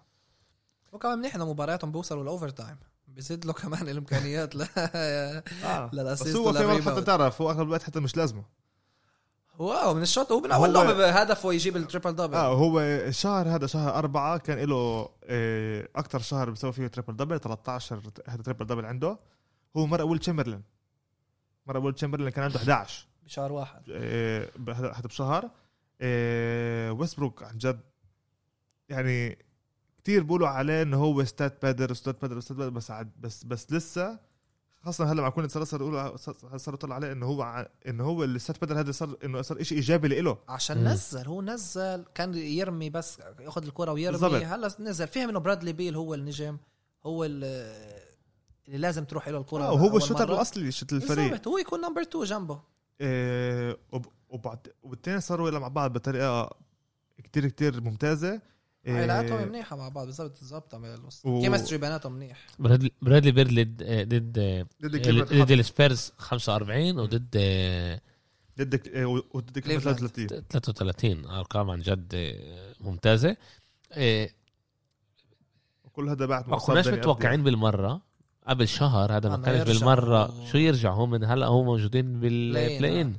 وكمان 0.91 1.17
منيح 1.19 1.35
إنه 1.35 1.49
مبارياتهم 1.51 1.91
بيوصلوا 1.91 2.23
ال 2.23 2.49
overtime 2.49 2.77
بزيد 3.07 3.45
له 3.45 3.53
كمان 3.53 3.89
الإمكانيات 3.89 4.55
ل... 4.55 4.59
بس 4.65 5.93
لل 5.93 6.03
assist 6.03 6.35
هو 6.35 6.53
في 6.53 6.65
مرات 6.65 6.81
حتى. 6.81 7.01
تعرف 7.01 7.41
هو 7.41 7.49
اغلب 7.51 7.67
الوقت 7.67 7.83
حتى 7.83 7.99
مش 7.99 8.17
لازمه. 8.17 8.43
واو 9.59 9.93
من 9.93 10.01
الشوط 10.01 10.31
هو 10.31 10.39
من 10.41 10.51
هو- 10.51 10.65
اول 10.65 10.73
لعبة 10.73 10.93
بهدفه 10.93 11.53
يجيب 11.53 11.77
ال 11.77 11.82
triple 11.82 12.11
double 12.15 12.35
آه 12.35 12.53
هو 12.53 12.79
الشهر 12.79 13.47
هذا 13.55 13.67
شهر 13.67 13.95
أربعة 13.95 14.37
كان 14.37 14.59
له 14.59 15.09
آه، 15.23 15.87
أكتر 15.95 16.19
شهر 16.19 16.49
بيسوي 16.49 16.73
فيه 16.73 16.87
triple 16.87 17.15
double 17.15 17.39
13 17.39 18.01
هذا 18.27 18.41
triple 18.43 18.65
double 18.65 18.85
عنده. 18.85 19.19
هو 19.77 19.85
مرة 19.85 20.03
ويل 20.03 20.19
تشامبرلين 20.19 20.61
مرة 21.67 21.79
ويل 21.79 21.93
تشامبرلين 21.93 22.29
كان 22.29 22.43
عنده 22.43 22.57
11 22.57 23.07
بشهر 23.25 23.51
واحد. 23.51 23.81
آه، 23.91 24.47
هذا 24.69 25.01
بشهر. 25.07 25.49
آه، 26.01 26.91
ويستبروك 26.91 27.43
عن 27.43 27.57
جد. 27.57 27.79
يعني 28.89 29.37
كتير 29.97 30.23
بيقولوا 30.23 30.47
عليه 30.47 30.81
إنه 30.81 30.97
هو 30.97 31.23
stat 31.23 31.61
padder 31.61 31.93
stat 31.93 32.21
padder 32.21 32.39
stat 32.39 32.57
padder 32.57 32.69
بس 32.69 32.91
عد 32.91 33.11
بس 33.19 33.43
بس 33.43 33.73
لسه 33.73 34.19
خاصة 34.85 35.11
هلا 35.11 35.21
مع 35.21 35.29
كل 35.29 35.49
صار 35.49 35.63
صار 35.63 35.81
يقولوا 35.81 36.17
صار 36.57 36.73
يطلع 36.73 36.95
عليه 36.95 37.11
انه 37.11 37.25
هو 37.25 37.67
انه 37.87 38.03
هو 38.03 38.23
ال 38.23 38.31
stat 38.31 38.61
padder 38.61 38.79
هذا 38.79 38.91
صار 38.91 39.17
إنه 39.23 39.41
صار 39.41 39.63
شيء 39.63 39.77
إيجابي 39.77 40.07
له 40.21 40.37
عشان 40.49 40.77
مم. 40.77 40.87
نزل 40.87 41.27
هو 41.27 41.41
نزل 41.41 42.05
كان 42.15 42.33
يرمي 42.33 42.89
بس 42.89 43.17
ياخذ 43.39 43.65
الكرة 43.65 43.91
ويرمي. 43.91 44.11
بالضبط. 44.19 44.43
هلا 44.43 44.71
نزل. 44.79 45.07
فهم 45.07 45.29
إنه 45.29 45.39
برادلي 45.39 45.73
بيل 45.73 45.95
هو 45.95 46.13
النجم 46.13 46.57
هو 47.05 47.23
ال- 47.23 47.43
اللي 48.67 48.77
لازم 48.77 49.05
تروح 49.05 49.27
له 49.29 49.37
الكرة 49.37 49.63
آه، 49.63 49.73
وهو 49.73 49.97
ال 49.97 50.01
shooter. 50.01 50.33
الأصلي 50.33 50.71
شت 50.71 50.93
الفريق. 50.93 51.29
بالضبط. 51.29 51.47
هو 51.47 51.57
يكون 51.57 51.81
number 51.81 52.01
2 52.01 52.23
جنبه. 52.23 52.61
إيه، 53.01 53.77
وب- 53.91 54.05
وبعد 54.29 54.67
وبالتالي 54.83 55.21
صاروا 55.21 55.47
يلعبوا 55.47 55.67
مع 55.67 55.73
بعض 55.73 55.93
بطريقة 55.93 56.49
كتير 57.23 57.47
كتير 57.47 57.81
إيه، 58.87 59.01
علاقاتهم 59.01 59.47
منيحة 59.47 59.75
مع 59.77 59.89
بعض 59.89 60.05
بالضبط 60.05 60.39
بالضبط 60.39 60.73
و- 61.25 61.41
chemistry 61.41 61.77
بيناتهم 61.77 62.13
منيح. 62.13 62.37
برادلي 62.59 62.91
برادلي 63.01 63.31
بيل 63.31 63.53
ضد 63.53 64.09
ضد 64.09 64.67
ضد 64.85 65.33
ضد 65.33 65.51
السبيرز 65.51 66.11
45 66.17 66.99
وضد 66.99 67.27
آه، 67.37 68.01
ضد 68.59 68.81
وضد 69.33 69.59
كليفلاند 69.59 69.97
كليفلاند. 69.99 70.07
33 70.09 70.43
33 70.49 71.25
أرقام 71.25 71.69
عن 71.69 71.79
جد 71.79 72.11
آه، 72.15 72.73
ممتازة. 72.79 73.37
آه، 73.91 74.29
وكل 75.85 76.09
هذا 76.09 76.25
بعد 76.25 76.49
ما 76.49 76.57
كناش 76.57 76.87
متوقعين 76.87 77.43
بالمرة. 77.43 78.01
قبل 78.47 78.67
شهر 78.67 79.17
هذا 79.17 79.29
ما 79.29 79.37
كانش. 79.37 79.67
بالمرة. 79.79 80.45
شو 80.51 80.57
يرجع 80.57 80.91
هم 80.93 81.09
من 81.09 81.23
هلا؟ 81.23 81.47
هم 81.47 81.65
موجودين 81.65 82.19
بال 82.19 82.39
play 82.39 82.79
play-in، 82.79 83.07
in 83.07 83.15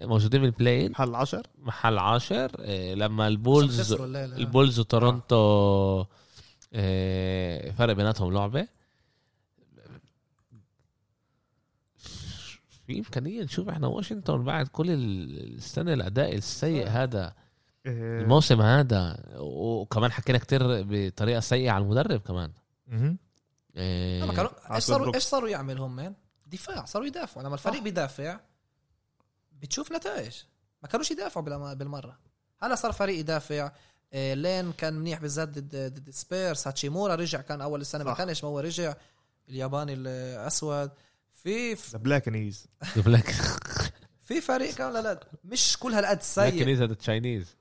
موجودين 0.00 0.40
بال 0.42 0.86
play-in، 0.86 0.94
حل 0.94 1.14
10 1.14 1.42
محل 1.58 1.98
عاشر 1.98 2.50
آه، 2.60 2.94
لما 2.94 3.28
البولز. 3.28 3.92
البولز 3.92 4.78
وتورونتو 4.80 6.04
آه، 6.72 7.70
فرق 7.70 7.92
بيناتهم 7.92 8.32
لعبة 8.32 8.68
في 12.86 12.98
إمكانية 12.98 13.42
نشوف 13.42 13.68
إحنا 13.68 13.86
واشنطن 13.86 14.44
بعد 14.44 14.68
كل 14.68 14.90
ال- 14.90 15.54
السنة 15.54 15.92
الأداء 15.92 16.34
السيء 16.36 16.86
آه. 16.86 16.90
هذا 16.90 17.34
إيه، 17.86 18.20
الموسم 18.20 18.60
هذا 18.60 19.24
وكمان 19.38 20.12
حكينا 20.12 20.38
كتير 20.38 20.60
بطريقة 20.64 21.40
سيئة 21.40 21.70
على 21.70 21.84
المدرب 21.84 22.20
كمان. 22.20 22.52
آه، 23.76 24.20
إيش 24.74 24.84
صاروا. 24.84 25.14
إيش 25.14 25.22
صاروا 25.22 25.48
يعملوا 25.48 25.86
هم؟ 25.86 26.14
دفاع 26.46 26.84
صاروا 26.84 27.06
يدافعوا 27.06 27.44
لما 27.46 27.54
الفريق 27.54 27.76
صح. 27.78 27.82
بيدافع 27.84 28.40
بتشوف 29.60 29.92
نتائج. 29.92 30.36
ما 30.82 30.88
كانوش 30.88 31.10
يدافعوا 31.10 31.44
بالم- 31.46 31.74
بالمرة. 31.74 32.18
هلا 32.62 32.74
صار 32.74 32.92
فريق 32.92 33.18
يدافع. 33.18 33.72
إيه، 34.12 34.34
لين 34.34 34.72
كان 34.72 34.94
منيح 34.94 35.18
بالذات 35.20 35.48
ضد 35.48 35.76
ضد 35.94 36.10
سبيرز. 36.10 36.66
هاتشيمورا 36.66 37.14
رجع 37.14 37.40
كان 37.40 37.60
أول 37.60 37.80
السنة 37.80 38.04
ما. 38.04 38.14
كانش 38.14 38.44
ما 38.44 38.50
هو 38.50 38.60
رجع. 38.60 38.94
الياباني 39.48 39.92
الأسود. 39.94 40.90
في 41.42 41.74
ذا 41.74 41.98
بلاك 41.98 42.28
نيز 42.28 42.66
جيب 42.94 43.08
لك 43.08 43.34
في 44.22 44.40
فريق 44.40 44.74
كان 44.74 44.92
لا 44.92 45.02
لا 45.02 45.20
مش 45.44 45.76
كل 45.80 45.92
هالقد 45.94 46.22
سيء. 46.22 46.68
اذا 46.68 46.86
تشاينيز 46.94 47.56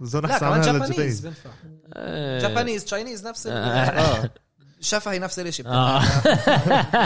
زون 0.00 0.24
أحسن 0.24 0.38
كمان 0.38 0.52
عنها 0.52 0.72
جابانيز 0.72 1.20
بينفع. 1.20 1.50
آه، 1.94 2.38
جابانيز 2.40 2.84
تشاينيز 2.84 3.26
نفس 3.26 3.46
آه. 3.46 4.30
شفهي 4.80 5.18
نفس 5.18 5.38
الشيء 5.38 5.66
آه. 5.68 6.18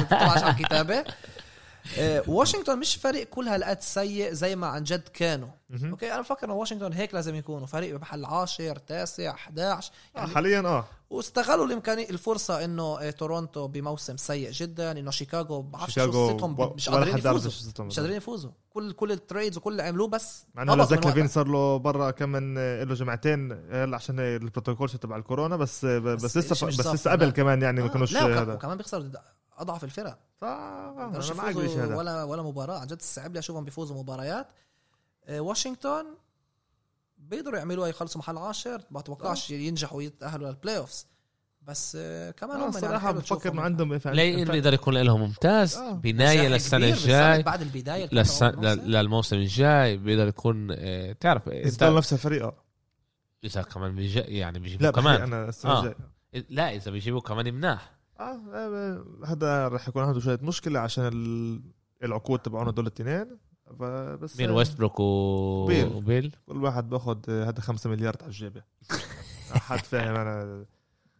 بتطلعش 0.00 0.42
على 0.42 0.50
الكتابة. 0.50 0.94
آه، 0.98 1.04
واشنطن 2.26 2.78
مش 2.78 2.96
فريق 2.96 3.28
كل 3.28 3.48
هالقد 3.48 3.80
سيء 3.80 4.32
زي 4.32 4.56
ما 4.56 4.66
عن 4.66 4.82
جد 4.82 5.08
كانوا. 5.08 5.48
أوكي 5.84 6.12
أنا 6.12 6.20
بفكر 6.20 6.46
إنه 6.46 6.54
واشنطن 6.54 6.92
هيك 6.92 7.14
لازم 7.14 7.34
يكونوا 7.34 7.66
فريق 7.66 7.96
بمحل 7.96 8.24
10 8.24 8.72
تاسع 8.78 9.30
11 9.30 9.92
آه، 10.16 10.18
يعني 10.18 10.34
حاليا 10.34 10.60
آه. 10.60 10.84
واستغلوا 11.10 11.66
الامكانيه 11.66 12.10
الفرصة 12.10 12.64
إنه 12.64 13.00
آه، 13.00 13.10
تورونتو 13.10 13.66
بموسم 13.68 14.16
سيء 14.16 14.50
جدا 14.50 14.90
إنه 14.92 15.10
شيكاغو 15.10 15.62
بعرفش 15.62 15.94
شو 15.94 16.06
قصتهم 16.06 16.74
مش 16.74 16.88
قادرين 16.88 17.18
يفوزوا. 17.18 17.84
مش 17.86 17.96
قادرين 18.00 18.16
يفوزوا. 18.16 18.50
كل 18.70 18.92
كل 18.92 19.12
ال 19.12 19.18
trades 19.18 19.56
وكل 19.56 19.72
اللي 19.72 19.82
عملوه 19.82 20.08
بس 20.08 20.46
مع 20.54 20.62
إنه 20.62 20.84
زاك 20.84 20.98
من 20.98 21.04
لافين. 21.04 21.28
صار 21.28 21.48
له 21.48 21.76
برا 21.76 22.10
كمان 22.10 22.54
آه، 22.58 22.84
له 22.84 22.94
جمعتين 22.94 23.52
هلا 23.72 23.96
عشان 23.96 24.20
البروتوكول 24.20 24.88
تبع 24.88 25.16
الكورونا 25.16 25.56
بس 25.56 25.84
آه، 25.84 25.98
بس, 25.98 26.24
بس 26.24 26.36
لسه 26.36 26.50
بس 26.66 26.74
صافي، 26.74 26.94
لسه 26.96 27.10
قبل. 27.10 27.30
كمان 27.30 27.62
يعني 27.62 27.80
ما 27.80 27.86
آه، 27.86 27.90
كانوش 27.90 28.16
هذا. 28.16 28.54
وكمان 28.54 28.76
بيخسروا 28.76 29.04
أضعف 29.60 29.84
الفرق. 29.84 30.18
آه، 30.42 30.92
بيقدروش 30.92 31.30
أنا 31.30 31.42
معك 31.42 31.56
هذا 31.56 31.96
ولا 31.96 32.24
ولا 32.24 32.42
مباراة. 32.42 32.78
عن 32.78 32.86
جد 32.86 33.02
صعب 33.02 33.32
لي 33.32 33.38
أشوفهم 33.38 33.64
بيفوزوا 33.64 33.96
مباريات. 33.96 34.46
آه، 35.24 35.40
واشنطن 35.40 36.06
بيقدروا 37.18 37.58
يعملوها 37.58 37.88
يخلصوا 37.88 38.18
محل 38.18 38.38
عاشر. 38.38 38.82
ما 38.90 39.00
اتوقعش 39.00 39.50
ينجحوا 39.50 40.02
يتاهلوا 40.02 40.48
لل 40.48 40.76
playoffs 40.76 41.06
بس 41.62 41.96
آه، 42.00 42.30
كمان 42.30 42.56
هم 42.56 42.62
يعني 42.62 42.72
صراحة 42.72 43.08
حلو 43.08 43.18
بفكر. 43.20 43.52
إنه 43.52 43.62
عندهم 43.62 43.92
ان 43.92 44.44
بيقدر 44.44 44.74
يكون 44.74 44.98
لهم 44.98 45.20
ممتاز. 45.20 45.76
آه. 45.76 45.92
بنايه 45.92 46.48
للسنة 46.48 46.86
الجاي. 46.86 47.42
بعد 47.42 47.62
البداية 47.62 48.08
للس... 48.12 48.42
للموسم 48.42 49.36
الجاي 49.36 49.96
بيقدر 49.96 50.28
يكون 50.28 50.68
آه، 50.70 51.12
تعرف 51.12 51.46
يضل 51.46 51.96
نفس 51.96 52.12
الفريق 52.12 52.44
آه. 52.44 52.64
إذا 53.44 53.62
كمان 53.62 53.94
بيجي 53.94 54.20
يعني 54.20 54.58
بيجيبوا 54.58 54.86
لا 54.86 54.92
كمان. 54.92 55.22
أنا 55.22 55.48
السنة 55.48 55.72
آه. 55.72 55.94
لا 56.48 56.74
إذا 56.74 56.90
بيجيبوا 56.90 57.20
كمان 57.20 57.54
مناح. 57.54 57.99
آه 58.20 58.40
آه، 58.54 59.04
هذا 59.26 59.68
رح 59.68 59.88
يكون 59.88 60.02
عنده 60.02 60.20
شوية 60.20 60.38
مشكلة 60.42 60.80
عشان 60.80 61.06
ال- 61.06 61.60
العقود 62.04 62.38
تبعونه 62.38 62.70
دول 62.72 62.86
الاثنين. 62.86 63.38
بس 64.20 64.38
مين 64.40 64.48
آه، 64.50 64.54
ويستبروك 64.54 65.00
و... 65.00 65.66
بيل. 65.66 65.86
وبيل؟ 65.92 66.36
كل 66.46 66.64
واحد 66.64 66.88
باخذ 66.88 67.30
هذا 67.30 67.60
5 67.60 67.90
مليار 67.90 68.16
على 68.20 68.26
الجيبة. 68.28 68.62
حد 69.50 69.78
فاهم 69.78 70.14
أنا. 70.14 70.64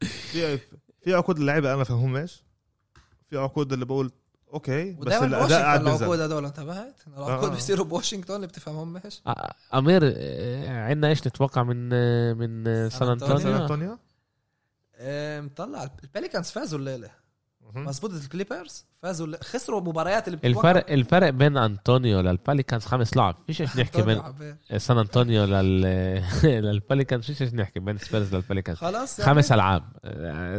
في 0.00 0.58
في 1.02 1.14
عقود 1.14 1.38
اللعيبه 1.38 1.74
أنا 1.74 1.84
فهمهمش. 1.84 2.44
في 3.30 3.36
عقود 3.36 3.72
اللي 3.72 3.84
بقول 3.84 4.12
أوكي 4.54 4.92
بس 4.92 5.12
الأداء 5.12 5.60
قاعد 5.62 5.80
العقود 5.80 6.20
هدول 6.20 6.44
انتبهت؟ 6.44 6.94
العقود 7.16 7.48
آه. 7.48 7.54
بيصيروا 7.54 7.84
بواشنطن 7.86 8.34
اللي 8.36 8.46
بتفهمهم 8.46 8.92
مش 8.92 9.20
آه، 9.26 9.54
أمير 9.74 10.00
آه، 10.04 10.84
عندنا 10.88 11.08
إيش 11.08 11.26
نتوقع 11.26 11.62
من 11.62 11.90
آه، 11.92 12.32
من 12.32 12.68
آه، 12.68 12.88
سان 12.88 13.08
أنطونيو. 13.08 13.38
سان 13.38 13.46
أنطونيو؟ 13.52 13.62
أنطونيو؟ 13.62 13.92
آه، 13.92 13.98
مطلع 15.40 15.90
الباليكانز 16.04 16.50
فازوا 16.50 16.78
الليلة. 16.78 17.10
مهم. 17.74 17.84
مظبوط 17.84 18.10
الكليبرز 18.12 18.84
فازوا 19.02 19.36
خسروا 19.42 19.80
مباريات 19.80 20.28
اللي 20.28 20.38
الفرق 20.44 20.90
الفرق 20.90 21.30
بين 21.30 21.56
أنطونيو 21.56 22.20
للباليكانز 22.20 22.84
خمس 22.84 23.16
لعب 23.16 23.36
فيش 23.46 23.60
إيش 23.60 23.76
نحكي 23.76 24.02
بين. 24.02 24.22
سان 24.76 24.98
أنطونيو 24.98 25.44
لل 25.44 25.82
للباليكانز 26.44 27.24
فيش 27.24 27.42
إيش 27.42 27.54
نحكي 27.54 27.80
بين 27.80 27.98
سبيرز 27.98 28.34
للباليكانز 28.34 28.78
خلاص 28.78 29.18
يعني 29.18 29.34
خمس 29.34 29.52
ألعاب. 29.52 29.82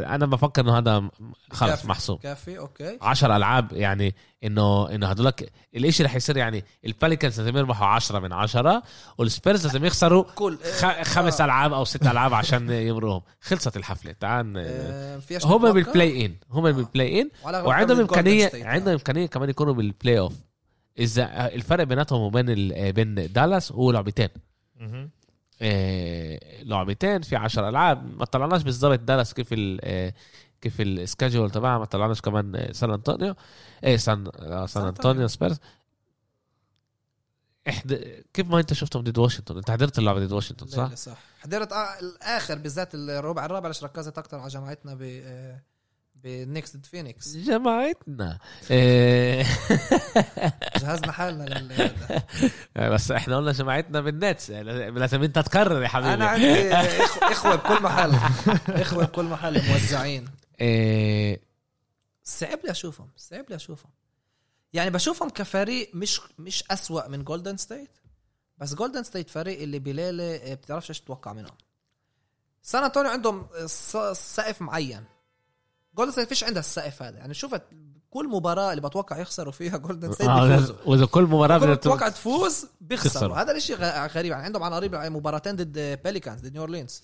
أنا 0.06 0.26
بفكر 0.26 0.62
إنه 0.62 0.78
هذا 0.78 1.10
خلص 1.50 1.70
كافي. 1.70 1.88
محسوم. 1.88 2.16
كافي 2.18 2.58
أوكي. 2.58 2.98
10 3.02 3.36
ألعاب 3.36 3.72
يعني 3.72 4.14
إنه 4.44 4.94
إنه 4.94 5.06
هدولك 5.06 5.52
الإشي 5.76 6.02
رح 6.02 6.14
يصير 6.14 6.36
يعني 6.36 6.64
الباليكانز 6.86 7.40
لازم 7.40 7.56
يربحوا 7.56 7.86
10 7.86 8.18
من 8.18 8.32
10 8.32 8.82
والسبيرز 9.18 9.66
لازم 9.66 9.84
يخسروا 9.84 10.24
كل 10.34 10.58
خ... 10.58 11.02
خمس 11.02 11.40
آه. 11.40 11.44
ألعاب 11.44 11.72
أو 11.72 11.84
ست 11.84 12.06
ألعاب 12.06 12.34
عشان 12.34 12.70
يمروهم 12.70 13.22
خلصت 13.40 13.76
الحفلة 13.76 14.12
تعال 14.12 14.54
آه، 14.56 15.20
هم؟ 15.44 15.72
بال 15.72 16.26
play-in 16.26 16.34
هم 16.50 16.66
آه. 16.66 16.70
بال 16.70 17.20
play-in 17.20 17.30
وعندهم 17.44 18.00
امكانيه. 18.00 18.50
عندهم 18.54 18.92
إمكانية 18.94 19.26
كمان 19.26 19.48
يكونوا 19.50 19.74
بال 19.74 20.18
playoff 20.18 20.32
اذا 20.98 21.54
الفرق 21.54 21.84
بيناتهم 21.84 22.20
وبين 22.20 22.46
ال... 22.48 22.92
بين 22.92 23.14
دالاس 23.14 23.72
هو 23.72 23.90
لعبتين. 23.90 24.28
آه، 25.62 26.62
لعبتين 26.62 27.22
في 27.22 27.36
10 27.36 27.68
ألعاب 27.68 28.18
ما 28.18 28.24
طلعناش 28.24 28.62
بالضبط 28.62 28.98
دالاس 28.98 29.34
كيف 29.34 29.52
ال 29.52 29.80
آه، 29.84 30.12
كيف 30.62 30.80
ال 30.80 30.88
schedule 30.88 31.50
تبعها 31.50 31.78
ما 31.78 31.84
طلعناش 31.84 32.20
كمان 32.20 32.56
آه، 32.56 32.72
سان 32.72 32.90
أنطونيو. 32.90 33.34
إيه 33.84 33.96
سان 33.96 34.28
آه، 34.36 34.66
سان 34.66 34.86
أنطونيو. 34.86 35.28
سبيرز. 35.28 35.56
احد 37.68 37.94
كيف 38.34 38.46
ما 38.46 38.60
انت 38.60 38.72
شفتهم 38.72 39.02
ضد 39.04 39.18
واشنطن؟ 39.18 39.56
انت 39.56 39.70
حضرت 39.70 39.98
اللعبة 39.98 40.20
ضد 40.26 40.32
واشنطن 40.32 40.66
صح؟ 40.66 40.90
لا، 40.90 40.94
صح. 40.94 41.16
حضرت 41.40 41.72
آه 41.72 41.98
الآخر 42.00 42.58
بالذات 42.58 42.94
الربع 42.94 43.44
الرابع 43.46 43.68
ليش 43.68 43.84
ركزت 43.84 44.18
أكثر 44.18 44.38
على 44.38 44.48
جماعتنا 44.48 44.94
ب 44.94 45.02
بنيكس 46.24 46.76
ضد 46.76 46.86
فينيكس 46.86 47.36
جماعتنا. 47.36 48.38
إيه. 48.70 49.46
جهزنا 50.80 51.12
حالنا 51.12 51.42
لل 51.44 51.90
بس 52.92 53.10
إحنا 53.10 53.36
قلنا 53.36 53.52
جماعتنا 53.52 54.00
بالنتس 54.00 54.50
لازم 54.50 55.22
أنت 55.22 55.38
تكرر 55.38 55.82
يا 55.82 55.88
حبيبي. 55.88 56.14
أنا 56.14 56.26
عندي 56.26 56.72
إخوة 57.32 57.54
بكل 57.56 57.82
محل. 57.82 58.12
إخوة 58.68 59.04
بكل 59.04 59.24
محل 59.24 59.68
موزعين. 59.72 60.24
إيه 60.60 61.40
صعب 62.24 62.58
لي 62.64 62.70
أشوفهم 62.70 63.08
صعب 63.16 63.44
لي 63.50 63.56
أشوفهم. 63.56 63.90
يعني 64.72 64.90
بشوفهم 64.90 65.30
كفريق 65.30 65.90
مش 65.94 66.20
مش 66.38 66.64
أسوأ 66.70 67.08
من 67.08 67.24
جولدن 67.24 67.56
ستيت 67.56 67.90
بس 68.58 68.74
جولدن 68.74 69.02
ستيت 69.02 69.30
فريق 69.30 69.62
اللي 69.62 69.78
بليلة 69.78 70.36
آه، 70.36 70.54
بتعرفش 70.54 70.90
إيش 70.90 71.00
تتوقع 71.00 71.32
منهم. 71.32 71.56
سان 72.62 72.82
أنطونيو 72.84 73.10
عندهم 73.10 73.46
سقف 74.12 74.62
معين. 74.62 75.04
جولدن 75.94 76.12
ستيت 76.12 76.28
فيش 76.28 76.44
عندها 76.44 76.60
السقف 76.60 77.02
هذا. 77.02 77.18
يعني 77.18 77.34
شوفت 77.34 77.62
كل 78.10 78.28
مباراة 78.28 78.70
اللي 78.70 78.88
بتوقع 78.88 79.18
يخسروا 79.18 79.52
فيها 79.52 79.76
جولدن 79.76 80.12
ستيت 80.12 80.28
آه، 80.28 80.48
بيفوزوا. 80.48 80.76
واذا 80.86 81.06
كل 81.06 81.26
بدها 81.26 81.74
بتوقع 81.74 82.08
تفوز 82.08 82.66
بيخسروا. 82.80 83.36
هذا 83.36 83.56
الشيء 83.56 83.76
غ- 83.76 84.06
غريب. 84.06 84.32
يعني 84.32 84.44
عندهم 84.44 84.62
على 84.62 84.76
قريب 84.76 84.94
مباراتين 84.94 85.56
ضد 85.56 85.78
بيليكانز 86.04 86.40
ضد 86.40 86.52
نيو 86.52 86.62
اورلينز. 86.62 87.02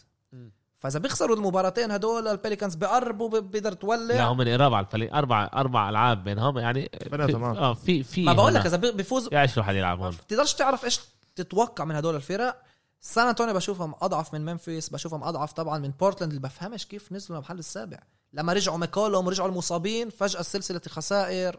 فاذا 0.79 0.99
بيخسروا 0.99 1.37
المباراتين 1.37 1.91
هدول 1.91 2.29
البيليكانز 2.29 2.74
بيقربوا 2.74 3.29
ب- 3.29 3.51
بيقدر 3.51 3.70
لا 3.70 3.74
تولع 3.76 4.29
هم 4.29 4.37
من 4.39 4.49
قراب 4.49 4.74
على 4.74 4.87
الفريق 4.87 5.14
أربع 5.16 5.51
أربع 5.55 5.89
ألعاب 5.89 6.24
بينهم 6.24 6.59
يعني 6.59 6.91
بيناتهم، 7.11 7.45
آه. 7.45 7.59
آه 7.59 7.74
في 7.74 8.03
في 8.03 8.24
ما 8.24 8.33
بقول 8.33 8.55
لك. 8.55 8.66
إذا 8.66 8.76
بي- 8.76 8.93
بيفوزوا 8.93 9.35
يا 9.35 9.43
إيش 9.43 9.59
واحد 9.59 9.74
يلعب 9.74 10.01
هون؟ 10.01 10.11
بتقدرش 10.11 10.55
تعرف 10.55 10.85
إيش 10.85 11.01
تتوقع 11.37 11.85
من 11.85 11.95
هدول 11.95 12.16
الفرق. 12.16 12.62
سان 13.01 13.26
أنطونيو 13.26 13.55
بشوفهم 13.55 13.95
أضعف 14.03 14.35
من 14.35 14.45
ممفيس 14.53 14.89
بشوفهم 14.89 15.24
أضعف 15.24 15.53
طبعا 15.53 15.79
من 15.79 15.91
بورتلاند. 15.91 16.33
اللي 16.33 16.49
بفهمش 16.49 16.87
كيف 16.87 17.12
نزلوا 17.12 17.39
للمحل 17.39 17.59
السابع. 17.59 17.99
لما 18.33 18.53
رجعوا 18.53 18.79
ماكولوم 18.78 19.26
ورجعوا 19.26 19.49
المصابين 19.49 20.11
فجأة 20.11 20.43
سلسلة 20.43 20.81
خسائر 20.89 21.57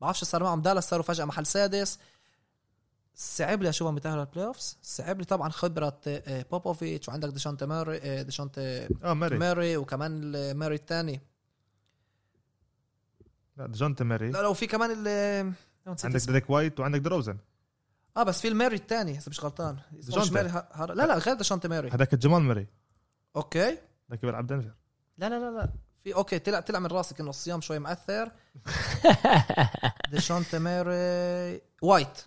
بعرفش 0.00 0.24
صار 0.24 0.42
معهم. 0.42 0.62
دالاس 0.62 0.88
صاروا 0.88 1.04
فجأة 1.04 1.24
محل 1.24 1.46
سادس. 1.46 1.98
صعب 3.22 3.62
لي 3.62 3.68
أشوفهم 3.68 3.94
بيتأهلوا 3.94 4.22
ال 4.22 4.46
playoffs 4.46 4.78
صعب 4.82 5.18
لي 5.18 5.24
طبعا 5.24 5.48
خبرة 5.48 6.00
آه، 6.06 6.44
بوبوفيتش 6.50 7.08
وعندك 7.08 7.28
ديجونتي 7.28 7.66
موراي 7.66 7.98
آه، 8.02 8.22
ديجونتي 8.22 8.88
آه 9.04 9.14
موراي 9.14 9.38
موراي 9.38 9.76
وكمان 9.76 10.30
ماري 10.56 10.74
الثاني. 10.74 11.20
لا 13.56 13.66
جونت 13.66 14.02
ماري 14.02 14.30
لا 14.30 14.42
لو 14.42 14.54
في 14.54 14.66
كمان 14.66 14.90
نسيت 15.86 16.04
عندك. 16.04 16.26
ديريك 16.26 16.50
وايت 16.50 16.80
وعندك 16.80 17.00
دروزن 17.00 17.38
آه 18.16 18.22
بس 18.22 18.40
في 18.40 18.48
الماري 18.48 18.76
الثاني 18.76 19.10
اذا 19.12 19.24
مش 19.28 19.44
غلطان. 19.44 19.76
مش 19.92 20.04
ديشانتي. 20.06 20.30
ماري 20.34 20.48
ه- 20.48 20.68
هر... 20.72 20.92
لا 20.94 21.06
لا 21.06 21.18
غير 21.18 21.34
ديشانتي 21.34 21.68
ماري 21.68 21.90
هذاك 21.90 22.14
جمال 22.14 22.42
ماري 22.42 22.66
أوكي. 23.36 23.78
هذاك 24.08 24.22
بيلعب 24.22 24.46
دنفر 24.46 24.74
لا 25.18 25.28
لا 25.28 25.38
لا 25.38 25.50
لا. 25.56 25.72
في 25.98 26.14
أوكي 26.14 26.38
طلع 26.38 26.60
طلع 26.60 26.78
من 26.78 26.86
راسك 26.86 27.20
إنه 27.20 27.30
الصيام 27.30 27.60
شوي 27.60 27.78
مأثر. 27.78 28.32
ديشانتي 30.10 30.58
ماري 30.58 31.60
وايت 31.82 32.18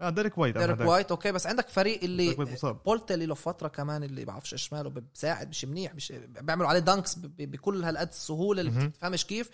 آه 0.00 0.10
ديريك 0.10 0.38
وايت 0.38 0.58
ديريك. 0.58 0.80
وايت 0.80 1.10
أوكي 1.10 1.32
بس 1.32 1.46
عندك 1.46 1.68
فريق 1.68 2.04
اللي 2.04 2.28
وايت 2.28 2.52
مصاب. 2.52 2.82
بولت 2.82 3.12
اللي 3.12 3.26
له 3.26 3.34
فترة 3.34 3.68
كمان 3.68 4.02
اللي 4.02 4.24
بعرفش 4.24 4.52
إيش 4.52 4.72
ماله 4.72 4.90
بساعد 5.14 5.48
مش 5.48 5.64
منيح 5.64 5.94
مش 5.94 6.12
بيعملوا 6.12 6.68
عليه 6.68 6.80
دانكس 6.80 7.14
بكل 7.18 7.84
هالقد 7.84 8.08
السهولة 8.08 8.60
اللي. 8.60 8.86
بتفهمش 8.88 9.26
كيف. 9.26 9.50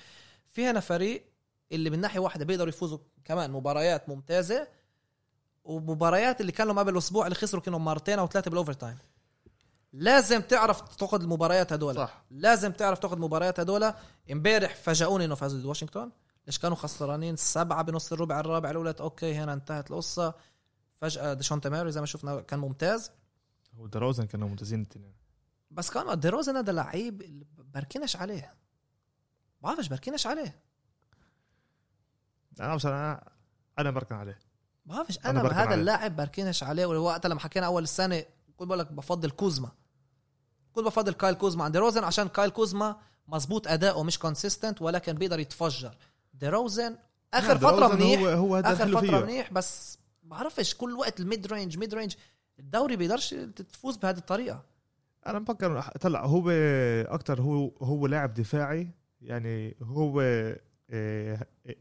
في 0.48 0.66
هنا 0.66 0.80
فريق 0.80 1.24
اللي 1.72 1.90
من 1.90 2.00
ناحية 2.00 2.20
واحدة 2.20 2.44
بيقدروا 2.44 2.68
يفوزوا 2.68 2.98
كمان 3.24 3.50
مباريات 3.50 4.08
ممتازة 4.08 4.68
ومباريات 5.64 6.40
اللي 6.40 6.52
كان 6.52 6.66
لهم 6.66 6.78
قبل 6.78 6.98
أسبوع 6.98 7.26
اللي 7.26 7.34
خسروا 7.34 7.62
كانوا 7.62 7.78
مرتين 7.78 8.18
أو 8.18 8.26
ثلاثة 8.26 8.48
بال 8.50 8.72
overtime 8.72 8.96
لازم 9.92 10.40
تعرف 10.40 10.96
تاخذ 10.96 11.22
المباريات 11.22 11.72
هدول. 11.72 11.94
صح. 11.94 12.24
لازم 12.30 12.72
تعرف 12.72 12.98
تاخذ 12.98 13.14
المباريات 13.14 13.60
هدول. 13.60 13.92
امبارح 14.32 14.74
فاجئوني 14.74 15.24
إنه 15.24 15.34
فازوا 15.34 15.58
ضد 15.58 15.64
واشنطن 15.64 16.10
ليش 16.46 16.58
كانوا 16.58 16.76
خسرانين 16.76 17.36
سبعة 17.36 17.82
بنص 17.82 18.12
الربع 18.12 18.40
الرابع 18.40 18.70
الأولى؟ 18.70 18.94
أوكي 19.00 19.34
هنا 19.34 19.52
انتهت 19.52 19.90
القصة. 19.90 20.34
فجأة 21.00 21.34
ديجونتي 21.34 21.68
ماري 21.68 21.92
زي 21.92 22.00
ما 22.00 22.06
شفنا 22.06 22.40
كان 22.40 22.58
ممتاز. 22.58 23.10
وديروزن 23.76 24.24
كانوا 24.24 24.48
ممتازين 24.48 24.80
الاثنين 24.80 25.14
بس 25.70 25.90
كان 25.90 26.20
ديروزن 26.20 26.56
هذا 26.56 26.72
لعيب 26.72 27.22
اللي 27.22 27.46
بركنش 27.74 28.16
عليه. 28.16 28.54
بعرفش 29.60 29.88
بركنش 29.88 30.26
عليه. 30.26 30.62
أنا 32.60 32.74
مش 32.74 32.86
أنا 32.86 33.90
بركن 33.90 34.14
عليه. 34.14 34.38
بعرفش 34.86 35.18
أنا 35.18 35.30
أنا, 35.30 35.42
بركن 35.42 35.54
هذا. 35.56 35.74
اللاعب 35.74 36.16
بركنش 36.16 36.62
عليه. 36.62 36.86
وقت 36.86 37.26
لما 37.26 37.40
حكينا 37.40 37.66
أول 37.66 37.82
السنة 37.82 38.24
كنت 38.56 38.68
بقول 38.68 38.78
لك 38.78 38.92
بفضل 38.92 39.30
كوزما. 39.30 39.70
كنت 40.72 40.84
بفضل 40.84 41.12
كايل 41.12 41.34
كوزما. 41.34 41.64
عن 41.64 41.72
ديروزن 41.72 42.04
عشان 42.04 42.28
كايل 42.28 42.50
كوزما 42.50 42.96
مزبوط 43.28 43.68
أداؤه 43.68 44.02
مش 44.02 44.18
consistent 44.18 44.82
ولكن 44.82 45.12
بيقدر 45.12 45.40
يتفجر. 45.40 45.96
ديروزن 46.40 46.96
آخر 47.34 47.52
لا، 47.52 47.58
فترة 47.58 47.76
ديروزن 47.88 47.96
منيح. 47.96 48.20
هو 48.20 48.28
هو 48.28 48.56
آخر 48.56 48.88
فترة 48.88 49.00
فيه 49.00 49.20
منيح 49.20 49.52
بس 49.52 49.98
بعرفش 50.22 50.74
كل 50.74 50.92
وقت 50.92 51.20
ال 51.20 51.46
mid-range 51.46 51.78
mid-range 51.78 52.14
الدوري 52.58 52.96
بيقدرش 52.96 53.34
تفوز 53.34 53.96
بهذه 53.96 54.18
الطريقة. 54.18 54.64
أنا 55.26 55.38
بفكر 55.38 55.80
طلع 56.00 56.24
هو 56.24 56.50
أكتر 57.08 57.40
هو 57.42 57.72
هو 57.82 58.06
لاعب 58.06 58.34
دفاعي. 58.34 58.90
يعني 59.20 59.76
هو 59.82 60.20
إيه، 60.20 60.60
إيه، 60.90 61.76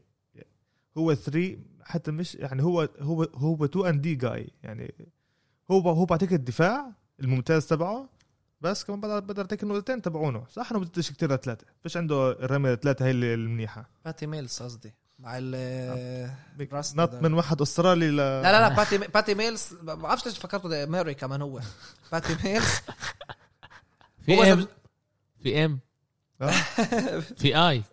هو 0.98 1.14
3 1.14 1.58
حتى 1.82 2.10
مش 2.10 2.34
يعني 2.34 2.62
هو 2.62 2.88
هو 3.00 3.22
هو 3.34 3.64
2 3.64 3.86
ان 3.86 4.00
دي 4.00 4.14
جاي 4.14 4.50
يعني 4.62 4.94
هو 5.70 5.90
هو 5.90 6.04
بعطيك 6.04 6.32
الدفاع 6.32 6.92
الممتاز 7.20 7.66
تبعه. 7.66 8.08
بس 8.60 8.84
كمان 8.84 9.00
بقدر 9.00 9.20
بقدر 9.20 9.42
اعطيك 9.42 9.62
النقطتين 9.62 10.02
تبعونه. 10.02 10.44
صح؟ 10.50 10.70
إنه 10.70 10.80
بديش 10.80 11.10
كتير 11.10 11.32
لثلاثه 11.34 11.66
فيش 11.82 11.96
عنده 11.96 12.30
الرمي 12.32 12.76
ثلاثة 12.76 13.04
هي 13.06 13.10
اللي 13.10 13.34
المنيحه 13.34 13.90
باتي 14.04 14.26
ميلز 14.26 14.62
قصدي. 14.62 14.94
مع 15.18 15.34
ال 15.38 16.30
نط 16.94 17.10
ده. 17.10 17.20
من 17.20 17.32
واحد 17.34 17.60
أسترالي 17.62 18.10
ل 18.10 18.16
لا 18.16 18.42
لا 18.42 18.68
لا 18.68 18.76
باتي 18.76 18.98
باتي 18.98 19.34
ميلز. 19.34 19.68
ما 19.82 19.94
بعرفش 19.94 20.26
ليش 20.26 20.38
فكرته 20.38 20.68
ده 20.68 20.86
ماري 20.86 21.14
كمان 21.14 21.42
هو. 21.42 21.60
باتي 22.12 22.36
ميلز. 22.44 22.66
في 24.26 24.52
ام 24.52 24.66
في 25.42 25.64
ام 25.64 25.80
في 27.36 27.56
اي 27.68 27.82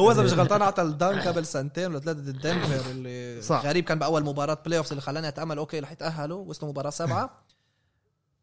هو 0.00 0.10
إذا 0.12 0.22
مش 0.22 0.32
غلطان 0.32 0.62
أعطى 0.62 0.82
الدان 0.82 1.20
قبل 1.20 1.46
سنتين 1.46 1.86
ولا 1.90 2.00
ثلاثة 2.00 2.20
ضد 2.20 2.38
دنفر 2.40 2.90
اللي 2.90 3.42
صح. 3.42 3.62
غريب 3.66 3.84
كان 3.84 3.98
بأول 3.98 4.24
مباراة 4.24 4.58
بلاي 4.66 4.78
اوفز 4.78 4.90
اللي 4.90 5.02
خلاني 5.02 5.28
أتأمل 5.28 5.58
أوكي 5.58 5.80
رح 5.80 5.92
يتأهلوا 5.92 6.44
وصلوا 6.44 6.70
مباراة 6.70 6.90
سبعة. 6.90 7.36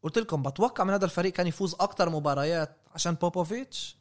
قلت 0.02 0.18
لكم 0.18 0.42
بتوقع 0.42 0.84
من 0.84 0.92
هذا 0.92 1.04
الفريق 1.04 1.32
كان 1.32 1.46
يفوز 1.46 1.74
أكثر 1.80 2.10
مباريات 2.10 2.76
عشان 2.94 3.14
بوبوفيتش 3.14 3.96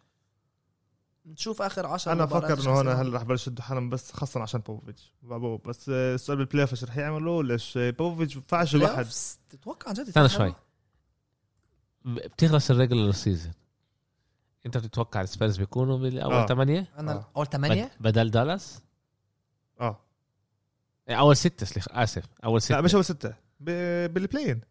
نشوف 1.26 1.62
آخر 1.62 1.86
10 1.88 2.12
أنا 2.12 2.26
بفكر 2.26 2.62
إنه 2.62 2.70
هون. 2.70 2.88
هلا 2.88 3.18
رح 3.18 3.24
بلش 3.24 3.48
يدوا 3.48 3.64
حالهم 3.64 3.90
بس 3.90 4.12
خاصة 4.12 4.42
عشان 4.42 4.60
بوفيتش 4.62 5.14
بابو 5.24 5.58
بس 5.58 5.90
السؤال 5.90 6.38
بالبلاي 6.38 6.62
اوف 6.62 6.72
إيش 6.72 6.84
رح 6.84 6.98
يعملوا؟ 6.98 7.44
ليش 7.44 7.78
آه، 7.78 7.90
بوفيتش 7.90 8.36
ما 8.36 8.42
ينفعش 8.42 8.76
بلاي 8.76 8.86
واحد 8.86 8.98
أوفز، 8.98 9.40
تتوقع 9.50 9.88
عن 9.90 9.94
جد 9.94 10.08
استنى؟ 10.08 10.30
شوي. 10.30 10.54
بتخلص 12.06 12.72
الريجولر 12.72 13.12
سيزون 13.12 13.52
انت 14.66 14.78
بتتوقع 14.78 15.22
السبيرز 15.22 15.58
بيكونوا 15.58 15.98
بالاول 15.98 16.34
آه. 16.34 16.46
ثمانية 16.46 16.88
أنا 17.00 17.12
آه. 17.12 17.26
أول 17.38 17.48
ثمانيه 17.48 17.92
بدل 18.00 18.32
دالاس 18.32 18.80
آه 19.82 20.00
إيه، 21.10 21.20
أول 21.20 21.38
ستة 21.38 21.66
سليخ 21.66 21.86
آسف 21.92 22.24
أول 22.46 22.62
ستة 22.62 22.76
لا 22.76 22.82
مش 22.82 22.96
أول 22.96 23.06
ستة 23.06 23.34
ب- 23.60 24.14
بالبلاين 24.14 24.62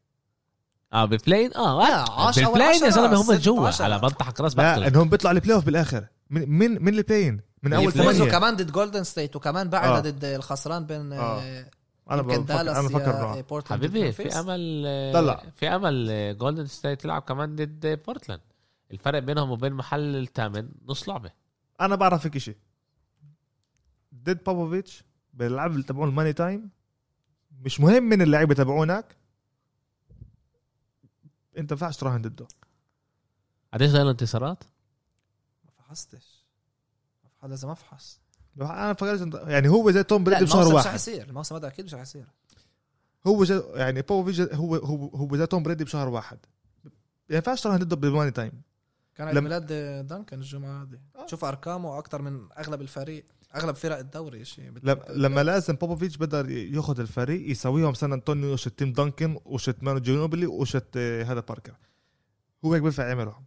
آه 0.92 1.04
ببلاين 1.04 1.54
آه 1.54 1.78
لا، 1.78 2.10
عشرة 2.10 2.44
أول 2.44 2.52
بالبلاين 2.54 2.84
يا 2.84 2.90
زلمة 2.90 3.20
هم 3.20 3.32
جوا. 3.34 3.70
على 3.80 3.98
منطقة 3.98 4.42
راس 4.44 4.56
لا 4.56 4.88
إنهم 4.88 5.08
بيطلعوا 5.08 5.34
البلاي 5.36 5.54
اوف 5.54 5.64
بالآخر 5.64 6.06
من 6.30 6.50
من 6.50 6.82
من 6.84 6.94
البلاين 6.94 7.40
من 7.62 7.72
أول 7.72 7.92
ثمانيه 7.92 8.24
كمان 8.30 8.56
ضد 8.56 8.72
جولدن 8.72 9.04
ستيت 9.04 9.36
وكمان 9.36 9.68
بعد 9.68 10.06
آه. 10.06 10.10
ضد 10.10 10.24
الخسران 10.24 10.86
بين 10.86 11.12
آه. 11.12 11.40
آه. 11.42 11.66
أنا 12.10 12.22
بفكر 12.22 12.40
دالاس 12.42 12.76
أنا 12.76 12.88
بفكر 12.88 13.64
حبيبي 13.74 14.12
في. 14.12 14.28
أمل 14.40 14.82
لا، 15.12 15.22
لا. 15.22 15.42
في 15.56 15.68
أمل 15.68 16.36
جولدن 16.38 16.66
ستيت 16.66 17.00
تلعب 17.00 17.22
كمان 17.22 17.56
ضد 17.56 18.00
بورتلاند 18.06 18.40
الفرق 18.90 19.18
بينهم 19.18 19.50
وبين 19.50 19.72
محل 19.72 20.16
الثامن 20.16 20.68
نص 20.86 21.08
لعبة. 21.08 21.32
أنا 21.80 21.94
بعرف 21.96 22.22
فيك 22.22 22.38
شيء 22.38 22.56
ضد 24.14 24.44
بابوفيتش 24.44 25.04
باللعب 25.34 25.70
اللي 25.72 25.82
تبعون 25.82 26.08
الماني 26.08 26.32
تايم 26.32 26.70
مش 27.60 27.80
مهم 27.80 28.02
من 28.02 28.22
اللعيبة 28.22 28.54
تبعونك. 28.54 29.16
أنت 31.58 31.72
ما 31.72 31.76
ينفعش 31.76 31.96
تراهن 31.96 32.22
ضده. 32.22 32.46
قديش 33.74 33.90
ضايل 33.90 34.08
انتصارات؟ 34.08 34.64
ما 35.64 35.70
فحصتش. 35.70 36.44
ما 37.24 37.30
فحص- 37.30 37.50
لازم 37.50 37.68
أفحص. 37.68 38.20
أنا 38.60 38.92
فكرت 38.94 39.34
يعني 39.48 39.68
هو 39.68 39.90
زي 39.90 40.02
توم 40.02 40.24
بريدي 40.24 40.44
بشهر 40.44 40.58
الموسم 40.58 40.74
مش 40.74 40.80
رح 40.80 40.86
واحد. 40.86 40.94
يصير 40.98 41.28
الموسم 41.28 41.54
هذا 41.54 41.66
أكيد 41.68 41.84
مش 41.84 41.94
رح 41.94 42.00
يصير 42.00 42.26
هو 43.26 43.44
زي 43.44 43.62
يعني 43.74 44.02
بابوفيتش 44.02 44.40
هو 44.40 44.76
هو 44.76 45.06
هو 45.08 45.36
زي 45.36 45.46
توم 45.46 45.62
بريدي 45.62 45.84
بشهر 45.84 46.08
واحد. 46.08 46.38
ما 46.84 46.90
ينفعش 47.36 47.60
تراهن 47.60 47.78
ضده 47.78 47.96
بال 47.96 48.06
money 48.06 48.30
time 48.30 48.62
كان 49.20 49.28
عيد 49.28 49.36
لم- 49.36 49.44
ميلاد 49.44 49.66
دانكن 50.06 50.38
الجمعة 50.38 50.82
هذه 50.82 50.98
آه. 51.16 51.26
شوف 51.26 51.44
أرقامه 51.44 51.98
أكثر 51.98 52.22
من 52.22 52.48
أغلب 52.58 52.80
الفريق 52.80 53.24
أغلب 53.54 53.74
فرق 53.74 53.98
الدوري 53.98 54.44
شيء 54.44 54.70
لما, 54.82 55.02
لما 55.08 55.42
لازم 55.42 55.74
بوبوفيتش 55.74 56.16
بقدر 56.16 56.50
يأخذ 56.50 57.00
الفريق 57.00 57.50
يساويهم 57.50 57.94
سان 57.94 58.12
أنطونيو 58.12 58.56
شت 58.56 58.78
تيم 58.78 58.92
دانكن 58.92 59.38
وشت 59.44 59.82
مانو 59.82 59.98
جينوبلي 59.98 60.46
وشت 60.46 60.86
آه، 60.96 61.22
هذا 61.24 61.40
باركر 61.40 61.76
هو 62.64 62.72
هيك 62.74 62.82
بينفع 62.82 63.08
يعملهم 63.08 63.44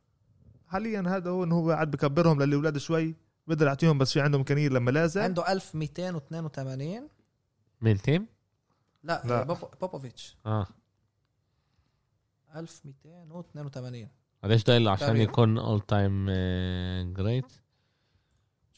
حاليا 0.68 1.04
هذا 1.08 1.30
هو 1.30 1.44
إنه 1.44 1.56
هو 1.56 1.72
قاعد 1.72 1.92
بكبرهم 1.92 2.42
للاولاد 2.44 2.78
شوي 2.78 3.16
بقدر 3.48 3.68
يعطيهم 3.68 3.98
بس 3.98 4.14
في 4.14 4.22
عندهم 4.22 4.40
إمكانية 4.42 4.70
لما 4.70 4.92
لازم 4.92 5.22
عنده 5.22 5.52
1282 5.52 7.08
مين 7.82 8.02
تيم؟ 8.02 8.28
لا. 9.04 9.22
لا. 9.26 9.44
بوبوفيتش 9.82 10.38
آه 10.46 10.68
1282 12.56 14.08
قديش 14.44 14.64
ضايل 14.64 14.88
عشان 14.88 15.08
تابع. 15.08 15.20
يكون 15.20 15.58
all-time 15.58 16.26
great؟ 17.14 17.52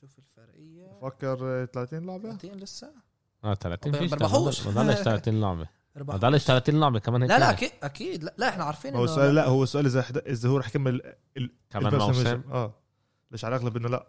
شوف 0.01 0.09
الفرقية. 0.19 0.99
فكر 1.01 1.61
آه، 1.63 1.65
30 1.65 2.05
لعبة. 2.05 2.29
30 2.37 2.51
لسه؟ 2.51 2.91
آه 3.43 3.53
30 3.53 3.91
ما 3.91 3.97
فيش 3.97 4.11
بربحوش. 4.11 4.67
ما 4.67 4.83
ضلش 4.83 4.99
30 4.99 5.39
لعبة. 5.41 5.67
ما. 5.95 6.15
ضلش 6.17 6.43
30 6.45 6.79
لعبة 6.79 6.99
كمان 6.99 7.21
هيك 7.21 7.31
لا 7.31 7.39
لا. 7.39 7.49
أكيد 7.51 7.71
أكيد. 7.83 8.23
لا, 8.23 8.33
لا 8.37 8.49
إحنا 8.49 8.63
عارفين 8.63 8.95
هو 8.95 9.03
السؤال 9.03 9.35
لا 9.35 9.45
هو 9.47 9.63
السؤال 9.63 9.85
إذا 9.85 10.05
إذا 10.27 10.49
هو 10.49 10.57
رح 10.57 10.67
يكمل 10.67 11.01
ال- 11.37 11.51
كمان. 11.69 11.95
موسم؟ 11.95 12.43
آه. 12.51 12.73
ليش 13.31 13.45
على 13.45 13.55
الأغلب 13.55 13.77
إنه 13.77 13.89
لا؟ 13.89 14.07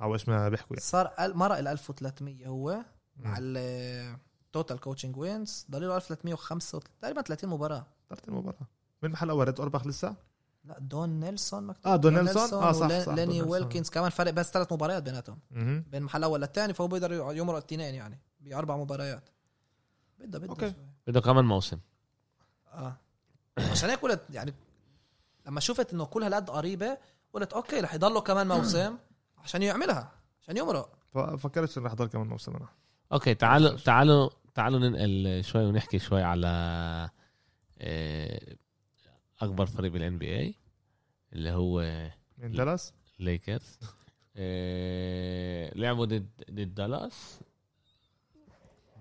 أو 0.00 0.14
إيش 0.14 0.28
ما 0.28 0.48
بيحكوا 0.48 0.76
يعني. 0.76 0.80
صار 0.86 1.08
أل- 1.08 1.36
مرق 1.36 1.56
ال 1.58 1.68
1300 1.68 2.46
هو 2.46 2.84
مع. 3.16 3.36
ال 3.40 3.63
total 3.63 4.80
coaching 4.80 5.16
wins 5.16 5.66
ضل 5.70 5.88
له 5.88 5.96
1305 5.96 6.80
تقريبا 7.02 7.22
30 7.22 7.50
مباراة. 7.50 7.86
30 8.10 8.34
مباراة. 8.34 8.66
من 9.02 9.10
محل 9.10 9.30
أول 9.30 9.46
ريد 9.46 9.60
اورباخ 9.60 9.86
لسه؟ 9.86 10.16
لا 10.64 10.78
دون 10.78 11.20
نيلسون 11.20 11.66
مكتوب 11.66 11.92
آه 11.92 11.96
دون 11.96 12.14
نيلسون 12.14 12.62
آه 12.62 12.72
صح 12.72 12.88
صح 12.88 12.88
ليني 12.88 13.04
دون 13.04 13.28
نيلسون. 13.28 13.48
ويلكنز 13.48 13.90
كمان 13.90 14.10
فرق 14.10 14.30
بس 14.30 14.50
ثلاث 14.50 14.72
مباريات 14.72 15.02
بيناتهم. 15.02 15.38
بين 15.50 15.84
المحل 15.94 16.18
الأول 16.18 16.40
للثاني 16.40 16.72
فهو 16.74 16.88
بيقدر 16.88 17.12
يمرق 17.12 17.56
الاثنين 17.56 17.94
يعني 17.94 18.20
بأربع 18.40 18.76
مباريات 18.76 19.28
بده 20.18 20.38
بده. 20.38 20.54
شوي. 20.60 20.74
بده 21.06 21.20
كمان 21.20 21.44
موسم 21.44 21.78
آه 22.72 22.96
عشان 23.58 23.90
هيك 23.90 23.98
قلت 24.00 24.20
يعني 24.30 24.54
لما 25.46 25.60
شفت 25.60 25.92
إنه 25.92 26.04
كل 26.04 26.22
هالقد 26.22 26.50
قريبة 26.50 26.98
قلت 27.32 27.52
أوكي 27.52 27.80
رح 27.80 27.94
يضلوا 27.94 28.20
كمان 28.20 28.48
موسم 28.48 28.96
عشان 29.38 29.62
يعملها 29.62 30.12
عشان 30.42 30.56
يمرق 30.56 30.98
ففكرت 31.14 31.78
إنه 31.78 31.86
رح 31.86 31.94
ضل 31.94 32.06
كمان 32.06 32.26
موسم 32.26 32.56
أنا 32.56 32.68
أوكي 33.12 33.34
تعالوا 33.34 33.76
تعالوا 33.76 34.30
تعالوا 34.54 34.78
ننقل 34.80 35.44
شوي 35.44 35.64
ونحكي 35.64 35.98
شوي 35.98 36.22
على 36.22 36.48
آه، 37.78 38.56
أكبر 39.42 39.66
فريق 39.66 39.92
بال 39.92 40.18
NBA 40.18 40.54
اللي 41.32 41.50
هو 41.50 41.80
من 42.38 42.50
لا. 42.52 42.56
دالاس 42.56 42.92
ليكرز 43.20 43.78
آه، 44.36 45.72
لعبوا 45.74 46.04
ضد 46.06 46.26
ضد 46.50 46.74
دالاس 46.74 47.40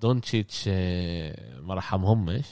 دونتشيتش 0.02 0.66
آه، 0.68 1.60
ما 1.60 1.74
رحمهمش 1.76 2.46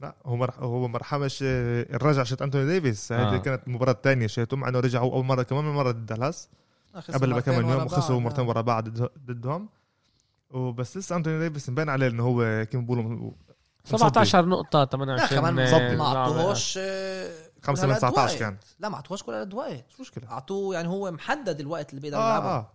لا 0.00 0.14
هو 0.26 0.36
مرح 0.36 0.58
هو 0.58 0.88
ما 0.88 0.98
رحمش 0.98 1.38
آه، 1.42 1.82
الرجعة 1.96 2.24
شت 2.24 2.42
أنتوني 2.42 2.66
ديفيس 2.66 3.12
هذه 3.12 3.34
آه. 3.34 3.38
كانت 3.38 3.66
المباراه 3.66 3.92
الثانية 3.92 4.26
شتهم 4.26 4.60
مع 4.60 4.68
إنه 4.68 4.80
رجعوا 4.80 5.12
أول 5.12 5.24
مرة 5.24 5.42
كمان 5.42 5.64
من 5.64 5.74
مرة 5.74 5.90
ضد 5.90 6.06
دالاس 6.06 6.48
قبل 7.14 7.34
بكم 7.34 7.52
يوم 7.52 7.62
بعض. 7.76 7.88
خسروا 7.88 8.20
مرتين. 8.20 8.44
ورا 8.46 8.60
بعض 8.60 8.88
ضد- 8.88 9.10
ضدهم 9.26 9.68
وبس 10.50 10.96
لسه 10.96 11.16
أنتوني 11.16 11.48
ديفيس 11.48 11.70
مبين 11.70 11.88
عليه 11.88 12.06
إنه 12.08 12.22
هو 12.22 12.66
كيف 12.70 12.80
بيقولوا 12.80 13.32
17 13.84 14.46
نقطة 14.46 14.78
لا 14.78 14.84
28 14.84 15.40
كمان 15.40 15.58
آه، 15.58 15.64
مصدي. 15.64 15.96
ما. 15.96 16.04
أعطوهوش 16.04 16.74
آه، 16.78 17.30
5 17.62 17.86
من 17.86 17.92
هالقد 17.92 18.00
19 18.12 18.32
وقت. 18.32 18.38
كانت 18.42 18.62
لا 18.80 18.88
ما 18.88 18.94
أعطوهوش 18.94 19.22
كل 19.22 19.32
قد 19.34 19.54
وقت 19.54 19.84
مش 19.94 20.00
مشكلة 20.00 20.30
أعطوه 20.30 20.74
يعني 20.74 20.88
هو 20.88 21.10
محدد 21.10 21.60
الوقت 21.60 21.90
اللي 21.90 22.00
بيقدر 22.00 22.16
يلعبه 22.18 22.46
آه 22.46 22.56
آه 22.58 22.70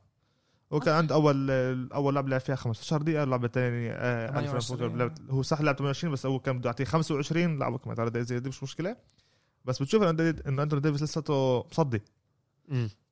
هو 0.74 0.80
كان 0.80 0.93
عنده 0.95 1.16
أول 1.16 1.49
أول 1.93 2.16
لعبه 2.16 2.30
لعب 2.30 2.39
فيها 2.41 2.55
15 2.55 3.01
دقيقة 3.01 3.24
اللعبة 3.24 3.45
الثانية 3.45 3.91
آه 3.91 4.28
28. 4.32 4.97
لعب- 4.97 5.32
هو 5.32 5.41
صح 5.41 5.62
لعب 5.62 5.76
28 5.76 6.14
بس 6.14 6.26
هو 6.26 6.39
كان 6.39 6.57
بده 6.60 6.70
يعطيه 6.70 6.84
25 6.84 7.60
لعبه 7.60 7.78
كمان 7.78 7.95
ثلاث 7.95 8.10
دقائق 8.12 8.26
زياده 8.26 8.49
مش 8.49 8.64
مشكلة 8.64 8.95
بس 9.66 9.82
بتشوف 9.82 10.03
إنه 10.03 10.64
أنتوني 10.64 10.82
ديفيس 10.82 11.03
لساته 11.03 11.66
مصدي. 11.72 12.01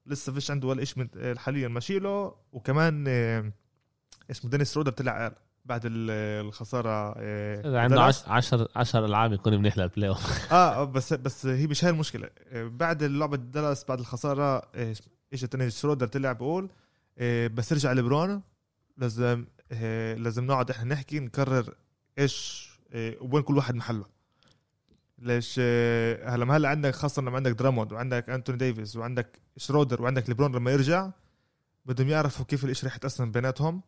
لسه 0.06 0.34
فيش 0.34 0.52
عنده 0.52 0.68
ولا 0.68 0.86
شيء 0.86 1.00
من 1.00 1.08
آه، 1.18 1.36
حاليا 1.36 1.68
ماشي 1.68 2.00
له 2.00 2.36
وكمان 2.52 3.06
آه، 3.08 3.52
اسمه 4.32 4.52
دينيس 4.52 4.78
شرودر 4.78 4.92
طلع 4.92 5.24
قال 5.24 5.36
بعد 5.68 5.82
ال- 5.86 6.46
الخسارة 6.46 7.14
آه، 7.18 7.68
إذا 7.70 7.80
عنده 7.80 7.96
دالاس. 7.96 8.28
10 8.28 8.68
10 8.76 9.06
العاب 9.06 9.34
يكون 9.34 9.58
منيح 9.58 9.78
لل 9.78 10.10
playoff 10.10 10.54
آه 10.54 10.84
بس 10.84 11.14
بس 11.14 11.46
هي 11.46 11.68
مش 11.68 11.84
هاي 11.86 11.92
المشكلة. 11.92 12.30
آه، 12.50 12.68
بعد 12.68 13.04
لعبه 13.04 13.38
دالاس 13.38 13.86
بعد 13.86 14.00
الخسارة 14.00 14.58
آه، 14.76 14.96
إيش 15.34 15.44
التاني؟ 15.44 15.70
شرودر 15.70 16.08
طلع 16.08 16.32
بقول 16.32 16.70
آه، 17.18 17.48
بس 17.48 17.74
رجع 17.74 17.92
لبرون 17.94 18.42
لازم 18.98 19.46
آه، 19.72 20.14
لازم 20.16 20.46
نقعد 20.46 20.70
إحنا 20.72 20.94
نحكي 20.94 21.20
نكرر 21.20 21.74
إيش 22.20 22.68
آه، 22.94 23.14
وين 23.22 23.44
كل 23.44 23.58
واحد 23.58 23.76
محله. 23.76 24.06
ليش 25.20 25.56
آه، 25.60 26.30
هلا 26.36 26.58
هلا 26.58 26.70
عندك 26.70 26.96
خاصة 26.96 27.22
لما 27.22 27.36
عندك 27.36 27.52
دراموند 27.52 27.94
وعندك 27.94 28.30
أنتوني 28.30 28.58
ديفيس 28.58 28.96
وعندك 28.96 29.40
شرودر 29.58 30.02
وعندك 30.02 30.30
ليبرون 30.30 30.56
لما 30.56 30.72
يرجع 30.72 31.10
بدهم 31.86 32.10
يعرفوا 32.10 32.46
كيف 32.46 32.66
الإشي 32.66 32.88
رح 32.88 32.96
يتقسم 32.96 33.32
بيناتهم. 33.32 33.82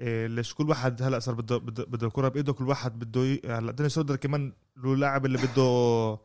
ليش 0.00 0.54
كل 0.54 0.68
واحد 0.68 1.02
هلا 1.02 1.18
صار 1.18 1.34
بده 1.34 1.56
بده 1.56 1.84
بده 1.84 2.06
الكره 2.06 2.28
بإيده 2.28 2.52
كل 2.52 2.68
واحد 2.68 2.98
بده. 2.98 3.58
هلا 3.58 3.72
دينيس 3.72 3.94
شرودر 3.94 4.16
كمان 4.16 4.52
له 4.76 4.96
لاعب 4.96 5.26
اللي 5.26 5.38
بده 5.38 6.18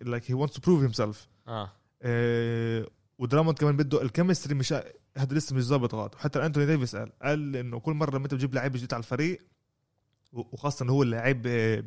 like 0.00 0.30
he 0.30 0.46
wants 0.46 0.50
to 0.52 0.60
prove 0.60 0.80
himself 0.82 1.28
ودراموند 3.18 3.58
كمان 3.58 3.76
بده 3.76 4.02
ال 4.02 4.07
chemistry 4.07 4.54
مش 4.54 4.72
هذا 5.18 5.34
لسه 5.34 5.56
مش 5.56 5.62
ظابط 5.62 5.94
غلط 5.94 6.14
وحتى 6.14 6.46
أنتوني 6.46 6.66
ديفيس 6.66 6.96
قال 6.96 7.12
قال 7.22 7.56
إنه 7.56 7.80
كل 7.80 7.92
مرة 7.92 8.10
لما 8.10 8.24
انت 8.24 8.34
بتجيب 8.34 8.54
لعيب 8.54 8.72
جديد 8.72 8.94
على 8.94 9.00
الفريق 9.00 9.46
وخاصة 10.32 10.86
هو 10.86 11.02
اللعيب 11.02 11.42
آه، 11.46 11.84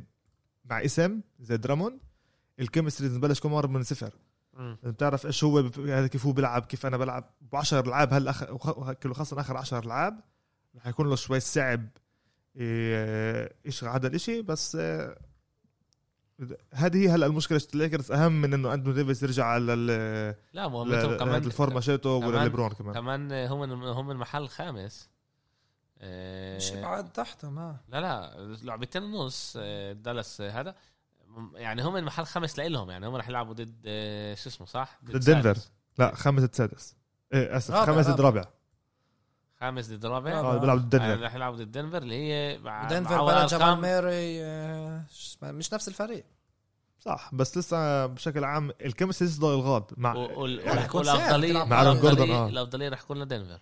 مع 0.66 0.86
اسم 0.86 1.22
زي 1.40 1.58
دراموند 1.58 2.00
ال 2.60 2.65
chemistry 2.65 3.10
تبلش 3.10 3.40
كل 3.40 3.50
مرة 3.50 3.68
من 3.68 3.84
صفر 3.84 4.14
مم. 4.54 4.78
لازم 4.84 4.96
تعرف 4.96 5.26
إيش 5.26 5.44
هو 5.44 5.60
هذا 5.78 6.08
كيف 6.08 6.26
هو 6.26 6.32
بيلعب 6.32 6.66
كيف 6.66 6.86
أنا 6.86 6.98
بلعب 6.98 7.34
ب 7.42 7.56
10 7.56 7.88
العاب 7.88 8.14
هلا 8.14 8.32
أخ... 8.32 8.44
خاصة 9.14 9.42
آخر 9.42 9.58
10 9.58 9.80
العاب 9.86 10.20
رح 10.76 10.88
يكون 10.88 11.10
له 11.10 11.16
شوي 11.16 11.40
صعب 11.40 11.88
إيه، 12.56 13.56
إيش 13.66 13.84
هذا 13.84 14.08
الإشي 14.08 14.42
بس 14.42 14.78
آه، 14.80 15.18
هذه 16.74 16.98
هي 16.98 17.10
هلأ 17.10 17.26
المشكلة 17.26 17.62
الليكرز 17.74 18.12
أهم 18.12 18.42
من 18.42 18.54
إنه 18.54 18.74
اندرو 18.74 18.94
ديفيس 18.94 19.24
يرجع 19.24 19.46
على 19.46 19.74
ال- 19.74 20.36
لا 20.54 20.68
ما 20.68 20.84
مثل 20.84 21.18
كمان 21.18 21.44
الفورمة 21.44 21.80
شيته 21.80 22.44
ليبرون 22.44 22.70
كمان. 22.70 22.94
كمان 22.94 23.32
هم 23.32 23.84
هم 23.84 24.12
المحل 24.12 24.42
الخامس. 24.42 25.10
آه، 26.00 26.58
مش 26.58 26.72
بعد 26.72 27.14
تحتهم 27.14 27.60
ها 27.60 27.80
لا 27.90 28.02
لا 28.02 28.36
لعبتين 28.64 29.04
ونص 29.04 29.54
آه، 29.60 29.94
دالاس 29.94 30.42
آه، 30.42 30.50
هذا. 30.62 30.76
يعني 31.54 31.84
هم 31.84 31.98
المحل 31.98 32.22
الخامس 32.22 32.58
لإلهم 32.60 32.90
يعني 32.90 33.08
هم 33.08 33.16
رح 33.16 33.30
يلعبوا 33.30 33.54
ضد 33.54 33.76
آه، 33.86 34.36
شو 34.36 34.50
اسمه 34.50 34.68
صح؟ 34.68 35.00
ضد 35.06 35.20
دنفر. 35.20 35.58
لا 35.98 36.16
خامس 36.16 36.44
ضد 36.44 36.56
سادس. 36.56 36.96
إيه 37.34 37.58
آسف 37.58 37.74
خامس. 37.76 38.08
رابع. 38.08 38.46
خامس 39.60 39.90
ضد 39.90 40.06
رابع. 40.06 40.32
آه 40.32 40.58
بيلعب 40.58 40.78
ضد 40.78 40.94
يعني 40.94 41.14
دنفر. 41.14 41.26
رح 41.26 41.36
يلعبوا 41.36 41.58
ضد 41.58 41.72
دنفر 41.72 41.98
اللي 41.98 42.16
هي 42.16 42.58
مع 42.58 42.88
دنفر 42.88 43.26
بلد 43.26 43.48
جمال 43.48 43.78
ماري 43.78 44.44
آه، 44.44 45.06
مش 45.44 45.74
نفس 45.74 45.88
الفريق. 45.88 46.26
صح 47.00 47.30
بس 47.36 47.58
لسه 47.58 48.06
بشكل 48.06 48.44
عام 48.44 48.72
ال 48.86 48.90
chemistry 48.90 49.28
لسه 49.28 49.42
ضايل 49.42 49.60
الغاد 49.60 49.84
مع 49.98 50.14
تلعب 51.52 51.68
مع 51.68 51.94
جوردن، 51.94 52.32
آه. 52.32 52.48
الأفضلية 52.48 52.90
رح 52.90 53.02
تكون 53.02 53.20
لدنفر. 53.20 53.60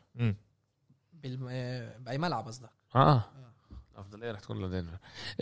آه، 1.49 1.97
بأي 1.97 2.17
ملعب 2.17 2.47
قصدك؟ 2.47 2.69
آه. 2.95 3.23
الأفضلية 3.93 4.31
رح 4.31 4.39
تكون 4.39 4.65
لدنفر. 4.65 4.97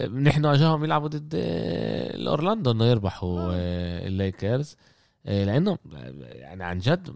نحن 0.07 0.45
اجاهم 0.45 0.83
يلعبوا 0.83 1.07
ضد 1.07 1.35
آه، 1.35 2.15
الأورلاندو 2.15 2.71
إنه 2.71 2.85
يربحوا 2.85 3.39
آه، 3.53 4.07
الليكرز. 4.07 4.77
آه، 5.25 5.43
لأنه 5.43 5.77
يعني 6.21 6.63
عن 6.63 6.79
جد 6.79 7.15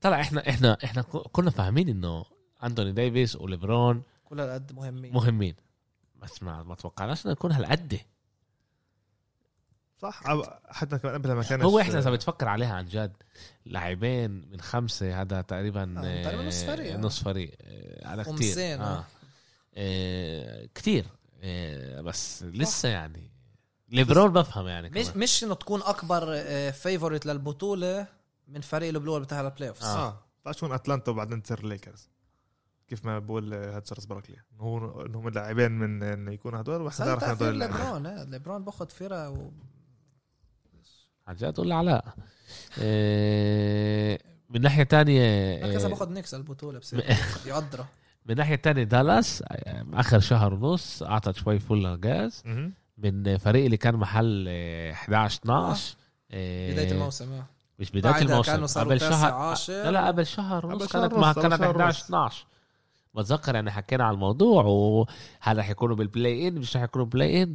طلع 0.00 0.20
إحنا 0.20 0.48
إحنا 0.48 0.78
إحنا 0.84 1.02
كنا 1.02 1.50
فاهمين 1.50 1.88
إنه 1.88 2.24
أنتوني 2.64 2.92
ديفيس 2.92 3.36
وليبرون 3.36 4.02
كل 4.24 4.40
هالقد 4.40 4.72
مهمين 4.72 5.12
مهمين 5.12 5.54
بس 6.16 6.42
ما 6.42 6.62
ما 6.62 6.74
توقعناش 6.74 7.24
إنه 7.26 7.32
يكون 7.32 7.52
هالقد 7.52 8.00
صح 10.02 10.22
حتى 10.68 10.98
كمان 10.98 11.14
قبل 11.14 11.32
ما 11.32 11.42
كانش 11.42 11.62
هو 11.62 11.80
إحنا 11.80 11.98
إذا 11.98 12.10
بتفكر 12.10 12.48
عليها 12.48 12.74
عن 12.74 12.84
جد 12.84 13.12
لاعبين 13.66 14.30
من 14.50 14.60
خمسة 14.60 15.20
هذا 15.20 15.40
تقريبا 15.40 15.94
آه، 15.98 16.22
تقريباً 16.22 16.42
نص 16.42 16.62
آه، 16.62 16.66
فريق، 16.66 16.94
آه. 16.94 16.96
نص 16.96 17.22
فريق 17.22 17.54
آه، 17.60 18.08
على 18.08 18.22
كتير 18.22 18.34
خمسين، 18.34 18.80
آه. 18.80 18.98
آه. 18.98 19.04
آه. 19.76 20.68
كتير 20.74 21.04
آه. 21.42 22.00
بس 22.00 22.42
لسه 22.42 22.88
يعني 22.88 23.30
ليبرون 23.88 24.32
بفهم 24.32 24.66
يعني 24.66 24.90
مش 24.90 25.06
كمان. 25.06 25.18
مش 25.18 25.44
إنه 25.44 25.54
تكون 25.54 25.82
أكبر 25.82 26.40
فيفورت 26.72 27.26
للبطولة 27.26 28.06
من 28.48 28.60
فريق 28.60 28.88
البلور 28.88 29.20
بتاع 29.20 29.40
البلاي 29.40 29.68
اوفز 29.68 29.84
آه. 29.84 30.08
آه 30.08 30.24
فاش 30.44 30.56
تكون 30.56 30.72
أتلانتا 30.72 31.10
وبعدين 31.10 31.42
تصير 31.42 31.66
ليكرز 31.66 32.08
كيف 32.90 33.04
ما 33.04 33.18
بقول 33.18 33.54
هاد 33.54 33.82
تشارلز 33.82 34.04
باركلي 34.04 34.36
إنه 34.52 34.62
هو 34.62 35.06
انهم 35.06 35.28
اللاعبين 35.28 35.72
من 35.72 36.02
انه 36.02 36.32
يكونوا 36.32 36.60
هدول 36.60 36.84
بس 36.84 37.00
وإحنا 37.00 37.12
هذا 37.12 37.20
تاثير 37.20 37.34
هدول 37.34 37.58
ليبرون 37.58 38.06
آه، 38.06 38.24
ليبرون 38.24 38.64
باخذ 38.64 38.88
فرقة 38.88 39.30
و... 39.30 39.50
عن 41.26 41.34
جد 41.34 41.58
ولا 41.58 41.74
علاء 41.74 42.14
آه. 42.78 44.18
من 44.50 44.60
ناحية 44.60 44.82
تانية 44.82 45.60
مركز 45.62 45.84
آه. 45.84 45.88
باخذ 45.88 46.12
نيكس 46.12 46.34
البطولة 46.34 46.78
بصير 46.78 47.04
يقدره 47.46 47.88
من 48.26 48.36
ناحية 48.36 48.54
تانية 48.54 48.82
دالاس 48.82 49.44
آخر 49.92 50.20
شهر 50.20 50.54
ونص 50.54 51.02
أعطت 51.02 51.36
شوي 51.36 51.58
full 51.58 51.86
gas 52.04 52.42
مهم. 52.46 52.72
من 52.98 53.38
فريق 53.38 53.64
اللي 53.64 53.76
كان 53.76 53.96
محل 53.96 54.46
آه، 54.48 54.92
11 54.92 55.40
12 55.42 55.96
آه. 56.30 56.72
بداية 56.72 56.92
الموسم 56.92 57.32
آه. 57.32 57.44
مش 57.78 57.90
بداية 57.90 58.12
بعدها 58.12 58.54
الموسم 58.54 58.80
قبل 58.80 59.00
شهر. 59.00 59.54
لا 59.68 59.90
لا 59.90 60.06
قبل 60.06 60.26
شهر 60.26 60.66
ونص 60.66 60.92
كانت 60.92 61.14
قبل 61.14 61.32
كانت 61.32 61.54
شهر 61.56 61.70
11 61.70 61.84
ونص. 61.84 62.04
12 62.04 62.46
بتذكر 63.14 63.54
يعني 63.54 63.70
حكينا 63.70 64.04
على 64.04 64.14
الموضوع 64.14 64.64
وهل 64.64 65.58
رح 65.58 65.70
يكونوا 65.70 65.96
بال 65.96 66.48
play-in 66.48 66.54
مش 66.54 66.76
رح 66.76 66.82
يكونوا 66.82 67.06
play-in 67.06 67.54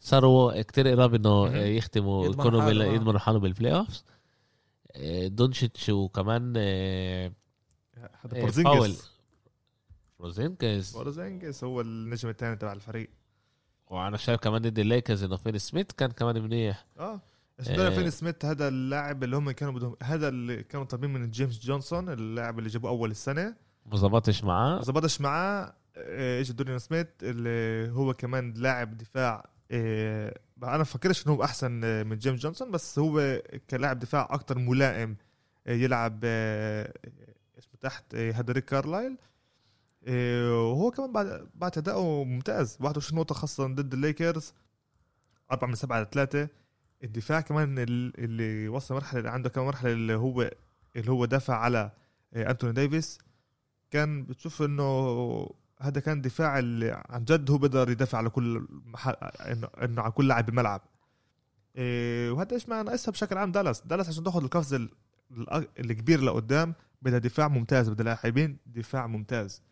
صاروا 0.00 0.62
كتير 0.62 0.88
قراب 0.88 1.14
إنه. 1.14 1.56
يختموا 1.56 2.26
يكونوا 2.26 2.62
آه. 2.62 2.70
يضمنوا 2.70 3.18
حالهم 3.18 3.42
بال 3.42 3.74
playoffs 3.74 4.04
آه، 4.96 5.26
دونشيتش 5.26 5.88
وكمان 5.88 6.54
آه، 6.56 7.32
هذا 7.96 8.38
آه، 8.38 8.40
بورزينجس 10.20 10.94
بورزينجس 10.94 11.64
هو 11.64 11.80
النجم 11.80 12.28
الثاني 12.28 12.56
تبع 12.56 12.72
الفريق. 12.72 13.10
وأنا 13.86 14.16
شايف 14.16 14.40
كمان 14.40 14.62
ضد 14.62 14.78
الليكرز 14.78 15.24
إنه 15.24 15.36
فيني 15.36 15.58
سميث 15.58 15.86
كان 15.96 16.10
كمان 16.10 16.42
منيح. 16.42 16.86
آه. 16.98 17.20
بس. 17.58 17.68
بدنا 17.68 17.90
فين 17.90 18.10
سميث 18.10 18.44
هذا 18.44 18.68
اللاعب 18.68 19.24
اللي 19.24 19.36
هم 19.36 19.50
كانوا 19.50 19.74
بدهم 19.74 19.96
هذا 20.02 20.28
اللي 20.28 20.62
كانوا 20.62 20.86
طالبين 20.86 21.12
من 21.12 21.30
جيمس 21.30 21.58
جونسون 21.58 22.08
اللاعب 22.08 22.58
اللي 22.58 22.70
جابوه 22.70 22.90
أول 22.90 23.10
السنة. 23.10 23.56
ما 23.90 23.96
ظبطش 23.96 24.44
معاه. 24.44 24.76
ما 24.76 24.82
ظبطش 24.82 25.20
معاه 25.20 25.72
آه، 25.96 26.40
اجى 26.40 26.52
دوريان 26.52 26.78
سميث 26.78 27.06
اللي 27.22 27.90
هو 27.92 28.14
كمان 28.14 28.52
لاعب 28.56 28.96
دفاع 28.96 29.48
آه، 29.70 30.38
أنا 30.62 30.84
فكرش 30.84 31.26
إنه 31.26 31.34
هو 31.34 31.44
أحسن 31.44 31.80
آه، 31.84 32.02
من 32.02 32.18
جيمس 32.18 32.40
جونسون 32.40 32.70
بس 32.70 32.98
هو 32.98 33.42
كلاعب 33.70 33.98
دفاع 33.98 34.28
أكتر 34.30 34.58
ملائم 34.58 35.16
آه، 35.66 35.72
يلعب 35.72 36.20
آه، 36.24 36.92
اسمه 37.58 37.74
تحت 37.80 38.14
آه، 38.14 38.32
هذا 38.32 38.52
ريك 38.52 38.64
كارلايل. 38.64 39.16
آه، 40.08 40.62
وهو 40.70 40.90
كمان 40.90 41.12
بعد 41.12 41.48
بعد 41.54 41.78
أداؤه 41.78 42.24
ممتاز. 42.24 42.76
21 42.80 43.18
نقطة 43.20 43.34
خاصة 43.34 43.66
ضد 43.66 43.92
الليكرز. 43.94 44.54
4 45.52 45.68
من 45.68 45.74
7 45.74 45.96
على 45.96 46.06
3 46.12 46.48
الدفاع 47.04 47.40
كمان 47.40 47.78
ال- 47.78 48.18
اللي 48.24 48.68
وصل 48.68 48.94
مرحلة 48.94 49.30
عنده 49.30 49.48
كمان 49.48 49.66
مرحلة 49.66 49.92
اللي 49.92 50.14
هو 50.14 50.50
اللي 50.96 51.10
هو 51.10 51.24
دافع 51.24 51.54
على 51.56 51.90
آه، 52.34 52.50
أنتوني 52.50 52.72
ديفيس. 52.72 53.18
كان 53.96 54.24
بتشوف 54.24 54.62
إنه 54.62 55.50
هذا 55.80 56.00
كان 56.00 56.20
دفاع 56.20 56.58
اللي 56.58 57.02
عن 57.08 57.24
جد 57.24 57.50
هو 57.50 57.58
بيقدر 57.58 57.90
يدافع 57.90 58.18
على 58.18 58.30
كل 58.30 58.66
محل 58.70 59.14
انه 59.40 59.68
إنه 59.82 60.02
على 60.02 60.12
كل 60.12 60.28
لاعب 60.28 60.46
بالملعب 60.46 60.80
إيه 61.76 62.30
وهذا 62.30 62.52
إيش 62.52 62.68
ما 62.68 62.82
ناقصها 62.82 63.12
بشكل 63.12 63.38
عام 63.38 63.52
دالاس؟ 63.52 63.80
دالاس 63.86 64.08
عشان 64.08 64.24
تاخذ 64.24 64.42
القفز 64.42 64.74
ال- 64.74 64.90
ال- 65.30 65.68
الكبير 65.78 66.20
لقدام 66.20 66.74
بدها 67.02 67.18
دفاع 67.18 67.48
ممتاز 67.48 67.88
بدها 67.88 68.04
لاعبين 68.04 68.58
دفاع 68.66 69.06
ممتاز. 69.06 69.62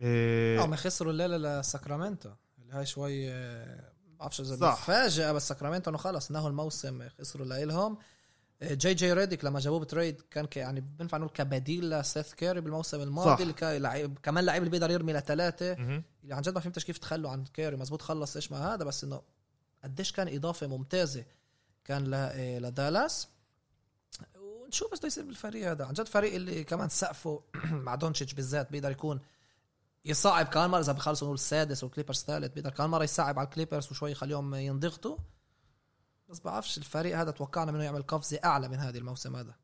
إيه 0.00 0.64
هم 0.64 0.76
خسروا 0.76 1.12
الليلة 1.12 1.60
لساكرامنتو. 1.60 2.30
اللي 2.58 2.72
هاي 2.72 2.86
شوي 2.86 3.30
آه، 3.32 3.92
بعرفش 4.18 4.40
إذا. 4.40 4.70
مفاجأة 4.72 5.32
بس 5.32 5.48
ساكرامنتو 5.48 5.90
إنه 5.90 5.98
خلص 5.98 6.30
نهوا 6.30 6.48
الموسم 6.48 7.08
خسروا 7.18 7.46
لإلهم. 7.46 7.92
آه، 7.92 7.98
جي 8.62 8.94
جي 8.94 9.12
ريديك 9.12 9.44
لما 9.44 9.60
جابوه 9.60 9.80
ب 9.80 9.87
trade 9.87 10.20
كان 10.30 10.46
ك- 10.46 10.56
يعني 10.56 10.80
بنفع 10.80 11.18
نقول 11.18 11.30
كبديل 11.30 11.90
لسيث 11.90 12.34
كيري 12.34 12.60
بالموسم 12.60 13.00
الماضي 13.00 13.30
صح. 13.30 13.40
اللي 13.40 13.52
كان 13.52 13.82
لعيب 13.82 14.18
كمان 14.22 14.44
لعيب 14.44 14.62
اللي 14.62 14.70
بيقدر 14.70 14.90
يرمي 14.90 15.12
لثلاثه. 15.12 15.72
اللي 15.72 16.34
عن 16.34 16.42
جد 16.42 16.54
ما 16.54 16.60
فهمتش 16.60 16.84
كيف 16.84 16.98
تخلوا 16.98 17.30
عن 17.30 17.44
كيري. 17.44 17.76
مزبوط 17.76 18.02
خلص 18.02 18.36
إيش 18.36 18.52
ما 18.52 18.74
هذا 18.74 18.84
بس 18.84 19.04
إنه 19.04 19.22
قديش 19.84 20.12
كان 20.12 20.34
إضافة 20.36 20.66
ممتازة 20.66 21.24
كان 21.84 22.04
ل- 22.04 22.14
آه، 22.14 22.58
لدالاس. 22.58 23.28
ونشوف 24.40 24.90
إيش 24.92 24.98
بده 24.98 25.06
يصير 25.06 25.24
بالفريق 25.24 25.70
هذا. 25.70 25.84
عن 25.84 25.92
جد 25.92 26.08
فريق 26.08 26.34
اللي 26.34 26.64
كمان 26.64 26.88
سقفه 26.88 27.42
مع 27.86 27.94
دونتشيتش 27.94 28.32
بالذات 28.34 28.72
بيقدر 28.72 28.90
يكون 28.90 29.20
يصعب. 30.04 30.46
كمان 30.46 30.70
مرة 30.70 30.80
إذا 30.80 30.92
بخلصوا 30.92 31.26
نقول 31.26 31.34
السادس 31.34 31.84
والكليبرز 31.84 32.18
ثالث 32.26 32.52
بيقدر 32.54 32.70
كمان 32.70 32.90
مرة 32.90 33.04
يصعب 33.04 33.38
على 33.38 33.46
الكليبرز 33.48 33.88
وشوي 33.90 34.10
يخليهم 34.10 34.54
ينضغطوا. 34.54 35.16
بس 36.32 36.40
بعرفش 36.40 36.78
الفريق 36.78 37.18
هذا 37.18 37.30
توقعنا 37.30 37.72
منه 37.72 37.84
يعمل 37.84 38.02
قفزة 38.02 38.38
أعلى 38.44 38.68
من 38.68 38.76
هذه 38.76 38.98
الموسم 38.98 39.36
هذا. 39.36 39.54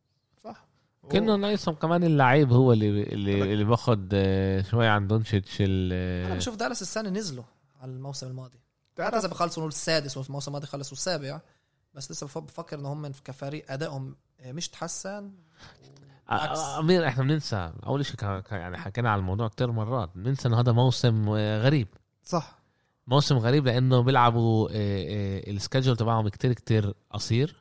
صح. 0.44 0.66
كنا 1.10 1.36
ناقصهم 1.36 1.74
كمان 1.74 2.04
اللعيب 2.04 2.52
هو 2.52 2.72
اللي 2.72 3.02
اللي, 3.02 3.52
اللي 3.52 3.64
باخد 3.64 4.10
آه، 4.14 4.62
شوي 4.62 4.86
عن 4.86 5.06
دونشيتش 5.06 5.56
ال- 5.60 6.26
أنا 6.26 6.34
بشوف 6.34 6.56
دالاس 6.56 6.82
السنة 6.82 7.10
نزلوا 7.10 7.44
على 7.80 7.92
الموسم 7.92 8.26
الماضي. 8.26 8.58
تعرف 8.96 9.14
إذا 9.14 9.28
بخلصوا 9.28 9.60
نقول 9.62 9.68
السادس 9.68 10.16
وفي 10.16 10.28
الموسم 10.28 10.50
الماضي 10.50 10.66
خلصوا 10.66 10.92
السابع 10.92 11.40
بس 11.94 12.10
لسه 12.10 12.26
بف- 12.26 12.38
بفكر 12.38 12.78
انه 12.78 12.92
هم 12.92 13.12
كفريق 13.24 13.72
أدائهم 13.72 14.16
مش 14.46 14.68
تحسن. 14.68 15.32
آه، 16.30 16.78
أمير 16.78 17.08
إحنا 17.08 17.22
بننسى. 17.24 17.72
أول 17.86 18.06
شيء 18.06 18.16
يعني 18.50 18.78
حكينا 18.78 19.10
على 19.10 19.18
الموضوع 19.18 19.48
كتير 19.48 19.70
مرات. 19.72 20.10
بننسى 20.14 20.48
انه 20.48 20.60
هذا 20.60 20.72
موسم 20.72 21.28
آه، 21.28 21.58
غريب. 21.62 21.88
صح. 22.22 22.57
موسم 23.08 23.36
غريب 23.38 23.66
لأنه 23.66 24.00
بيلعبوا 24.00 24.68
آه، 24.68 24.72
آه، 24.74 25.50
السكجول 25.50 25.96
تبعهم 25.96 26.28
كتير 26.28 26.52
كتير 26.52 26.94
قصير 27.10 27.56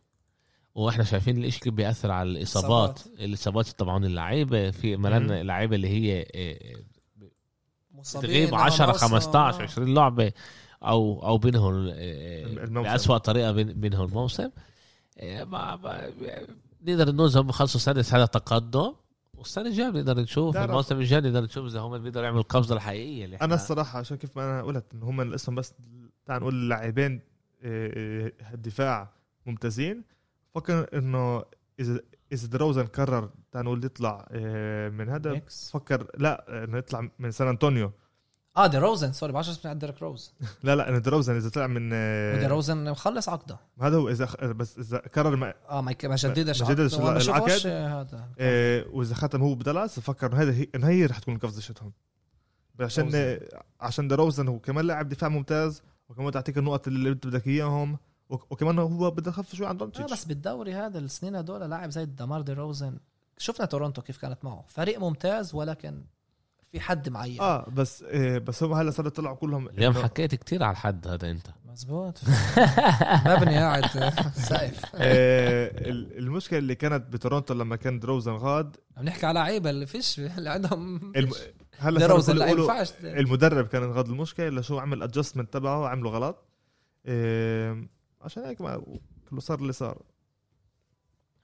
وإحنا 0.75 1.03
شايفين 1.03 1.37
الإشي 1.37 1.59
كيف 1.59 1.73
بيأثر 1.73 2.11
على 2.11 2.29
الإصابات 2.29 2.99
الإصابات 3.19 3.67
طبعا 3.69 4.05
اللعيبة 4.05 4.71
في 4.71 4.97
ملان. 4.97 5.31
اللعيبه 5.31 5.75
اللي 5.75 5.87
هي 5.87 6.23
تغيب 8.13 8.49
لهم 8.49 8.55
10 8.59 8.85
موسم. 8.85 9.07
15 9.07 9.63
20 9.63 9.93
لعبة 9.93 10.31
أو 10.83 11.23
أو 11.27 11.37
بينهم 11.37 11.87
آه،. 11.93 12.81
بأسوأ 12.81 13.17
طريقة 13.17 13.51
بين- 13.51 13.73
بينهم 13.73 14.05
الموسم 14.05 14.49
ما 15.23 15.45
ما- 15.75 16.11
نقدر 16.81 17.15
نقول 17.15 17.37
هم 17.37 17.47
بخلصوا 17.47 17.79
سادس 17.79 18.13
هذا 18.13 18.25
تقدم 18.25 18.93
والسنة 19.37 19.67
الجاية 19.67 19.89
بنقدر 19.89 20.19
نشوف 20.21 20.57
الموسم 20.57 20.99
الجاي 20.99 21.21
نقدر 21.21 21.43
نشوف 21.43 21.65
إذا 21.65 21.79
هم 21.79 21.97
بيقدروا 21.97 22.25
يعملوا 22.25 22.41
القفزة 22.41 22.75
الحقيقية 22.75 23.25
اللي 23.25 23.35
أنا 23.35 23.55
الصراحة 23.55 23.99
عشان 23.99 24.17
كيف 24.17 24.37
ما 24.37 24.43
أنا 24.43 24.63
قلت 24.63 24.85
ان 24.93 25.03
هم 25.03 25.21
الاسم 25.21 25.55
بس 25.55 25.73
تعال 26.25 26.41
نقول 26.41 26.53
اللاعبين 26.53 27.21
آه، 27.63 28.31
آه، 28.41 28.53
الدفاع 28.53 29.13
ممتازين. 29.45 30.03
فكر 30.55 30.97
إنه 30.97 31.43
إذا 31.79 31.99
إذا 32.31 32.47
دروزن 32.47 32.85
قرر 32.85 33.29
تعال 33.51 33.65
نقول 33.65 33.85
يطلع 33.85 34.27
آه، 34.31 34.89
من 34.89 35.09
هذا. 35.09 35.41
فكر 35.73 36.07
لا 36.17 36.63
إنه 36.63 36.77
يطلع 36.77 37.09
من 37.19 37.31
سان 37.31 37.47
أنطونيو. 37.47 37.91
آه 38.57 38.67
دي 38.67 38.77
روزن 38.77 39.11
سوري 39.11 39.31
بعرفش 39.33 39.49
اسمه 39.49 39.73
ديريك 39.73 40.01
روز 40.01 40.33
لا 40.63 40.75
لا 40.75 40.89
أنا 40.89 40.97
دروزن 40.99 41.35
إذا 41.35 41.49
طلع 41.49 41.67
من 41.67 41.89
آه، 41.93 42.35
ودي 42.35 42.45
روزن 42.47 42.91
مخلص 42.91 43.29
عقده. 43.29 43.57
هذا 43.81 43.97
هو 43.97 44.09
إذا 44.09 44.25
خ- 44.25 44.43
بس 44.45 44.77
إذا 44.79 44.97
قرر 44.97 45.35
ما 45.35 45.53
آه 45.69 45.81
ما 45.81 45.95
ما 46.03 46.15
جددش 46.15 46.61
ما 46.61 46.69
جددش 46.69 46.95
العقد. 46.99 47.15
بشوفوش 47.15 47.67
هذا. 47.67 48.29
آه، 48.39 48.85
وإذا 48.91 49.15
ختم 49.15 49.41
هو 49.41 49.55
بدلاس 49.55 49.99
فكر 49.99 50.27
إنه 50.27 50.41
هذا 50.41 50.51
هي 50.53 50.67
إنه 50.75 50.87
هي 50.87 51.05
رح 51.05 51.19
تكون 51.19 51.35
القفزه 51.35 51.61
شتهم. 51.61 51.91
عشان 52.79 53.03
روزن. 53.03 53.17
آه، 53.17 53.63
عشان 53.81 54.07
دروزن 54.07 54.47
هو 54.47 54.59
كمان 54.59 54.85
لاعب 54.85 55.09
دفاع 55.09 55.29
ممتاز 55.29 55.81
وكمان 56.09 56.31
تعطيك 56.31 56.57
النقط 56.57 56.87
اللي 56.87 57.09
انت 57.09 57.27
بدك 57.27 57.47
إياهم 57.47 57.97
وك- 58.29 58.51
وكمان 58.51 58.79
هو 58.79 59.11
بده 59.11 59.29
يخفف 59.31 59.55
شوي 59.55 59.67
عن 59.67 59.75
آه 59.75 59.79
دونتش 59.79 60.01
بس 60.11 60.25
بالدوري 60.25 60.73
هذا 60.73 60.99
السنين 60.99 61.35
هدول 61.35 61.69
لاعب 61.69 61.89
زي 61.89 62.05
دمار 62.05 62.41
دي 62.41 62.53
روزن 62.53 62.99
شفنا 63.37 63.65
تورونتو 63.65 64.01
كيف 64.01 64.17
كانت 64.17 64.45
معه. 64.45 64.65
فريق 64.67 64.99
ممتاز 64.99 65.55
ولكن 65.55 66.03
في 66.79 66.83
حد 66.85 67.09
معين. 67.09 67.41
آه 67.41 67.69
بس 67.69 68.03
آه 68.03 68.37
بس 68.37 68.63
هم 68.63 68.73
هلا 68.73 68.91
صاروا 68.91 69.11
يطلعوا 69.11 69.35
كلهم. 69.35 69.67
اليوم 69.67 69.93
إنه- 69.93 69.97
حكيت 69.97 70.35
كتير 70.35 70.63
على 70.63 70.71
الحد 70.71 71.07
هذا 71.07 71.31
أنت. 71.31 71.47
مزبوط. 71.65 72.19
مبني 73.25 73.57
قاعد 73.57 73.85
سقف. 74.35 74.85
آه، 74.95 75.89
ال- 75.89 76.17
المشكلة 76.17 76.59
اللي 76.59 76.75
كانت 76.75 77.13
بتورونتو 77.13 77.53
لما 77.53 77.75
كان 77.75 77.99
دروزن 77.99 78.31
غاد 78.31 78.75
عم 78.97 79.05
نحكي 79.05 79.25
على 79.25 79.39
لعيبة 79.39 79.69
اللي 79.69 79.85
فيش 79.85 80.19
اللي 80.19 80.49
عندهم 80.49 80.95
الم... 81.15 81.31
هلا 81.79 81.93
دي 81.99 81.99
صاروا 82.03 82.15
روزن 82.15 82.35
لا 82.35 82.45
يقولوا 82.45 82.63
ينفعش. 82.71 82.91
المدرب 83.03 83.67
كان 83.67 83.83
غاد 83.91 84.07
المشكلة 84.09 84.49
لشو 84.49 84.79
عمل 84.79 85.03
ادجستمنت 85.03 85.53
تبعه 85.53 85.87
عمله 85.87 86.09
غلط. 86.09 86.45
آه، 87.05 87.85
عشان 88.21 88.43
هيك 88.43 88.61
ما 88.61 88.81
كله 89.29 89.39
صار 89.39 89.59
اللي 89.59 89.73
صار. 89.73 90.01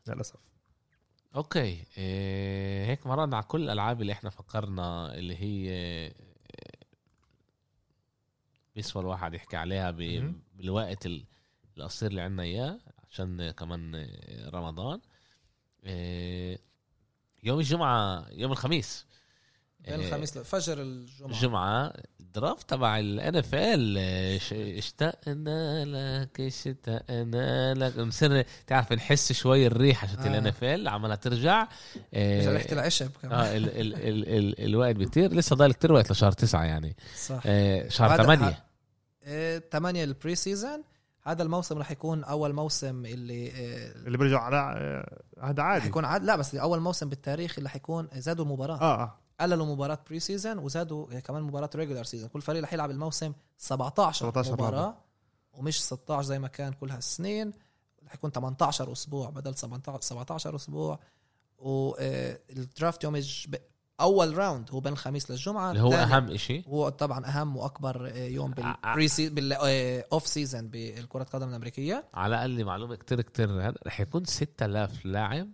للأسف. 0.08 0.53
okay. 1.36 1.86
إيه 1.98 2.86
هيك 2.86 3.08
مرقنا 3.08 3.36
على 3.38 3.46
كل 3.46 3.64
الألعاب 3.64 4.02
اللي 4.02 4.14
إحنا 4.14 4.30
فكرنا 4.30 5.14
اللي 5.14 5.36
هي 5.36 5.70
إيه، 5.70 6.14
بيسوى 8.76 9.02
الواحد 9.02 9.34
يحكي 9.34 9.58
عليها. 9.58 9.92
بالوقت 10.56 11.06
ال- 11.06 11.26
القصير 11.78 12.10
اللي 12.12 12.22
عنا 12.22 12.44
إياه 12.44 12.80
عشان 13.12 13.52
كمان 13.52 13.96
إيه، 13.96 14.50
رمضان. 14.50 15.00
إيه، 15.84 16.60
يوم 17.44 17.60
الجمعة 17.60 18.26
يوم 18.32 18.52
الخميس. 18.52 19.06
بين 19.80 19.94
الخميس 19.94 20.38
فجر 20.38 20.82
الجمعة. 20.82 21.30
الجمعة 21.32 21.94
ال 22.38 22.43
draft 22.43 22.70
تبع 22.70 23.00
ال 23.00 23.36
NFL 23.36 23.98
اشتقنا 24.78 25.86
لك 25.86 26.42
اشتقنا 26.42 27.74
لك. 27.74 27.96
بنصير 27.98 28.46
تعرف 28.68 28.92
نحس 28.94 29.32
شوي 29.32 29.68
الريحة 29.68 30.08
شت 30.08 30.20
آه. 30.20 30.28
ال 30.28 30.48
NFL 30.48 30.88
عمالها 30.88 31.16
ترجع. 31.16 31.62
رجع 31.62 31.68
آه، 32.14 32.54
ريحة 32.54 32.72
العشب 32.72 33.10
كمان. 33.22 33.40
آه 33.40 33.58
ال 33.58 33.70
ال 33.70 33.94
ال 33.96 34.30
ال 34.30 34.66
الوقت 34.66 34.96
بيطير. 34.96 35.34
لسه 35.34 35.56
ضايل 35.56 35.74
كتير 35.74 35.92
وقت 35.94 36.12
لشهر 36.12 36.32
تسعة 36.32 36.64
يعني. 36.64 36.96
صح. 37.18 37.42
آه 37.46 37.90
شهر 37.90 38.14
هذا- 38.16 38.24
ثمانية 38.24 38.64
آه، 39.24 39.62
8 39.72 40.04
ال 40.04 40.36
pre-season 40.36 40.84
هذا 41.24 41.44
الموسم 41.44 41.78
رح 41.78 41.92
يكون 41.92 42.24
أول 42.24 42.54
موسم 42.54 43.06
اللي 43.06 43.48
آه، 43.52 43.92
اللي 44.08 44.18
بيرجع. 44.18 44.40
على 44.42 44.58
آه، 44.58 45.22
هذا 45.46 45.62
رح 45.64 45.68
عادي 45.68 45.88
يكون 45.88 46.06
عاد 46.06 46.24
لا 46.24 46.36
بس 46.36 46.56
أول 46.56 46.80
موسم 46.80 47.10
بالتاريخ 47.10 47.54
اللي 47.58 47.70
حيكون 47.70 48.08
زادوا 48.14 48.46
المباراة. 48.46 48.76
آه 48.82 49.02
آه. 49.04 49.20
قللوا 49.40 49.66
مباراة 49.66 50.00
pre-season 50.10 50.58
وزادوا 50.58 51.20
كمان 51.20 51.44
مباراة 51.44 51.70
regular 51.76 52.04
season 52.04 52.30
كل 52.30 52.42
فريق 52.42 52.64
رح 52.64 52.74
يلعب 52.74 52.92
الموسم 52.92 53.34
17 53.58 54.26
17 54.26 54.54
مباراة. 54.54 54.98
ومش 55.54 55.84
16 55.84 56.28
زي 56.28 56.40
ما 56.40 56.48
كان 56.48 56.74
كل 56.74 56.90
هالسنين. 56.90 57.54
رح 58.06 58.14
يكون 58.14 58.32
18 58.32 58.92
أسبوع 58.92 59.30
بدل 59.30 59.56
17 59.56 60.02
17 60.02 60.56
أسبوع. 60.56 61.00
وال 61.58 62.00
draft 62.00 63.04
يوم 63.04 63.16
الج... 63.16 63.56
أول 64.02 64.38
round 64.38 64.72
هو 64.72 64.80
بين 64.80 64.94
الخميس 64.94 65.32
للجمعة. 65.32 65.72
اللي 65.72 65.82
هو 65.82 65.94
أهم 65.94 66.32
إشي؟ 66.32 66.64
هو 66.68 66.90
طبعا 66.90 67.26
أهم 67.26 67.58
وأكبر 67.58 68.08
آه، 68.08 68.28
يوم 68.28 68.52
بال 68.52 69.08
pre-sea... 69.08 69.30
بال 69.30 70.28
off-season 70.28 70.68
بالكرة 70.68 71.22
القدم 71.22 71.50
الأمريكية. 71.50 72.06
على 72.14 72.36
الأقل 72.36 72.66
معلومة 72.66 72.96
كتير 72.96 73.22
كتير 73.22 73.68
هذا 73.68 73.76
رح 73.88 74.00
يكون 74.00 74.26
6000 74.26 75.06
لاعب 75.06 75.50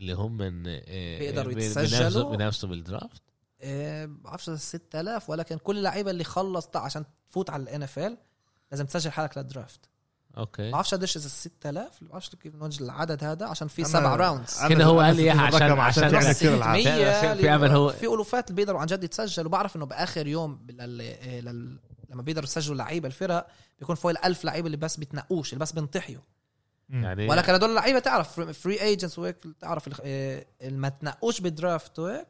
اللي 0.00 0.12
هم 0.12 0.36
من 0.36 0.62
آه، 0.66 1.18
بيقدروا 1.18 1.52
بي- 1.54 1.64
يتسجلوا. 1.64 1.88
بينافسوا 1.98 2.30
بينافسوا 2.30 2.68
بال 2.68 2.83
draft 2.83 3.22
آه، 3.62 4.04
بعرفش 4.06 4.50
6000 4.50 5.30
ولكن 5.30 5.56
كل 5.58 5.78
اللعيبه 5.78 6.10
اللي 6.10 6.24
خلص 6.24 6.68
عشان 6.74 7.04
تفوت 7.30 7.50
على 7.50 7.62
ال 7.62 7.82
NFL 7.82 8.16
لازم 8.72 8.86
تسجل 8.86 9.10
حالك 9.10 9.38
لل 9.38 9.50
draft 9.50 9.80
okay 10.38 10.70
بعرفش 10.70 10.94
قديش 10.94 11.16
إذا 11.16 11.28
6000 11.28 12.04
بعرفش 12.04 12.28
كيف 12.36 12.54
نوجد 12.54 12.82
العدد 12.82 13.24
هذا 13.24 13.46
عشان 13.46 13.68
في 13.68 13.84
سبع 13.84 14.16
rounds 14.16 14.58
كده 14.68 14.84
هو 14.84 15.00
قال 15.00 15.16
لي 15.16 15.22
في 15.22 15.28
إياها 15.28 15.40
عشان- 15.56 15.68
عشان 15.80 16.18
بس 16.18 16.26
كثير. 16.36 16.62
في- 17.40 17.48
عمل 17.48 17.70
هو- 17.70 17.88
في 17.88 18.06
ألوفات 18.06 18.44
اللي 18.50 18.56
بيقدروا 18.56 18.80
عن 18.80 18.86
جد 18.86 19.04
يتسجلوا 19.04 19.46
وبعرف 19.48 19.76
إنه 19.76 19.86
بآخر 19.86 20.26
يوم 20.26 20.66
لل... 20.70 21.00
آه، 21.00 21.40
لل... 21.40 21.78
لما 22.10 22.22
بيقدروا 22.22 22.44
يسجلوا 22.44 22.76
لعيبة 22.76 23.06
الفرق 23.08 23.46
بيكون 23.78 23.96
فوق 23.96 24.10
الألف 24.10 24.44
لعيبة 24.44 24.66
اللي 24.66 24.76
بس 24.76 24.96
بتنقوش 24.96 25.52
اللي 25.52 25.60
بس 25.62 25.72
بنطحيوا 25.72 26.20
مم. 26.20 26.39
يعني 26.90 27.28
ولكن 27.28 27.54
هدول 27.54 27.70
اللعيبه 27.70 27.98
تعرف 27.98 28.40
free 28.40 28.80
agents 28.80 29.18
وهيك 29.18 29.36
تعرف 29.60 30.00
آه، 30.04 30.46
اللي 30.62 30.78
ما 30.78 30.88
تنقوش 30.88 31.40
بال 31.40 31.57
draft 31.57 31.98
وهيك. 31.98 32.26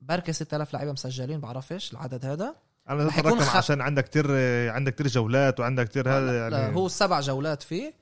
بركة 0.00 0.32
6000 0.32 0.74
لعيبة 0.74 0.92
مسجلين 0.92 1.40
بعرفش 1.40 1.92
العدد 1.92 2.24
هذا. 2.26 2.54
أنا 2.88 3.04
رح 3.04 3.18
الرقم 3.18 3.40
خ- 3.40 3.56
عشان 3.56 3.80
عندك 3.80 4.04
كتير 4.04 4.26
آه، 4.30 4.70
عندك 4.70 4.94
كتير 4.94 5.06
جولات 5.08 5.60
وعندك 5.60 5.88
كتير 5.88 6.08
هذا 6.10 6.50
لا 6.50 6.58
يعني 6.58 6.76
هو 6.76 6.88
سبع 6.88 7.20
جولات 7.20 7.62
فيه. 7.62 7.94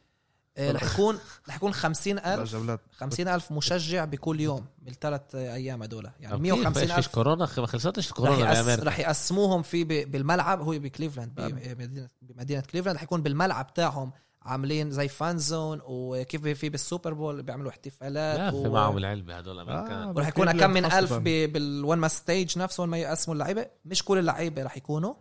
آه، 0.57 0.73
رح 0.73 0.83
يكون 0.93 1.19
رح 1.49 1.57
يكون 1.57 1.73
50 1.75 2.17
لا، 2.17 2.35
ألف 2.35 2.53
جولات. 2.53 2.81
50 2.97 3.29
ألف 3.29 3.53
مشجع 3.53 4.05
بكل 4.05 4.41
يوم 4.41 4.67
بالثلاث 4.83 5.35
أيام 5.35 5.83
هدول. 5.83 6.11
يعني 6.21 6.35
طب 6.37 6.41
150 6.41 6.73
كيف؟ 6.73 6.83
إيش 6.83 6.99
ألف. 6.99 7.15
كورونا 7.15 7.49
ما 7.59 7.67
خلصتش 7.67 8.05
رح, 8.05 8.11
الكورونا 8.19 8.53
يقس... 8.53 8.81
رح 8.81 8.99
يقسموهم 8.99 9.63
في 9.63 9.85
ب... 9.85 9.89
بالملعب. 9.89 10.61
هو 10.61 10.71
بكليفلاند 10.71 11.35
بمدينة... 11.35 12.09
بمدينة 12.23 12.61
كليفلاند. 12.61 12.97
رح 12.97 13.03
يكون 13.03 13.23
بالملعب 13.23 13.75
تاعهم 13.75 14.13
عاملين 14.43 14.91
زي 14.91 15.09
فان 15.09 15.39
زون 15.39 15.81
وكيف 15.85 16.49
في 16.49 16.69
بالسوبر 16.69 17.15
بول 17.15 17.43
بيعملوا 17.43 17.71
احتفالات 17.71 18.39
لا 18.39 18.51
في 18.51 18.57
و... 18.57 18.73
معهم 18.73 18.99
العلبة 18.99 19.39
هدول 19.39 19.59
أمريكان 19.59 19.93
آه، 19.93 20.13
ورح 20.17 20.29
يكون 20.29 20.53
كم 20.53 20.71
من. 20.71 20.85
ألف 20.85 21.13
ب... 21.13 21.53
بالون 21.53 21.99
ما 21.99 22.09
ستيج 22.09 22.59
نفسه 22.59 22.81
وين 22.81 22.91
ما 22.91 22.99
يقسموا 22.99 23.35
اللعيبة 23.35 23.67
مش 23.85 24.05
كل 24.05 24.19
اللعيبة 24.19 24.63
رح 24.63 24.77
يكونوا 24.77 25.15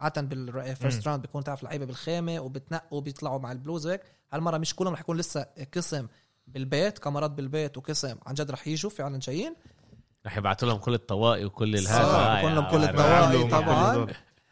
عادة 0.00 0.22
بال 0.22 0.43
first. 0.43 1.08
round 1.08 1.22
بيكون 1.22 1.44
تعرف 1.44 1.60
اللعيبة 1.62 1.84
بالخيمة 1.84 2.40
وبتنقوا 2.40 3.00
بيطلعوا 3.00 3.38
مع 3.38 3.52
البلوز 3.52 3.86
هيك 3.86 4.00
هالمرة 4.32 4.58
مش 4.58 4.74
كلهم 4.74 4.92
رح 4.92 5.00
يكون 5.00 5.16
لسه 5.16 5.46
قسم 5.74 6.06
بالبيت 6.46 6.98
كاميرات 6.98 7.30
بالبيت 7.30 7.78
وقسم 7.78 8.16
عن 8.26 8.34
جد 8.34 8.50
رح 8.50 8.68
يجوا 8.68 8.90
فعلا 8.90 9.18
جايين 9.18 9.54
رح 10.26 10.36
يبعثوا 10.36 10.68
لهم 10.68 10.78
كل 10.78 10.94
الطواقي 10.94 11.44
وكل 11.44 11.74
الهذا 11.74 12.48
آه، 12.48 12.54
لهم 12.54 12.70
كل. 12.70 12.84
الطواقي 12.84 13.48
طبعاً. 13.48 14.06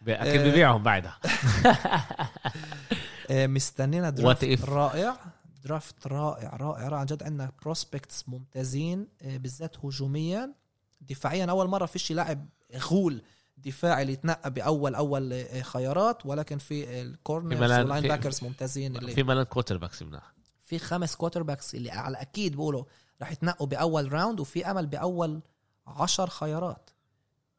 أكيد. 0.09 0.41
ببيعهم 0.41 0.83
بعدها 0.83 1.19
مستنينا 3.33 4.11
What 4.11 4.15
draft؟ 4.15 4.65
رائع. 4.65 5.17
draft 5.65 6.07
رائع 6.07 6.57
رائع 6.57 6.89
رائع 6.89 6.99
عن 7.01 7.07
جد. 7.07 7.23
عندنا 7.23 7.53
prospects 7.63 8.29
ممتازين 8.29 9.09
آه، 9.23 9.37
بالذات 9.37 9.85
هجوميا. 9.85 10.55
دفاعيا 11.01 11.47
أول 11.47 11.69
مرة 11.69 11.87
فيش 11.87 12.13
لاعب 12.13 12.47
غول 12.77 13.23
دفاعي 13.57 14.03
اللي 14.03 14.13
يتنقى 14.13 14.51
بأول 14.51 14.95
أول 14.95 15.33
آه، 15.33 15.63
خيارات. 15.63 16.27
ولكن 16.27 16.59
في 16.59 16.87
في 16.87 17.03
ال 17.03 17.10
corners 17.10 17.61
ملان- 17.61 17.81
وال 17.81 18.03
linebackers 18.09 18.45
ممتازين 18.45 18.97
اللي 18.97 19.15
في 19.15 19.23
ملان 19.23 19.43
quarterbacks 19.45 20.03
منها 20.03 20.23
في 20.63 20.79
خمس 20.79 21.17
quarterbacks 21.17 21.75
اللي 21.75 21.91
على 21.91 22.21
أكيد 22.21 22.57
بقولوا 22.57 22.85
رح 23.23 23.33
يتنقوا 23.33 23.67
بأول 23.67 24.13
round 24.13 24.41
وفي 24.41 24.71
أمل 24.71 24.87
بأول 24.87 25.41
عشر 25.87 26.27
خيارات. 26.31 26.91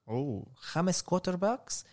أوه. 0.10 0.46
خمس 0.56 1.02
quarterbacks 1.02 1.86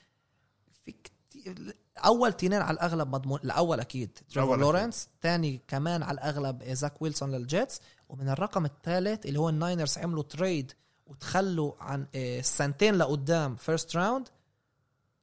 في 0.85 0.93
كتير 0.93 1.77
اول 2.05 2.33
تنين 2.33 2.63
على 2.63 2.75
الأغلب 2.75 3.15
مضمون 3.15 3.41
الأول 3.45 3.81
أكيد 3.81 4.19
تريفور. 4.35 4.59
لورنس 4.59 5.09
ثاني 5.23 5.61
كمان 5.69 6.03
على 6.03 6.15
الأغلب 6.15 6.65
زاك 6.65 7.03
ويلسون 7.03 7.31
لل 7.31 7.48
Jets 7.48 7.81
ومن 8.09 8.29
الرقم 8.29 8.65
الثالث 8.65 9.27
اللي 9.27 9.39
هو 9.39 9.49
ال 9.49 9.56
Niners 9.56 9.99
عملوا 9.99 10.23
trade 10.23 10.73
وتخلوا 11.07 11.73
عن 11.81 12.07
آه، 12.15 12.41
سنتين 12.41 12.95
لقدام 12.95 13.57
first 13.57 13.97
round 13.97 14.29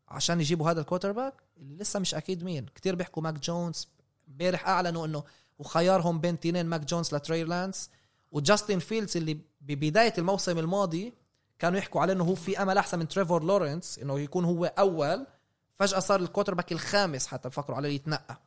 عشان 0.08 0.40
يجيبوا 0.42 0.72
هذا 0.72 0.82
ال 0.82 1.12
quarterback 1.12 1.34
اللي 1.58 1.76
لسه 1.76 2.00
مش 2.00 2.16
أكيد 2.16 2.44
مين 2.44 2.66
كتير 2.76 2.96
بيحكوا 2.96 3.24
ماك 3.24 3.34
جونز 3.40 3.88
امبارح 4.30 4.68
أعلنوا 4.68 5.06
إنه 5.06 5.24
وخيارهم 5.60 6.20
بين 6.20 6.40
تنين 6.40 6.66
ماك 6.66 6.82
جونز 6.86 7.16
لتري 7.16 7.44
لانس 7.44 7.90
وجاستن 8.32 8.80
فيلدز 8.80 9.18
اللي 9.18 9.38
ببداية 9.62 10.14
الموسم 10.18 10.58
الماضي 10.58 11.14
كانوا 11.60 11.80
يحكوا 11.80 12.02
عليه 12.02 12.14
إنه 12.14 12.24
هو 12.24 12.36
في 12.36 12.62
أمل 12.62 12.78
أحسن 12.78 13.00
من 13.00 13.08
تريفور 13.08 13.44
لورنس 13.44 14.00
إنه 14.00 14.20
يكون 14.20 14.46
هو 14.46 14.66
أول 14.66 15.28
فجأة 15.80 16.00
صار 16.00 16.20
ال 16.20 16.54
quarterback 16.54 16.72
الخامس 16.72 17.28
حتى 17.28 17.50
بفكروا 17.50 17.78
عليه 17.78 17.90
يتنقى. 17.96 18.38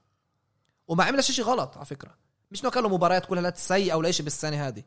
وما 0.88 1.04
عملش 1.04 1.30
شيء 1.30 1.44
غلط 1.44 1.76
على 1.76 1.86
فكرة. 1.86 2.14
مش 2.50 2.62
إنه 2.62 2.70
كان 2.70 2.82
له 2.82 2.88
مباريات 2.88 3.26
كلها 3.26 3.42
لا 3.42 3.52
سيئه 3.56 3.94
ولا 3.94 4.10
شيء 4.10 4.24
بالسنة 4.24 4.68
هذه. 4.68 4.82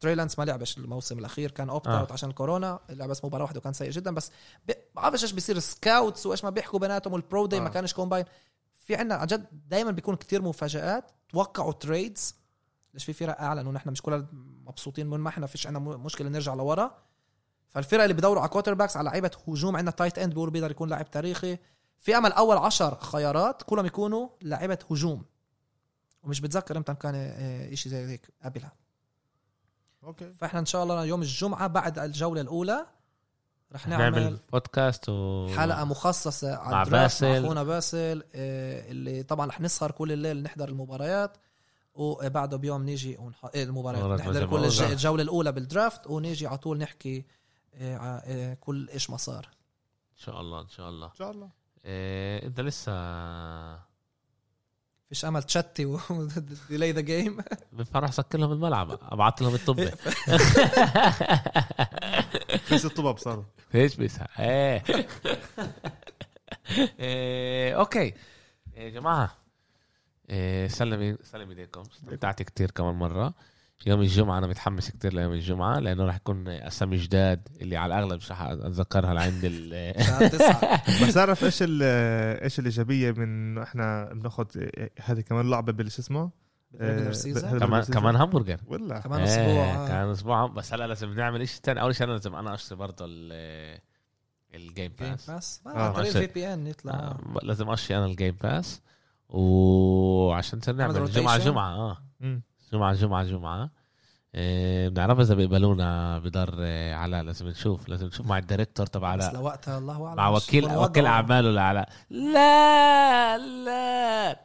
تري 0.00 0.14
لانس 0.14 0.38
ما 0.38 0.44
لعبش 0.44 0.78
الموسم 0.78 1.18
الأخير 1.18 1.50
كان 1.50 1.70
opt 1.70 1.86
آه. 1.86 2.00
out 2.00 2.12
عشان 2.12 2.32
كورونا 2.32 2.80
لعب 2.88 3.08
بس 3.08 3.24
مباراة 3.24 3.42
واحدة 3.42 3.58
وكان 3.58 3.72
سيء 3.72 3.90
جدا 3.90 4.14
بس 4.14 4.30
ب- 4.68 4.72
بعرفش 4.94 5.22
إيش 5.22 5.32
بيصير 5.32 5.58
scouts 5.58 6.26
وإيش 6.26 6.44
ما 6.44 6.50
بيحكوا 6.50 6.78
بيناتهم 6.78 7.12
وال 7.12 7.26
pro 7.26 7.46
day 7.46 7.60
ما 7.60 7.66
آه. 7.66 7.70
كانش 7.70 7.94
combine 7.94 8.24
في 8.86 8.96
عندنا 8.96 9.14
عن 9.14 9.26
جد 9.26 9.46
دائما 9.68 9.90
بيكون 9.90 10.16
كتير 10.16 10.42
مفاجآت. 10.42 11.10
توقعوا 11.28 11.72
trades 11.72 12.34
ليش 12.94 13.04
في 13.04 13.12
فرق 13.12 13.40
اعلنوا 13.40 13.72
نحن 13.72 13.90
مش 13.90 14.02
كلنا 14.02 14.26
مبسوطين 14.64 15.06
من 15.06 15.20
ما 15.20 15.28
إحنا 15.28 15.46
فيش 15.46 15.66
عندنا 15.66 15.96
مشكلة 15.96 16.28
نرجع 16.28 16.54
لورا. 16.54 16.98
فالفرق 17.68 18.02
اللي 18.02 18.14
بدوروا 18.14 18.40
على 18.40 18.48
quarterbacks 18.50 18.96
على 18.96 19.08
لعيبة 19.10 19.30
هجوم 19.48 19.76
عندنا 19.76 19.90
tight 19.90 20.18
end 20.18 20.32
بيقولوا 20.32 20.52
بيقدر 20.52 20.70
يكون 20.70 20.88
لاعب 20.88 21.10
تاريخي. 21.10 21.58
في 21.98 22.16
أمل 22.16 22.32
أول 22.32 22.56
عشر 22.56 22.98
خيارات 23.00 23.62
كلهم 23.62 23.86
يكونوا 23.86 24.28
لعيبة 24.42 24.78
هجوم. 24.90 25.24
ومش 26.22 26.40
بتذكر 26.40 26.76
إمتى 26.76 26.94
كان 26.94 27.14
آه، 27.16 27.74
شيء 27.74 27.92
زي 27.92 28.06
هيك 28.06 28.28
قبلها. 28.44 28.72
okay. 30.04 30.34
فإحنا 30.34 30.60
إن 30.60 30.66
شاء 30.66 30.82
الله 30.82 31.04
يوم 31.04 31.22
الجمعة 31.22 31.66
بعد 31.66 31.98
الجولة 31.98 32.40
الأولى 32.40 32.86
رح 33.72 33.88
نعمل 33.88 34.02
نعمل 34.22 34.38
بودكاست 34.52 35.08
و 35.08 35.48
حلقة 35.56 35.84
مخصصة 35.84 36.56
على 36.56 36.72
مع 36.74 36.82
ال 36.82 36.89
draft 36.89 37.24
مع 37.24 37.30
باسل. 37.30 37.44
أخونا 37.44 37.62
باسل 37.62 38.22
آه، 38.34 38.90
اللي 38.90 39.22
طبعا 39.22 39.46
رح 39.46 39.60
نسهر 39.60 39.90
كل 39.90 40.12
الليل 40.12 40.42
نحضر 40.42 40.68
المباريات. 40.68 41.36
وبعده 41.94 42.56
بيوم 42.56 42.82
نيجي 42.82 43.16
ونح... 43.16 43.44
إيه 43.54 43.64
المباريات. 43.64 44.20
نحضر. 44.20 44.46
كل 44.46 44.64
الج- 44.64 44.82
الجولة 44.82 45.22
الأولى 45.22 45.52
بال 45.52 45.67
draft 45.67 46.06
ونيجي 46.06 46.46
على 46.46 46.58
طول 46.58 46.78
نحكي 46.78 47.24
آه، 47.74 47.96
آه، 48.24 48.54
كل 48.54 48.88
إيش 48.88 49.10
ما 49.10 49.16
صار. 49.16 49.48
إن 50.12 50.18
شاء 50.18 50.40
الله 50.40 50.60
إن 50.60 50.68
شاء 50.68 50.88
الله. 50.88 51.06
إن 51.06 51.14
شاء 51.18 51.30
الله. 51.30 51.50
إيه 51.84 52.46
إنت 52.46 52.60
لسه 52.60 52.92
فيش 55.08 55.24
أمل 55.24 55.42
تشتي 55.42 55.86
و 55.86 55.98
ديلي 56.70 56.92
ذا 56.92 57.00
جيم 57.00 57.38
بنفع 57.72 57.98
راح 57.98 58.08
اسكر 58.08 58.38
لهم 58.38 58.52
الملعب. 58.52 58.98
أبعت 59.02 59.42
لهم 59.42 59.54
الطبه 59.54 59.86
في 62.56 62.78
ست 62.78 62.86
طباب 62.86 63.18
صاروا 63.18 63.44
إيش 63.74 63.96
بيسها 63.96 64.28
إيه. 64.38 64.82
إيه، 66.98 67.74
أوكي. 67.74 68.14
يا 68.76 68.88
جماعة. 68.88 69.36
إيه، 70.30 70.68
سلم 70.68 71.18
سلم 71.22 71.48
إيديكم. 71.48 71.82
استمتعت 71.82 72.42
كتير 72.42 72.70
كمان 72.70 72.94
مرة. 72.94 73.34
يوم 73.86 74.00
الجمعة 74.00 74.38
أنا 74.38 74.46
متحمس 74.46 74.90
كتير 74.90 75.14
ليوم 75.14 75.32
الجمعة 75.32 75.78
لأنه 75.78 76.04
راح 76.04 76.16
يكون 76.16 76.48
أسامي 76.48 76.96
جداد 76.96 77.48
اللي 77.60 77.76
على 77.76 77.94
الأغلب 77.98 78.16
مش 78.16 78.30
راح 78.30 78.42
أتذكرها 78.42 79.14
لعند 79.14 79.40
ال 79.44 79.94
بس 81.08 81.14
تعرف 81.14 81.44
إيش 81.44 81.58
ال- 81.62 81.82
إيش 82.42 82.58
الإيجابية 82.58 83.10
من 83.12 83.22
إنه 83.22 83.62
إحنا 83.62 84.12
بناخذ 84.14 84.46
هذه 85.00 85.20
كمان 85.20 85.50
لعبة 85.50 85.72
بالش 85.72 85.98
اسمه؟ 85.98 86.30
آه، 86.80 87.12
كمان. 87.58 87.82
كمان 87.82 88.16
همبرجر 88.16 88.60
ولا 88.66 88.98
كمان 89.00 89.20
إيه، 89.20 89.26
أسبوع 89.26 89.64
آه. 89.84 89.88
كمان 89.88 90.10
أسبوع. 90.10 90.46
بس 90.46 90.72
هلا 90.74 90.86
لازم 90.86 91.14
نعمل 91.14 91.48
شيء 91.48 91.60
ثاني 91.62 91.80
أول 91.80 91.94
شيء 91.94 92.06
أنا 92.06 92.12
لازم 92.12 92.34
أنا 92.34 92.54
أشتري 92.54 92.78
برضه 92.78 93.04
ال- 93.08 93.80
ال 94.54 94.62
game 94.62 94.92
game 94.98 95.10
pass 95.10 95.30
pass 95.30 95.60
عن 95.66 95.92
طريق 95.92 96.16
ال 96.16 96.26
VPN 96.32 96.66
يطلع. 96.66 96.92
آه، 96.94 97.18
لازم 97.42 97.70
أشتري 97.70 97.98
أنا 97.98 98.06
ال 98.06 98.12
Game 98.12 98.36
Pass 98.42 98.82
وعشان 99.28 100.60
نعمل 100.76 101.10
جمعة. 101.10 101.38
جمعة 101.38 101.74
آه. 101.74 101.98
جمعة 102.74 102.94
جمعة 102.94 103.24
جمعة. 103.24 103.70
إيه، 104.34 104.88
بنعرف 104.88 105.20
إذا 105.20 105.34
بيقبلونا 105.34 106.18
بدار 106.18 106.54
آه، 106.58 106.94
علاء. 106.94 107.22
لازم 107.22 107.48
نشوف 107.48 107.88
لازم 107.88 108.06
نشوف 108.06 108.26
مع 108.26 108.38
الديريكتور 108.38 108.86
تبع 108.86 109.16
بس 109.16 109.24
علاء 109.24 109.40
لوقتها 109.40 109.78
الله 109.78 110.06
أعلم. 110.06 110.16
مع 110.16 110.28
وكيل 110.28 110.76
وكيل. 110.76 111.06
أعماله 111.06 111.50
لعلاء. 111.50 111.88
لا 112.10 113.38
لا. 113.38 114.40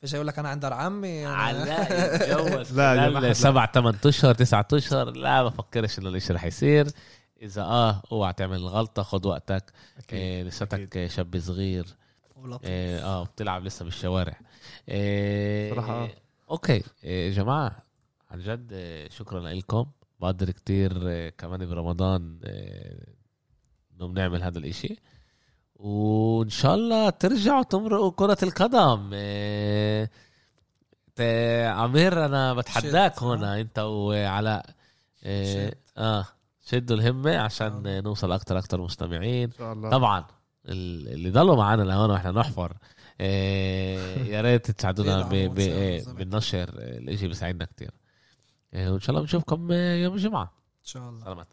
فيش 0.00 0.12
يقول 0.14 0.26
لك 0.26 0.38
أنا 0.38 0.48
عند 0.48 0.64
عمي. 0.64 1.26
علاء 1.26 1.92
يتجوز. 2.14 2.78
لا،. 2.80 3.32
سبع 3.32 3.66
ثمان 3.66 3.94
أشهر 4.06 4.34
تسعة 4.34 4.66
أشهر 4.72 5.10
لا 5.10 5.42
بفكرش 5.42 5.98
إنه 5.98 6.08
الإشي 6.08 6.32
رح 6.32 6.44
يصير. 6.44 6.86
إذا 7.42 7.62
آه 7.62 8.02
أوعى 8.12 8.32
تعمل 8.32 8.56
الغلطه 8.56 9.02
خد 9.02 9.26
وقتك. 9.26 9.72
إيه 10.12 10.42
لساتك 10.42 11.06
شاب 11.06 11.38
صغير. 11.38 11.86
ولطيف. 12.36 12.70
آه 12.70 13.24
بتلعب 13.24 13.64
لسه 13.64 13.84
بالشوارع. 13.84 14.36
إيه 14.88 15.74
صراحة 15.74 15.92
آه. 16.04 16.08
أوكي 16.52 16.82
إيه 17.04 17.28
يا 17.28 17.34
جماعة 17.34 17.82
عن 18.30 18.38
جد 18.40 18.72
إيه 18.72 19.08
شكرا 19.10 19.40
لكم 19.40 19.86
بقدر 20.20 20.50
كتير 20.50 21.08
إيه 21.08 21.30
كمان 21.30 21.66
برمضان 21.66 22.38
انه 23.96 24.08
بنعمل 24.08 24.42
هذا 24.42 24.58
الإشي 24.58 24.96
وإن 25.76 26.48
شاء 26.48 26.74
الله 26.74 27.10
ترجعوا 27.10 27.62
تمرقوا 27.62 28.10
كرة 28.10 28.38
القدم 28.42 29.10
عمير 31.80 32.24
أنا 32.24 32.54
بتحداك. 32.54 33.22
هنا 33.22 33.60
أنت 33.60 33.78
وعلاء. 33.78 34.66
آه 35.98 36.26
شدوا 36.66 36.96
الهمة 36.96 37.36
عشان 37.38 37.86
آه. 37.86 38.00
نوصل 38.00 38.32
أكتر 38.32 38.58
أكتر 38.58 38.80
مستمعين 38.80 39.50
طبعا 39.90 40.24
ال- 40.68 41.08
اللي 41.08 41.30
ضلوا 41.30 41.56
معنا 41.56 41.82
لهون 41.82 42.10
وإحنا 42.10 42.30
نحفر 42.30 42.72
يا 44.32 44.40
ريت 44.40 44.70
تساعدونا 44.70 45.32
إيه، 45.32 46.02
ما 46.06 46.12
بالنشر 46.12 46.68
الإشي 46.78 47.28
بيساعدنا 47.28 47.64
كتير. 47.64 47.90
إيه، 48.74 48.90
وإن 48.90 49.00
شاء 49.00 49.10
الله 49.10 49.20
بنشوفكم 49.20 49.72
يوم 49.72 50.14
الجمعة. 50.14 50.44
إن 50.44 50.84
شاء 50.84 51.08
الله. 51.08 51.24
سلامات. 51.24 51.52